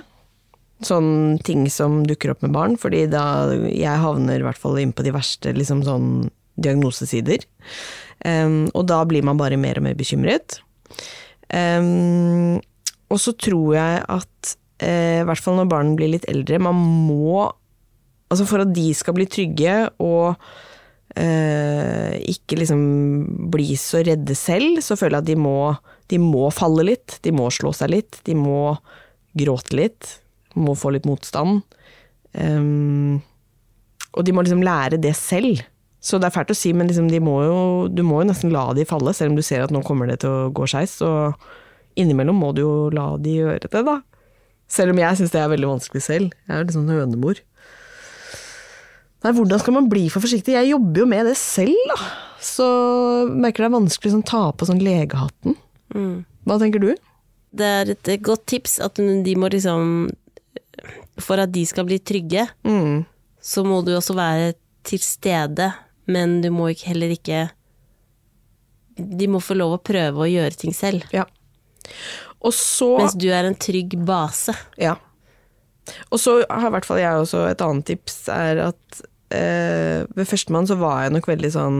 Sånn 0.86 1.40
ting 1.44 1.66
som 1.72 2.04
dukker 2.08 2.32
opp 2.32 2.44
med 2.46 2.54
barn, 2.56 2.78
fordi 2.80 3.04
da 3.12 3.52
jeg 3.68 4.00
havner 4.00 4.40
i 4.40 4.46
hvert 4.48 4.60
fall 4.60 4.80
inn 4.80 4.94
på 4.96 5.04
de 5.04 5.12
verste 5.16 5.52
liksom 5.56 5.84
sånn 5.88 6.30
diagnosesider. 6.60 7.44
Um, 8.24 8.68
og 8.76 8.88
da 8.92 9.02
blir 9.08 9.24
man 9.26 9.40
bare 9.40 9.60
mer 9.60 9.80
og 9.80 9.88
mer 9.88 9.98
bekymret. 10.00 10.60
Um, 11.52 12.60
og 13.10 13.22
så 13.22 13.34
tror 13.34 13.76
jeg 13.76 14.02
at, 14.06 14.56
eh, 14.86 15.22
i 15.22 15.28
hvert 15.28 15.42
fall 15.42 15.58
når 15.58 15.70
barn 15.72 15.96
blir 15.98 16.12
litt 16.14 16.28
eldre, 16.30 16.62
man 16.62 16.78
må 16.78 17.50
Altså 18.30 18.46
for 18.46 18.62
at 18.62 18.70
de 18.70 18.92
skal 18.94 19.16
bli 19.18 19.26
trygge 19.26 19.72
og 20.06 20.36
uh, 21.18 22.12
ikke 22.30 22.60
liksom 22.60 22.84
bli 23.50 23.74
så 23.74 24.04
redde 24.06 24.36
selv, 24.38 24.84
så 24.86 24.94
føler 24.94 25.18
jeg 25.18 25.24
at 25.24 25.30
de 25.32 25.38
må, 25.42 25.56
de 26.14 26.20
må 26.22 26.52
falle 26.54 26.86
litt. 26.92 27.16
De 27.26 27.34
må 27.34 27.48
slå 27.50 27.74
seg 27.74 27.90
litt. 27.90 28.20
De 28.30 28.36
må 28.38 28.76
gråte 29.34 29.74
litt. 29.80 30.12
Må 30.60 30.76
få 30.78 30.94
litt 30.96 31.08
motstand. 31.08 31.64
Um, 32.36 33.20
og 34.14 34.26
de 34.26 34.34
må 34.36 34.44
liksom 34.44 34.64
lære 34.66 35.00
det 35.02 35.16
selv. 35.18 35.64
Så 36.00 36.20
det 36.20 36.30
er 36.30 36.36
fælt 36.36 36.54
å 36.54 36.58
si, 36.58 36.72
men 36.76 36.88
liksom 36.88 37.10
de 37.12 37.20
må 37.24 37.40
jo, 37.44 37.58
du 37.92 38.06
må 38.08 38.22
jo 38.22 38.30
nesten 38.30 38.54
la 38.54 38.70
de 38.76 38.86
falle, 38.88 39.12
selv 39.16 39.34
om 39.34 39.40
du 39.40 39.44
ser 39.46 39.66
at 39.66 39.74
nå 39.74 39.82
kommer 39.86 40.08
det 40.08 40.22
til 40.24 40.32
å 40.32 40.52
gå 40.56 40.68
skeis. 40.70 40.96
Så 41.02 41.10
innimellom 42.00 42.40
må 42.40 42.54
du 42.56 42.64
jo 42.64 42.74
la 42.96 43.12
de 43.20 43.36
gjøre 43.42 43.68
det, 43.68 43.84
da. 43.88 44.00
Selv 44.70 44.94
om 44.94 45.02
jeg 45.02 45.20
syns 45.20 45.34
det 45.34 45.42
er 45.42 45.52
veldig 45.52 45.74
vanskelig 45.74 46.04
selv. 46.06 46.34
Jeg 46.46 46.54
er 46.54 46.62
jo 46.62 46.68
litt 46.68 46.78
sånn 46.78 46.94
hønemor. 46.94 47.44
Nei, 49.20 49.34
hvordan 49.36 49.60
skal 49.60 49.76
man 49.76 49.90
bli 49.92 50.06
for 50.08 50.24
forsiktig? 50.24 50.56
Jeg 50.56 50.72
jobber 50.72 51.04
jo 51.04 51.10
med 51.12 51.28
det 51.28 51.36
selv, 51.40 51.76
da. 51.92 52.00
Så 52.40 52.66
merker 53.28 53.66
det 53.66 53.68
er 53.68 53.76
vanskelig 53.76 54.14
å 54.14 54.16
sånn, 54.16 54.28
ta 54.30 54.44
på 54.56 54.70
sånn 54.70 54.80
legehatten. 54.84 55.58
Hva 56.48 56.60
tenker 56.62 56.80
du? 56.80 56.94
Det 57.52 57.66
er 57.66 57.92
et 57.92 58.12
godt 58.24 58.46
tips 58.48 58.78
at 58.86 59.02
de 59.02 59.34
må 59.36 59.50
liksom 59.52 60.08
For 61.20 61.40
at 61.44 61.52
de 61.52 61.66
skal 61.68 61.86
bli 61.90 62.00
trygge, 62.00 62.48
Mm. 62.66 63.06
så 63.42 63.64
må 63.66 63.82
du 63.86 63.92
også 63.96 64.16
være 64.16 64.54
til 64.84 65.00
stede, 65.04 65.74
men 66.08 66.42
du 66.42 66.50
må 66.52 66.70
ikke, 66.74 66.88
heller 66.94 67.12
ikke 67.14 67.50
De 69.00 69.28
må 69.32 69.40
få 69.40 69.56
lov 69.56 69.78
å 69.78 69.84
prøve 69.84 70.26
å 70.26 70.28
gjøre 70.30 70.58
ting 70.60 70.74
selv, 70.76 71.04
Ja. 71.16 71.26
Så 72.52 72.98
mens 72.98 73.16
du 73.20 73.28
er 73.32 73.44
en 73.48 73.56
trygg 73.56 73.98
base. 74.06 74.54
Ja. 74.78 74.96
Og 76.12 76.20
så 76.22 76.38
har 76.50 76.68
i 76.68 76.72
hvert 76.72 76.86
fall 76.86 77.00
jeg 77.02 77.12
også 77.24 77.46
et 77.50 77.62
annet 77.66 77.86
tips, 77.90 78.28
er 78.30 78.62
at 78.70 79.02
eh, 79.32 80.06
ved 80.16 80.28
førstemann 80.30 80.68
så 80.70 80.78
var 80.80 81.04
jeg 81.04 81.16
nok 81.16 81.28
veldig 81.28 81.52
sånn 81.52 81.80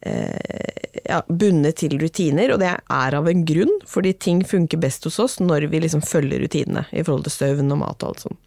ja, 0.00 1.18
bundet 1.28 1.76
til 1.82 1.98
rutiner, 2.00 2.54
og 2.54 2.62
det 2.62 2.70
er 2.72 3.16
av 3.18 3.26
en 3.28 3.42
grunn, 3.44 3.72
fordi 3.88 4.14
ting 4.16 4.40
funker 4.46 4.80
best 4.80 5.04
hos 5.04 5.18
oss 5.20 5.34
når 5.42 5.68
vi 5.72 5.82
liksom 5.84 6.00
følger 6.06 6.40
rutinene 6.40 6.86
i 6.90 7.02
forhold 7.04 7.26
til 7.26 7.34
støvn 7.34 7.74
og 7.74 7.82
mat 7.82 8.04
og 8.04 8.14
alt 8.14 8.24
sånt. 8.24 8.40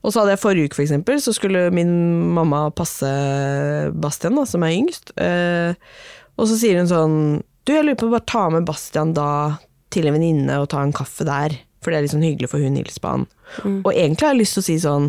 Og 0.00 0.12
så 0.12 0.22
hadde 0.22 0.34
jeg 0.34 0.40
forrige 0.40 0.68
uke, 0.70 0.78
for 0.78 0.86
eksempel, 0.86 1.20
så 1.20 1.34
skulle 1.36 1.66
min 1.76 1.90
mamma 2.36 2.66
passe 2.72 3.08
Bastian, 4.00 4.38
da, 4.38 4.46
som 4.48 4.64
er 4.64 4.76
yngst. 4.78 5.12
Eh, 5.20 5.90
og 6.40 6.48
så 6.48 6.56
sier 6.56 6.80
hun 6.80 6.88
sånn 6.88 7.16
Du, 7.68 7.74
jeg 7.74 7.84
lurer 7.84 7.98
på 8.00 8.08
å 8.08 8.14
bare 8.14 8.28
ta 8.30 8.46
med 8.52 8.64
Bastian 8.68 9.12
da 9.16 9.58
til 9.92 10.08
en 10.08 10.16
venninne 10.16 10.56
og 10.62 10.70
ta 10.72 10.80
en 10.84 10.94
kaffe 10.96 11.26
der. 11.28 11.58
For 11.84 11.92
det 11.92 11.98
er 11.98 12.06
litt 12.06 12.14
sånn 12.14 12.24
hyggelig 12.24 12.48
for 12.52 12.64
hun 12.64 12.78
hilser 12.80 13.02
på 13.04 13.12
han. 13.12 13.26
Mm. 13.64 13.76
Og 13.82 13.92
egentlig 13.92 14.26
har 14.26 14.34
jeg 14.34 14.40
lyst 14.40 14.56
til 14.56 14.62
å 14.62 14.68
si 14.68 14.76
sånn 14.80 15.06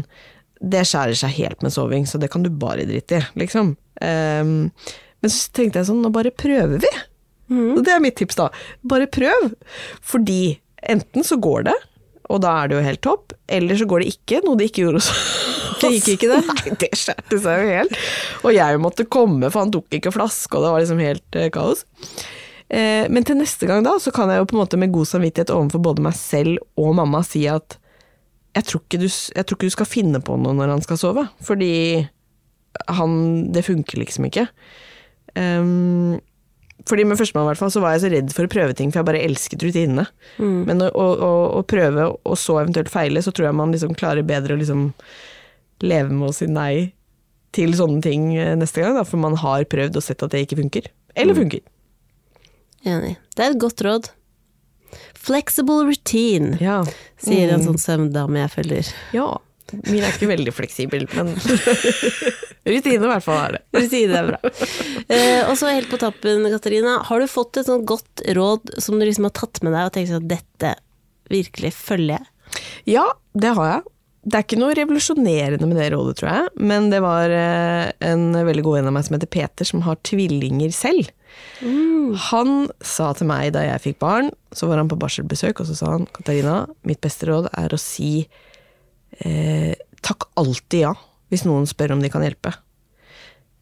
Det 0.74 0.84
skjærer 0.88 1.18
seg 1.18 1.38
helt 1.40 1.64
med 1.66 1.74
soving, 1.74 2.04
så 2.08 2.20
det 2.22 2.30
kan 2.34 2.44
du 2.44 2.52
bare 2.52 2.86
drite 2.90 3.18
i, 3.18 3.24
liksom. 3.42 3.74
Um, 4.02 4.70
men 5.22 5.34
så 5.34 5.54
tenkte 5.56 5.82
jeg 5.82 5.90
sånn, 5.92 6.02
nå 6.04 6.12
bare 6.14 6.34
prøver 6.34 6.82
vi. 6.82 6.92
Mm. 7.52 7.76
Og 7.76 7.82
det 7.86 7.94
er 7.94 8.04
mitt 8.04 8.18
tips, 8.20 8.40
da. 8.40 8.50
Bare 8.88 9.10
prøv. 9.12 9.52
Fordi 10.02 10.58
enten 10.90 11.26
så 11.28 11.38
går 11.42 11.68
det, 11.70 11.78
og 12.32 12.42
da 12.46 12.56
er 12.62 12.70
det 12.72 12.78
jo 12.78 12.84
helt 12.86 13.04
topp, 13.06 13.36
eller 13.52 13.78
så 13.78 13.88
går 13.90 14.04
det 14.04 14.14
ikke, 14.16 14.42
noe 14.46 14.58
det 14.60 14.70
ikke 14.72 14.86
gjorde 14.86 15.02
hos 15.02 15.10
oss. 15.14 15.32
Det 15.82 15.90
gikk 15.96 16.12
ikke 16.16 16.30
det? 16.32 16.42
Nei, 16.52 16.76
det 16.84 16.92
skjærte 16.98 17.42
seg 17.42 17.64
jo 17.64 17.74
helt. 17.76 17.98
Og 18.46 18.54
jeg 18.56 18.82
måtte 18.84 19.08
komme, 19.10 19.50
for 19.50 19.66
han 19.66 19.74
tok 19.74 19.98
ikke 19.98 20.14
flaske, 20.16 20.54
og 20.58 20.66
det 20.66 20.74
var 20.74 20.84
liksom 20.84 21.04
helt 21.04 21.38
eh, 21.40 21.52
kaos. 21.54 21.84
Eh, 22.72 23.06
men 23.12 23.28
til 23.28 23.40
neste 23.40 23.68
gang 23.68 23.84
da, 23.86 23.98
så 24.00 24.14
kan 24.16 24.32
jeg 24.32 24.42
jo 24.42 24.48
på 24.48 24.56
en 24.56 24.64
måte 24.64 24.80
med 24.80 24.94
god 24.96 25.10
samvittighet 25.10 25.52
overfor 25.54 25.84
både 25.92 26.06
meg 26.06 26.16
selv 26.18 26.62
og 26.80 26.94
mamma 27.02 27.24
si 27.28 27.44
at 27.52 27.78
jeg 28.56 28.68
tror 28.68 28.82
du, 28.92 29.08
jeg 29.08 29.48
tror 29.48 29.58
ikke 29.58 29.70
du 29.70 29.76
skal 29.76 29.88
finne 29.88 30.20
på 30.24 30.36
noe 30.40 30.56
når 30.56 30.74
han 30.74 30.82
skal 30.84 31.00
sove, 31.00 31.28
fordi 31.44 32.08
han 32.88 33.52
Det 33.52 33.66
funker 33.68 34.00
liksom 34.00 34.26
ikke. 34.30 34.46
Um, 35.36 36.20
fordi 36.90 37.04
med 37.06 37.18
førstemann 37.20 37.46
i 37.46 37.50
hvert 37.52 37.60
fall, 37.62 37.72
så 37.72 37.82
var 37.84 37.94
jeg 37.94 38.02
så 38.02 38.10
redd 38.12 38.32
for 38.34 38.48
å 38.48 38.52
prøve 38.52 38.74
ting, 38.76 38.90
for 38.92 39.00
jeg 39.02 39.06
bare 39.12 39.22
elsket 39.28 39.62
rutinene. 39.64 40.08
Mm. 40.42 40.64
Men 40.66 40.82
å, 40.82 40.90
å, 40.90 41.30
å, 41.60 41.62
prøve, 41.70 42.08
og 42.26 42.38
så 42.42 42.58
eventuelt 42.64 42.90
feile, 42.90 43.22
så 43.22 43.32
tror 43.32 43.48
jeg 43.52 43.56
man 43.60 43.72
liksom 43.76 43.94
klarer 43.96 44.26
bedre 44.26 44.56
å 44.58 44.62
liksom 44.62 44.88
leve 45.86 46.10
med 46.10 46.30
å 46.30 46.34
si 46.34 46.48
nei 46.50 46.94
til 47.54 47.74
sånne 47.78 48.02
ting 48.02 48.32
eh, 48.38 48.56
neste 48.58 48.82
gang, 48.82 48.96
da, 48.98 49.04
for 49.06 49.18
man 49.22 49.36
har 49.42 49.66
prøvd 49.70 49.98
og 50.00 50.04
sett 50.06 50.24
at 50.26 50.32
det 50.34 50.46
ikke 50.48 50.58
funker. 50.64 50.90
Eller 51.20 51.36
funker. 51.38 51.62
Enig. 52.88 53.18
Det 53.36 53.46
er 53.46 53.52
et 53.54 53.62
godt 53.62 53.82
råd. 53.86 54.10
Flexible 55.22 55.86
routine, 55.86 56.58
Ja. 56.62 56.82
sier 57.22 57.52
en 57.54 57.62
Mm. 57.62 57.68
sånn 57.68 57.82
søvndame 57.86 58.42
jeg 58.42 58.52
følger. 58.58 58.94
ja. 59.14 59.38
Min 59.88 60.04
er 60.04 60.14
ikke 60.14 60.30
veldig 60.32 60.54
fleksibel, 60.56 61.06
men 61.16 61.32
rutine 62.72 63.00
i 63.00 63.12
hvert 63.12 63.26
fall 63.26 63.40
er 63.40 63.58
det. 63.58 63.62
Rutine 63.78 64.20
er 64.20 64.30
bra. 64.32 64.52
Eh, 65.08 65.42
og 65.48 65.56
så 65.60 65.72
helt 65.74 65.92
på 65.92 66.00
tappen, 66.02 66.46
Katarina. 66.54 67.00
Har 67.08 67.24
du 67.24 67.30
fått 67.32 67.62
et 67.62 67.70
sånt 67.70 67.88
godt 67.90 68.26
råd 68.38 68.76
som 68.82 69.00
du 69.00 69.08
liksom 69.08 69.30
har 69.30 69.36
tatt 69.38 69.64
med 69.66 69.76
deg 69.76 69.88
og 69.88 69.96
tenkt 69.96 70.18
at 70.18 70.30
dette 70.30 70.76
virkelig 71.32 71.74
følger 71.78 72.20
jeg? 72.20 72.62
Ja, 72.98 73.08
det 73.38 73.56
har 73.58 73.74
jeg. 73.76 73.88
Det 74.22 74.38
er 74.38 74.44
ikke 74.46 74.60
noe 74.62 74.76
revolusjonerende 74.78 75.66
med 75.66 75.80
det 75.82 75.88
rådet, 75.96 76.20
tror 76.20 76.30
jeg, 76.30 76.50
men 76.62 76.92
det 76.92 77.00
var 77.02 77.32
eh, 77.34 77.88
en 78.06 78.28
veldig 78.38 78.66
god 78.68 78.82
en 78.82 78.92
av 78.92 78.94
meg 78.94 79.08
som 79.08 79.18
heter 79.18 79.32
Peter, 79.34 79.66
som 79.66 79.82
har 79.88 79.98
tvillinger 80.06 80.74
selv. 80.76 81.10
Han 82.30 82.68
sa 82.86 83.12
til 83.18 83.30
meg 83.30 83.54
da 83.56 83.64
jeg 83.66 83.84
fikk 83.88 84.00
barn, 84.04 84.30
så 84.54 84.70
var 84.70 84.82
han 84.82 84.92
på 84.92 85.00
barselbesøk, 85.02 85.64
og 85.64 85.70
så 85.70 85.78
sa 85.78 85.94
han 85.96 86.08
Katarina, 86.14 86.66
mitt 86.86 87.02
beste 87.02 87.30
råd 87.30 87.50
er 87.58 87.74
å 87.74 87.82
si 87.82 88.28
eh, 89.20 89.74
takk 90.06 90.30
alltid 90.40 90.86
ja, 90.88 90.96
hvis 91.32 91.46
noen 91.48 91.68
spør 91.70 91.96
om 91.96 92.04
de 92.04 92.12
kan 92.12 92.24
hjelpe. 92.26 92.54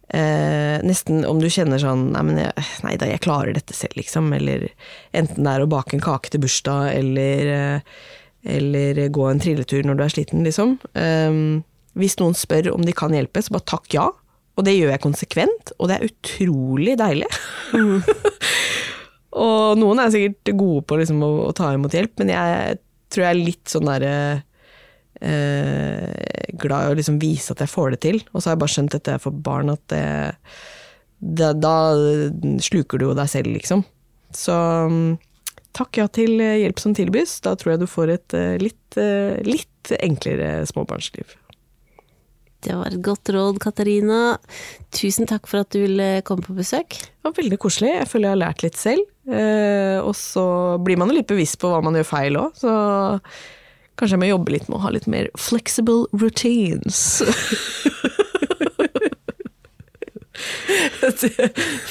Eh, 0.09 0.81
nesten 0.81 1.21
om 1.29 1.37
du 1.37 1.45
kjenner 1.53 1.77
sånn 1.77 2.07
nei, 2.15 2.23
men 2.25 2.39
jeg, 2.41 2.63
nei 2.81 2.95
da, 2.97 3.05
jeg 3.11 3.21
klarer 3.21 3.53
dette 3.53 3.75
selv, 3.77 3.97
liksom. 3.99 4.31
Eller 4.33 4.71
enten 5.15 5.45
det 5.45 5.51
er 5.51 5.65
å 5.65 5.69
bake 5.69 5.97
en 5.97 6.03
kake 6.03 6.33
til 6.33 6.41
bursdag, 6.45 6.95
eller, 6.97 7.51
eh, 7.53 8.07
eller 8.57 9.03
gå 9.13 9.27
en 9.29 9.41
trilletur 9.43 9.85
når 9.85 9.99
du 9.99 10.05
er 10.05 10.15
sliten, 10.15 10.47
liksom. 10.47 10.79
Eh, 10.97 11.43
hvis 11.99 12.17
noen 12.21 12.37
spør 12.37 12.71
om 12.73 12.85
de 12.85 12.95
kan 12.95 13.13
hjelpe, 13.13 13.43
så 13.43 13.53
bare 13.57 13.69
takk 13.75 13.93
ja. 13.97 14.09
Og 14.59 14.65
det 14.67 14.75
gjør 14.75 14.91
jeg 14.91 15.05
konsekvent, 15.05 15.71
og 15.77 15.87
det 15.87 15.95
er 15.95 16.09
utrolig 16.09 16.97
deilig. 16.99 17.29
og 19.45 19.79
noen 19.79 20.01
er 20.03 20.11
sikkert 20.11 20.51
gode 20.59 20.83
på 20.89 20.97
liksom, 20.99 21.21
å, 21.23 21.29
å 21.47 21.55
ta 21.55 21.69
imot 21.75 21.95
hjelp, 21.95 22.17
men 22.19 22.33
jeg 22.33 22.79
tror 23.09 23.23
jeg 23.23 23.31
er 23.31 23.39
litt 23.39 23.71
sånn 23.71 23.87
derre 23.87 24.15
eh, 25.25 26.49
glad 26.59 26.87
i 26.87 26.91
å 26.91 26.97
liksom 26.99 27.19
vise 27.21 27.53
at 27.53 27.63
jeg 27.63 27.71
får 27.71 27.95
det 27.95 28.01
til. 28.05 28.19
Og 28.33 28.41
så 28.41 28.49
har 28.49 28.57
jeg 28.57 28.63
bare 28.63 28.75
skjønt 28.75 28.95
dette 28.97 29.17
for 29.23 29.41
barn, 29.47 29.73
at 29.73 29.83
det, 29.91 30.03
det, 31.19 31.53
da 31.63 31.75
sluker 32.63 32.99
du 33.01 33.09
jo 33.09 33.17
deg 33.17 33.31
selv, 33.31 33.51
liksom. 33.55 33.83
Så 34.35 34.55
mm, 34.89 35.11
takk 35.77 36.01
ja 36.01 36.07
til 36.13 36.39
hjelp 36.39 36.81
som 36.81 36.95
tilbys. 36.97 37.39
Da 37.45 37.55
tror 37.59 37.75
jeg 37.75 37.83
du 37.83 37.89
får 37.89 38.15
et 38.15 38.37
eh, 38.37 38.55
litt, 38.61 38.99
eh, 39.01 39.37
litt 39.47 39.93
enklere 39.99 40.65
småbarnsliv. 40.69 41.37
Det 42.59 42.75
var 42.75 42.89
et 42.89 42.99
godt 43.03 43.29
råd, 43.31 43.61
Katarina. 43.63 44.35
Tusen 44.91 45.29
takk 45.29 45.47
for 45.47 45.63
at 45.63 45.71
du 45.71 45.79
ville 45.85 46.19
komme 46.27 46.43
på 46.43 46.57
besøk. 46.57 46.97
Det 46.99 47.23
var 47.23 47.37
veldig 47.37 47.59
koselig. 47.61 47.93
Jeg 48.01 48.09
føler 48.11 48.27
jeg 48.27 48.35
har 48.35 48.41
lært 48.41 48.65
litt 48.65 48.79
selv. 48.79 49.05
Eh, 49.29 49.99
og 50.01 50.11
så 50.17 50.43
blir 50.83 50.99
man 50.99 51.11
jo 51.11 51.19
litt 51.19 51.29
bevisst 51.29 51.59
på 51.61 51.71
hva 51.71 51.79
man 51.85 51.95
gjør 51.95 52.09
feil 52.09 52.39
òg, 52.39 52.59
så 52.59 52.73
kanskje 53.99 54.15
jeg 54.15 54.23
må 54.23 54.29
jobbe 54.31 54.55
litt 54.55 54.69
med 54.69 54.79
å 54.79 54.83
ha 54.85 54.93
litt 54.95 55.07
mer 55.11 55.29
flexible 55.39 56.07
routines. 56.15 57.01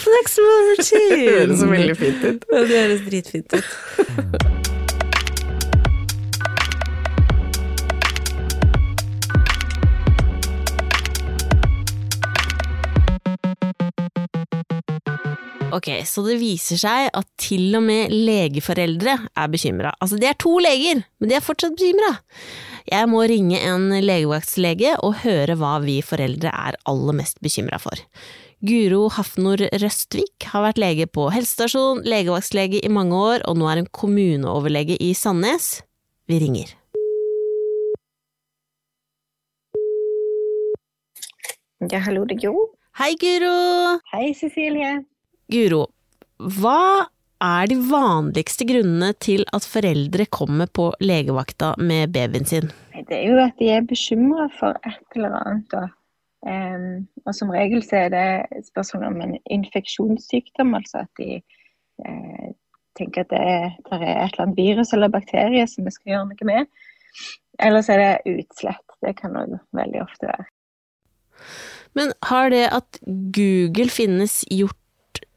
Flexible 0.05 0.59
routines! 0.71 0.89
Det 1.19 1.35
høres 1.35 1.61
så 1.61 1.69
veldig 1.69 1.99
fint 1.99 2.25
ut. 2.25 2.49
Ja, 2.53 2.65
det 2.65 2.81
høres 2.81 3.05
dritfint 3.09 3.59
ut. 3.59 4.59
Ok, 15.79 15.93
så 16.11 16.25
det 16.27 16.41
viser 16.41 16.79
seg 16.81 17.09
at 17.15 17.27
til 17.39 17.77
og 17.79 17.85
med 17.87 18.11
legeforeldre 18.11 19.13
er 19.31 19.51
bekymra. 19.53 19.93
Altså, 20.03 20.17
det 20.19 20.27
er 20.33 20.39
to 20.41 20.57
leger, 20.59 21.05
men 21.21 21.31
de 21.31 21.37
er 21.39 21.45
fortsatt 21.45 21.77
bekymra. 21.79 22.17
Jeg 22.89 23.07
må 23.13 23.21
ringe 23.31 23.61
en 23.63 23.93
legevaktslege 24.03 24.97
og 25.07 25.21
høre 25.23 25.55
hva 25.61 25.77
vi 25.85 26.01
foreldre 26.03 26.51
er 26.51 26.79
aller 26.89 27.15
mest 27.21 27.39
bekymra 27.45 27.79
for. 27.83 28.01
Guro 28.67 29.05
Hafnor 29.15 29.61
Røstvik 29.79 30.49
har 30.51 30.65
vært 30.65 30.81
lege 30.83 31.07
på 31.07 31.29
helsestasjon, 31.31 32.01
legevaktslege 32.03 32.81
i 32.83 32.91
mange 32.91 33.15
år, 33.15 33.45
og 33.47 33.61
nå 33.61 33.69
er 33.71 33.83
hun 33.85 33.91
kommuneoverlege 33.95 34.97
i 34.99 35.13
Sandnes. 35.15 35.85
Vi 36.27 36.41
ringer. 36.43 36.73
Ja, 41.87 42.03
hallo, 42.03 42.27
det 42.27 42.41
er 42.41 42.49
Gro. 42.49 42.67
Hei, 42.99 43.13
Guro! 43.23 43.55
Hei, 44.11 44.33
Cecilie. 44.35 44.97
Guro, 45.49 45.87
hva 46.39 47.09
er 47.41 47.69
de 47.71 47.77
vanligste 47.89 48.67
grunnene 48.69 49.15
til 49.23 49.47
at 49.55 49.65
foreldre 49.65 50.27
kommer 50.35 50.69
på 50.69 50.91
legevakta 51.01 51.73
med 51.81 52.13
babyen 52.13 52.49
sin? 52.49 52.73
Det 53.09 53.17
er 53.17 53.31
jo 53.31 53.39
at 53.41 53.55
de 53.61 53.71
er 53.73 53.87
bekymra 53.89 54.49
for 54.59 54.77
et 54.85 55.17
eller 55.17 55.37
annet. 55.39 55.69
Da. 55.73 55.87
Um, 56.45 57.07
og 57.25 57.35
som 57.35 57.53
regel 57.55 57.81
så 57.87 58.05
er 58.05 58.13
det 58.13 58.27
et 58.59 58.67
spørsmål 58.69 59.07
om 59.09 59.21
en 59.25 59.37
infeksjonssykdom, 59.57 60.75
altså 60.77 61.05
at 61.07 61.23
de 61.23 61.39
eh, 61.41 62.51
tenker 62.99 63.25
at 63.25 63.33
det 63.33 63.41
er, 63.41 63.65
det 63.89 63.99
er 64.03 64.05
et 64.11 64.35
eller 64.35 64.45
annet 64.45 64.61
virus 64.61 64.93
eller 64.93 65.15
bakterie 65.15 65.65
som 65.71 65.89
vi 65.89 65.95
skal 65.95 66.13
gjøre 66.13 66.29
noe 66.33 66.51
med. 66.51 66.69
Eller 67.63 67.87
så 67.87 67.97
er 67.97 68.05
det 68.05 68.37
utslett. 68.37 68.85
Det 69.01 69.15
kan 69.17 69.39
òg 69.39 69.57
veldig 69.79 70.03
ofte 70.03 70.29
være. 70.29 70.49
Men 71.97 72.13
har 72.29 72.51
det 72.53 72.67
at 72.75 73.01
Google 73.07 73.89
finnes 73.95 74.43
gjort 74.51 74.77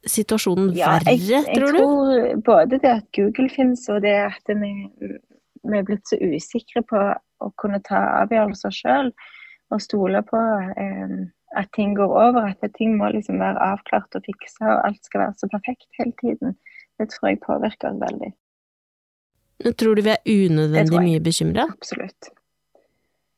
situasjonen 0.07 0.71
Ja, 0.77 0.95
verre, 0.97 1.13
jeg, 1.15 1.43
jeg 1.47 1.57
tror 1.57 1.75
du? 1.75 1.81
Jeg 1.81 1.83
tror 1.83 2.41
både 2.47 2.79
det 2.81 2.93
at 2.93 3.05
Google 3.15 3.49
finnes, 3.53 3.83
og 3.89 4.01
det 4.05 4.15
at 4.25 4.53
vi, 4.61 4.71
vi 5.69 5.77
er 5.77 5.85
blitt 5.87 6.09
så 6.09 6.17
usikre 6.21 6.83
på 6.89 7.03
å 7.41 7.51
kunne 7.61 7.81
ta 7.85 8.01
avgjørelser 8.23 8.75
sjøl, 8.75 9.13
og 9.71 9.81
stole 9.81 10.21
på 10.27 10.41
eh, 10.81 11.15
at 11.57 11.71
ting 11.75 11.95
går 11.95 12.11
over, 12.11 12.49
at 12.51 12.75
ting 12.77 12.97
må 12.99 13.11
liksom 13.13 13.39
være 13.41 13.61
avklart 13.71 14.17
og 14.17 14.27
fiksa, 14.27 14.67
og 14.67 14.85
alt 14.89 15.01
skal 15.07 15.25
være 15.25 15.39
så 15.39 15.49
perfekt 15.51 15.87
hele 15.99 16.13
tiden. 16.21 16.55
Det 16.99 17.09
tror 17.11 17.31
jeg 17.31 17.41
påvirker 17.45 17.91
oss 17.91 18.01
veldig. 18.01 18.31
Men 19.63 19.73
tror 19.77 19.95
du 19.95 20.01
vi 20.05 20.13
er 20.13 20.21
unødvendig 20.25 21.01
mye 21.01 21.23
bekymra? 21.23 21.67
Absolutt. 21.69 22.31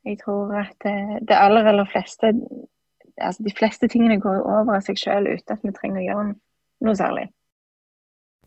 Jeg 0.06 0.20
tror 0.24 0.52
at 0.60 0.76
det, 0.84 0.96
det 1.28 1.36
aller, 1.40 1.68
aller 1.72 1.90
fleste 1.92 2.34
Altså 3.22 3.44
de 3.46 3.52
fleste 3.54 3.88
tingene 3.88 4.16
går 4.18 4.40
over 4.42 4.74
av 4.74 4.82
seg 4.82 4.98
sjøl 4.98 5.28
uten 5.30 5.54
at 5.54 5.62
vi 5.62 5.72
trenger 5.76 6.00
å 6.02 6.06
gjøre 6.08 6.24
noe 6.32 6.40
særlig. 7.00 7.30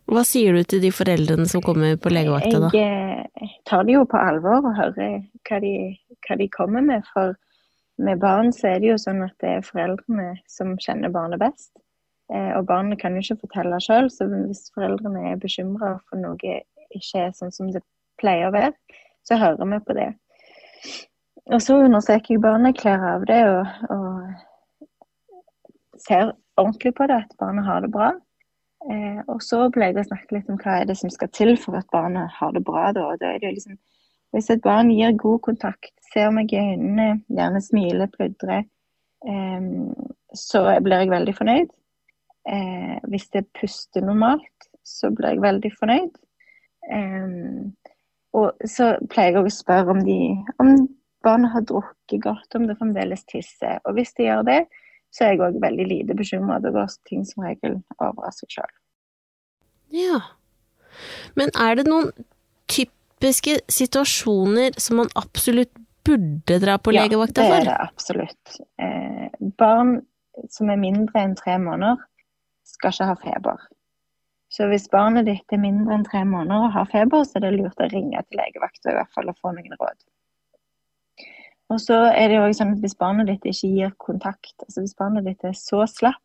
Hva 0.06 0.22
sier 0.22 0.54
du 0.54 0.62
til 0.68 0.84
de 0.84 0.92
foreldrene 0.94 1.48
som 1.50 1.62
kommer 1.64 1.96
på 1.98 2.12
legevakta, 2.12 2.60
da? 2.62 2.68
Jeg 2.76 3.24
eh, 3.26 3.56
tar 3.66 3.88
det 3.88 3.96
jo 3.96 4.04
på 4.06 4.20
alvor 4.20 4.60
og 4.60 4.76
hører 4.76 5.24
hva 5.48 5.58
de, 5.64 5.72
hva 6.26 6.36
de 6.38 6.46
kommer 6.52 6.84
med. 6.84 7.08
For 7.10 7.34
med 7.98 8.20
barn 8.22 8.52
så 8.54 8.68
er 8.74 8.84
det 8.84 8.92
jo 8.92 9.00
sånn 9.02 9.24
at 9.26 9.34
det 9.42 9.50
er 9.56 9.66
foreldrene 9.66 10.36
som 10.50 10.76
kjenner 10.78 11.10
barnet 11.14 11.42
best. 11.42 11.72
Eh, 12.30 12.52
og 12.54 12.68
barnet 12.70 13.00
kan 13.00 13.16
jo 13.16 13.24
ikke 13.24 13.42
fortelle 13.46 13.80
sjøl, 13.82 14.06
så 14.12 14.28
hvis 14.30 14.68
foreldrene 14.76 15.32
er 15.32 15.42
bekymra 15.42 15.96
for 16.06 16.22
noe 16.22 16.36
ikke 16.94 17.26
er 17.26 17.34
sånn 17.34 17.54
som 17.54 17.72
det 17.74 17.82
pleier 18.20 18.48
å 18.48 18.54
være, 18.54 18.74
så 19.26 19.38
hører 19.40 19.66
vi 19.72 19.78
på 19.88 19.96
det. 19.98 20.10
Og 21.54 21.62
så 21.62 21.76
undersøker 21.82 22.34
jeg 22.34 22.42
barnet, 22.42 22.78
kler 22.78 23.02
av 23.14 23.26
det 23.26 23.42
og, 23.50 23.66
og 23.94 24.14
ser 26.02 26.32
ordentlig 26.58 26.94
på 26.98 27.06
det, 27.10 27.18
at 27.26 27.36
barnet 27.40 27.66
har 27.66 27.82
det 27.84 27.92
bra. 27.94 28.12
Eh, 28.84 29.20
og 29.26 29.40
så 29.42 29.64
pleier 29.74 29.96
jeg 29.96 30.06
å 30.06 30.10
snakke 30.10 30.36
litt 30.36 30.50
om 30.52 30.58
hva 30.60 30.80
er 30.80 30.90
det 30.90 30.98
som 31.00 31.10
skal 31.12 31.30
til 31.34 31.56
for 31.60 31.78
at 31.78 31.88
barnet 31.94 32.32
har 32.38 32.52
det 32.54 32.64
bra. 32.66 32.90
Da. 32.96 33.08
Da 33.20 33.32
er 33.34 33.42
det 33.42 33.54
liksom, 33.56 33.78
hvis 34.36 34.52
et 34.52 34.62
barn 34.64 34.92
gir 34.92 35.16
god 35.18 35.40
kontakt, 35.48 35.94
ser 36.12 36.30
meg 36.34 36.52
i 36.52 36.60
øynene, 36.60 37.22
gjerne 37.32 37.62
smiler, 37.64 38.12
pludrer, 38.12 38.68
eh, 39.26 39.72
så 40.36 40.66
blir 40.84 41.04
jeg 41.04 41.14
veldig 41.14 41.36
fornøyd. 41.40 41.74
Eh, 42.46 42.96
hvis 43.10 43.28
det 43.34 43.48
puster 43.58 44.04
normalt, 44.04 44.70
så 44.86 45.10
blir 45.10 45.34
jeg 45.34 45.42
veldig 45.42 45.72
fornøyd. 45.80 46.14
Um, 46.86 47.72
og 48.36 48.68
så 48.70 48.92
pleier 49.10 49.34
jeg 49.34 49.48
å 49.48 49.50
spørre 49.50 49.94
om, 49.96 50.02
de, 50.06 50.18
om 50.62 50.76
barnet 51.26 51.50
har 51.54 51.64
drukket 51.66 52.22
godt, 52.22 52.54
om 52.54 52.68
det 52.68 52.76
fremdeles 52.78 53.24
tisser. 53.26 53.80
Og 53.84 53.96
hvis 53.96 54.14
de 54.18 54.28
gjør 54.28 54.44
det, 54.46 54.60
så 55.16 55.24
er 55.24 55.34
jeg 55.34 55.44
òg 55.46 55.60
veldig 55.62 55.86
lite 55.88 56.16
bekymra. 56.16 56.58
Det 56.60 56.74
går 56.74 56.92
ting 57.08 57.24
som 57.24 57.46
regel 57.46 57.78
over 57.96 58.26
av 58.28 58.34
seg 58.36 58.58
sjøl. 58.58 58.74
Ja. 59.94 60.20
Men 61.38 61.52
er 61.56 61.78
det 61.78 61.86
noen 61.88 62.10
typiske 62.72 63.60
situasjoner 63.72 64.76
som 64.82 65.00
man 65.00 65.12
absolutt 65.16 65.72
burde 66.06 66.58
dra 66.62 66.76
på 66.78 66.92
legevakta 66.94 67.46
for? 67.46 67.54
Ja, 67.54 67.62
det 67.62 67.62
er 67.62 67.70
det 67.70 67.88
absolutt. 67.88 68.58
Eh, 68.82 69.48
barn 69.58 69.96
som 70.52 70.70
er 70.70 70.80
mindre 70.80 71.22
enn 71.22 71.34
tre 71.38 71.56
måneder, 71.62 72.02
skal 72.66 72.92
ikke 72.92 73.08
ha 73.08 73.16
feber. 73.22 73.64
Så 74.52 74.68
hvis 74.70 74.86
barnet 74.92 75.26
ditt 75.26 75.52
er 75.52 75.62
mindre 75.62 75.96
enn 75.96 76.04
tre 76.06 76.22
måneder 76.28 76.68
og 76.68 76.74
har 76.76 76.90
feber, 76.92 77.24
så 77.26 77.38
er 77.38 77.46
det 77.46 77.56
lurt 77.56 77.80
å 77.82 77.88
ringe 77.92 78.20
til 78.26 78.40
legevakta 78.40 78.92
i 78.92 78.98
hvert 78.98 79.16
fall 79.16 79.32
og 79.32 79.38
få 79.40 79.52
noen 79.56 79.74
råd. 79.80 79.98
Og 81.68 81.80
så 81.82 81.94
er 82.14 82.28
det 82.28 82.38
jo 82.38 82.46
også 82.46 82.62
sånn 82.62 82.72
at 82.76 82.82
Hvis 82.84 82.98
barnet 82.98 83.30
ditt 83.30 83.46
ikke 83.50 83.70
gir 83.74 83.94
kontakt, 84.02 84.54
altså 84.62 84.84
hvis 84.84 84.96
barnet 84.98 85.26
ditt 85.26 85.44
er 85.44 85.54
så 85.58 85.84
slapt 85.90 86.22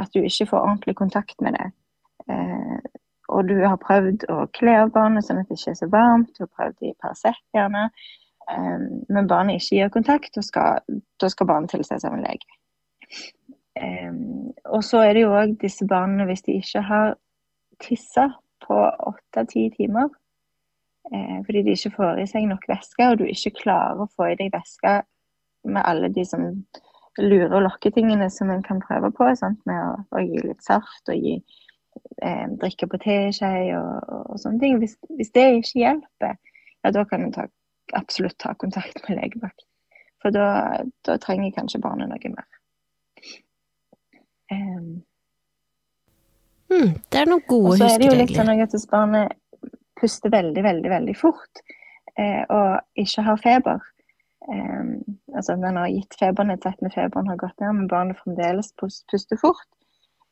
at 0.00 0.10
du 0.14 0.24
ikke 0.24 0.48
får 0.50 0.58
ordentlig 0.58 0.96
kontakt 0.98 1.36
med 1.44 1.54
det, 1.54 1.66
eh, 2.32 2.78
og 3.28 3.48
du 3.48 3.60
har 3.62 3.76
prøvd 3.78 4.24
å 4.32 4.40
kle 4.56 4.74
av 4.80 4.90
barnet 4.96 5.26
sånn 5.26 5.38
at 5.38 5.48
det 5.48 5.58
ikke 5.60 5.70
er 5.70 5.78
så 5.78 5.86
varmt, 5.92 6.32
du 6.34 6.42
har 6.42 6.50
prøvd 6.50 6.88
i 6.88 6.94
Paracet 6.98 7.38
gjerne, 7.54 7.84
eh, 8.50 8.88
men 9.14 9.30
barnet 9.30 9.60
ikke 9.60 9.78
gir 9.78 9.92
kontakt, 9.94 10.32
da 10.34 10.42
skal, 10.42 10.82
da 11.22 11.30
skal 11.30 11.46
barnet 11.46 11.70
tilses 11.70 12.08
av 12.08 12.16
en 12.16 12.24
lege. 12.26 12.58
Eh, 13.78 14.10
og 14.66 14.82
så 14.82 15.04
er 15.04 15.14
det 15.14 15.22
jo 15.22 15.36
òg 15.38 15.54
disse 15.62 15.86
barna, 15.86 16.26
hvis 16.26 16.42
de 16.48 16.58
ikke 16.58 16.82
har 16.88 17.14
tissa 17.84 18.28
på 18.66 18.80
åtte-ti 19.12 19.68
timer 19.78 20.10
fordi 21.46 21.62
de 21.62 21.74
ikke 21.76 21.92
får 21.98 22.22
i 22.22 22.26
seg 22.30 22.46
nok 22.48 22.64
væske, 22.68 23.08
og 23.10 23.18
du 23.20 23.26
ikke 23.28 23.54
klarer 23.62 24.00
å 24.00 24.10
få 24.16 24.30
i 24.32 24.38
deg 24.40 24.52
væske 24.54 25.02
med 25.64 25.82
alle 25.84 26.10
de 26.12 26.24
som 26.28 26.46
lurer 27.20 27.52
og 27.52 27.62
lokketingene 27.66 28.30
som 28.32 28.50
en 28.50 28.64
kan 28.64 28.80
prøve 28.82 29.10
på, 29.14 29.28
sant? 29.38 29.60
med 29.68 29.78
å, 29.78 29.92
å, 30.16 30.24
gi 30.24 30.42
litt 30.44 30.64
saft 30.64 31.12
og 31.12 31.20
gi, 31.20 31.36
eh, 32.24 32.46
drikke 32.60 32.88
på 32.90 33.00
teskje 33.04 33.52
og, 33.78 33.92
og, 34.08 34.24
og, 34.32 34.40
sånne 34.42 34.60
ting. 34.64 34.80
Hvis, 34.82 34.96
hvis, 35.12 35.30
det 35.36 35.46
ikke 35.60 35.84
hjelper, 35.84 36.34
ja, 36.82 36.92
da 36.96 37.06
kan 37.08 37.24
du 37.24 37.30
ta, 37.36 37.46
absolutt 37.94 38.38
ta 38.42 38.56
kontakt 38.58 39.00
med 39.06 39.20
legevakt. 39.20 39.66
For 40.24 40.34
da, 40.34 40.48
da 41.04 41.18
trenger 41.20 41.54
kanskje 41.54 41.82
barnet 41.84 42.10
noe 42.10 42.34
mer. 42.34 42.48
Um, 44.52 45.02
Mm, 46.74 46.94
det 47.12 47.20
er 47.20 47.28
noen 47.28 47.42
gode 47.46 47.74
huskeregler. 47.74 47.84
Og 47.84 47.90
så 47.90 47.94
er 47.94 48.00
det 48.00 48.08
jo 48.08 48.18
litt 48.18 48.34
sånn 48.34 48.50
at 48.54 48.74
hvis 48.74 48.86
barnet 48.90 49.34
puster 50.00 50.32
veldig, 50.32 50.62
veldig, 50.64 50.90
veldig 50.90 51.16
fort 51.18 51.62
eh, 52.18 52.42
og 52.48 53.00
ikke 53.00 53.24
har 53.26 53.42
feber 53.42 53.84
eh, 54.50 54.82
Altså 55.34 55.56
når 55.56 55.62
man 55.64 55.80
har 55.82 55.94
gitt 55.94 56.18
febernedsettende, 56.20 56.92
feberen 56.94 57.30
har 57.32 57.40
gått 57.40 57.56
ned, 57.60 57.72
men 57.78 57.90
barnet 57.90 58.20
fremdeles 58.22 58.72
puster 58.78 59.40
fort, 59.40 59.66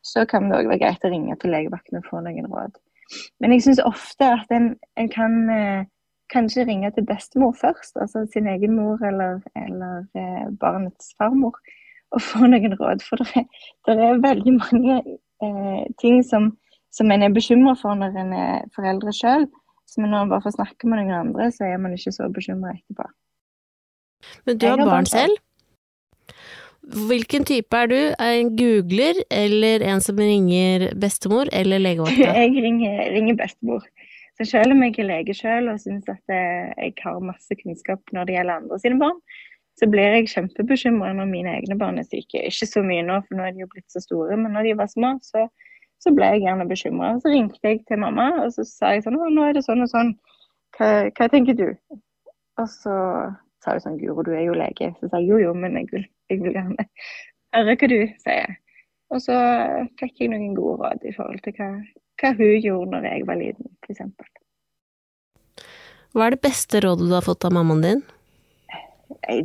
så 0.02 0.26
kan 0.30 0.50
det 0.50 0.58
òg 0.58 0.70
være 0.70 0.82
greit 0.82 1.06
å 1.06 1.10
ringe 1.10 1.36
til 1.42 1.54
legevakten 1.54 1.98
og 1.98 2.06
få 2.06 2.20
noen 2.22 2.46
råd. 2.50 2.78
Men 3.42 3.54
jeg 3.54 3.64
syns 3.66 3.82
ofte 3.84 4.28
at 4.38 4.54
en, 4.54 4.72
en 4.98 5.10
kan 5.12 5.34
eh, 5.50 5.82
kanskje 6.32 6.66
ringe 6.68 6.90
til 6.94 7.06
bestemor 7.06 7.54
først, 7.60 7.96
altså 8.00 8.26
sin 8.32 8.48
egen 8.48 8.76
mor 8.76 9.04
eller, 9.06 9.40
eller 9.56 10.04
eh, 10.16 10.48
barnets 10.60 11.12
farmor, 11.18 11.58
og 12.12 12.22
få 12.22 12.46
noen 12.46 12.76
råd. 12.80 13.04
For 13.08 13.22
det 13.22 13.42
er, 13.42 13.46
det 13.86 13.98
er 14.08 14.24
veldig 14.26 14.54
mange 14.58 14.98
eh, 15.44 15.84
ting 16.00 16.22
som, 16.26 16.52
som 16.92 17.10
en 17.12 17.24
er 17.24 17.32
bekymra 17.32 17.74
for 17.80 17.98
når 17.98 18.18
en 18.22 18.34
er 18.36 18.66
foreldre 18.76 19.14
sjøl. 19.16 19.48
Men 20.00 20.12
når 20.12 20.24
en 20.24 20.32
bare 20.32 20.44
får 20.46 20.54
snakke 20.56 20.88
med 20.88 21.02
noen 21.02 21.16
andre, 21.18 21.50
så 21.52 21.66
er 21.68 21.80
man 21.80 21.92
ikke 21.96 22.14
så 22.14 22.28
bekymra 22.32 22.72
etterpå. 22.76 23.08
Men 24.46 24.58
du 24.58 24.66
har, 24.68 24.80
har 24.80 24.88
barn 24.88 25.08
selv? 25.10 25.40
Hvilken 26.82 27.44
type 27.46 27.78
er 27.78 27.90
du? 27.90 27.98
En 28.18 28.54
googler 28.58 29.20
eller 29.30 29.84
en 29.86 30.00
som 30.02 30.18
ringer 30.18 30.88
bestemor 30.98 31.50
eller 31.52 31.82
legevakta? 31.82 32.32
Jeg 32.40 32.56
ringer, 32.56 33.04
ringer, 33.14 33.38
bestemor. 33.38 33.86
Så 34.40 34.48
selv 34.48 34.72
om 34.72 34.80
jeg 34.82 34.96
er 34.98 35.06
lege 35.06 35.34
selv 35.36 35.74
og 35.74 35.80
syns 35.82 36.06
at 36.08 36.32
jeg 36.32 36.94
har 37.02 37.18
masse 37.20 37.52
kunnskap 37.60 38.00
når 38.16 38.24
det 38.26 38.34
gjelder 38.38 38.62
andre 38.62 38.78
sine 38.80 38.96
barn, 38.98 39.18
så 39.76 39.86
blir 39.92 40.16
jeg 40.16 40.30
kjempebekymra 40.32 41.10
når 41.18 41.28
mine 41.28 41.52
egne 41.58 41.76
barn 41.78 42.00
er 42.00 42.06
syke. 42.08 42.40
Ikke 42.48 42.66
så 42.66 42.80
mye 42.86 43.04
nå, 43.04 43.18
for 43.26 43.36
nå 43.36 43.44
er 43.44 43.52
de 43.52 43.62
jo 43.62 43.68
blitt 43.70 43.92
så 43.92 44.00
store, 44.00 44.38
men 44.40 44.56
når 44.56 44.70
de 44.70 44.74
var 44.80 44.88
små, 44.90 45.12
så, 45.22 45.44
så 46.02 46.12
ble 46.14 46.28
jeg 46.34 46.44
gjerne 46.44 46.68
bekymra. 46.70 47.12
Så 47.22 47.30
ringte 47.32 47.60
jeg 47.62 47.82
til 47.88 48.00
mamma, 48.02 48.28
og 48.44 48.54
så 48.54 48.66
sa 48.66 48.94
jeg 48.96 49.04
sånn 49.06 49.18
nå 49.20 49.46
er 49.46 49.56
det 49.56 49.64
sånn 49.66 49.84
og 49.84 49.90
sånn. 49.92 50.14
Hva, 50.76 50.88
hva 51.14 51.28
tenker 51.30 51.56
du? 51.58 51.68
Og 52.60 52.68
så 52.70 52.96
sa 53.62 53.76
hun 53.76 53.84
sånn 53.84 54.00
Guro, 54.00 54.24
du 54.26 54.32
er 54.34 54.46
jo 54.46 54.56
lege. 54.58 54.90
Så 54.98 55.10
sa 55.10 55.20
jeg 55.22 55.30
jo, 55.30 55.40
jo, 55.42 55.54
men 55.54 55.78
jeg 55.78 55.90
vil, 55.92 56.06
jeg 56.32 56.42
vil 56.42 56.58
gjerne 56.58 56.88
høre 57.52 57.76
hva 57.78 57.90
du 57.92 57.98
sier. 58.24 58.56
Og 59.12 59.20
så 59.20 59.36
fikk 60.00 60.22
jeg 60.22 60.32
noen 60.32 60.54
gode 60.56 60.78
råd 60.80 61.04
i 61.04 61.12
forhold 61.14 61.42
til 61.44 61.54
hva, 61.58 61.68
hva 62.20 62.32
hun 62.38 62.54
gjorde 62.64 62.94
når 62.94 63.08
jeg 63.10 63.26
var 63.28 63.40
liten, 63.40 63.72
f.eks. 63.84 64.02
Hva 66.12 66.26
er 66.26 66.34
det 66.34 66.42
beste 66.44 66.80
rådet 66.84 67.08
du 67.08 67.14
har 67.14 67.24
fått 67.24 67.44
av 67.48 67.54
mammaen 67.56 67.84
din? 67.84 68.02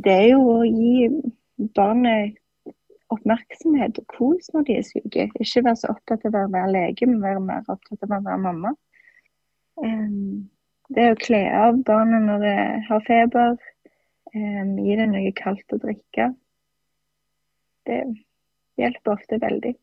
Det 0.04 0.14
er 0.14 0.30
jo 0.32 0.40
å 0.56 0.58
gi 0.64 1.08
barnet 1.76 2.37
oppmerksomhet 3.14 3.98
og 4.02 4.06
kos 4.12 4.50
når 4.54 4.66
de 4.68 4.76
er 4.78 4.86
syke. 4.86 5.26
Ikke 5.40 5.64
være 5.64 5.80
så 5.80 5.92
opptatt 5.94 6.26
av 6.28 6.36
å 6.36 6.44
være 6.52 6.72
lege, 6.74 7.08
men 7.08 7.22
være 7.24 7.42
mer 7.44 7.66
opptatt 7.72 8.04
av 8.04 8.14
å 8.18 8.22
være 8.26 8.44
mamma. 8.44 8.74
Det 10.88 11.10
å 11.12 11.18
kle 11.20 11.42
av 11.54 11.82
barnet 11.86 12.24
når 12.24 12.44
de 12.44 12.54
har 12.88 13.04
feber, 13.06 13.58
gi 14.32 14.96
det 15.00 15.08
noe 15.10 15.34
kaldt 15.36 15.76
å 15.76 15.80
drikke. 15.82 16.30
Det 17.88 18.00
hjelper 18.78 19.14
ofte 19.14 19.40
veldig. 19.42 19.74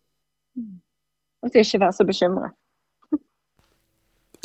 Og 1.46 1.52
så 1.52 1.62
ikke 1.62 1.82
være 1.86 1.98
så 1.98 2.08
bekymra. 2.08 2.52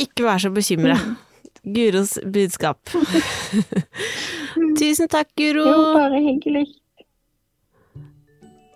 Ikke 0.00 0.24
være 0.24 0.44
så 0.46 0.50
bekymra. 0.54 0.96
Mm. 0.96 1.16
Guros 1.74 2.16
budskap. 2.24 2.80
Tusen 4.80 5.08
takk, 5.12 5.28
Guro. 5.36 5.64
Jo, 5.68 5.80
bare 5.96 6.20
hyggelig. 6.24 6.66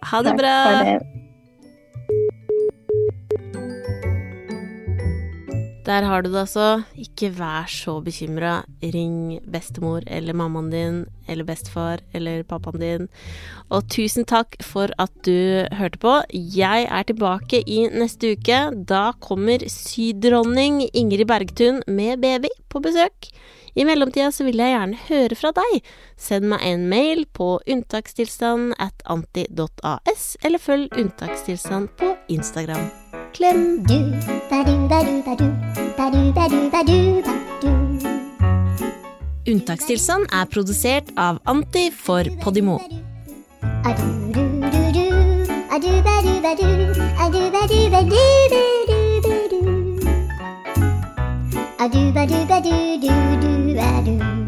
Ha 0.05 0.23
det 0.23 0.35
takk 0.35 0.41
bra. 0.41 0.57
Det. 0.85 1.15
Der 5.85 6.01
har 6.09 6.23
du 6.25 6.31
det 6.33 6.41
altså. 6.41 6.83
Ikke 6.97 7.29
vær 7.37 7.69
så 7.69 7.99
bekymra. 8.05 8.63
Ring 8.81 9.41
bestemor 9.53 10.01
eller 10.07 10.33
mammaen 10.33 10.71
din 10.73 11.03
eller 11.29 11.45
bestefar 11.45 12.01
eller 12.17 12.43
pappaen 12.49 12.81
din. 12.81 13.09
Og 13.69 13.85
tusen 13.93 14.25
takk 14.25 14.57
for 14.65 14.89
at 14.99 15.13
du 15.29 15.69
hørte 15.77 16.01
på. 16.01 16.15
Jeg 16.33 16.89
er 16.89 17.03
tilbake 17.05 17.61
i 17.69 17.85
neste 17.93 18.33
uke. 18.33 18.61
Da 18.89 19.11
kommer 19.21 19.69
sydronning 19.69 20.87
Ingrid 20.95 21.27
Bergtun 21.29 21.83
med 21.87 22.17
baby 22.25 22.53
på 22.73 22.81
besøk. 22.81 23.29
I 23.75 23.85
mellomtida 23.85 24.31
så 24.33 24.47
vil 24.47 24.61
jeg 24.63 24.75
gjerne 24.75 25.01
høre 25.09 25.39
fra 25.39 25.51
deg. 25.57 25.81
Send 26.17 26.49
meg 26.51 26.63
en 26.67 26.87
mail 26.91 27.25
på 27.35 27.57
unntakstilstand 27.67 28.75
at 28.83 29.03
anti.as, 29.11 30.37
eller 30.45 30.63
følg 30.63 30.89
Unntakstilstand 30.95 31.91
på 31.99 32.15
Instagram. 32.29 32.87
Klem! 33.35 33.83
du! 33.89 34.05
Unntakstilstand 39.45 40.31
er 40.33 40.47
produsert 40.49 41.11
av 41.21 41.37
Anti 41.45 41.91
for 41.93 42.25
Podimo. 42.41 42.79
A 51.85 51.87
do 51.87 52.11
ba 52.13 52.25
do 52.25 52.47
ba 52.47 52.61
do 52.61 52.97
do 52.97 53.13
do 53.43 53.79
a 53.79 54.01
do. 54.01 54.44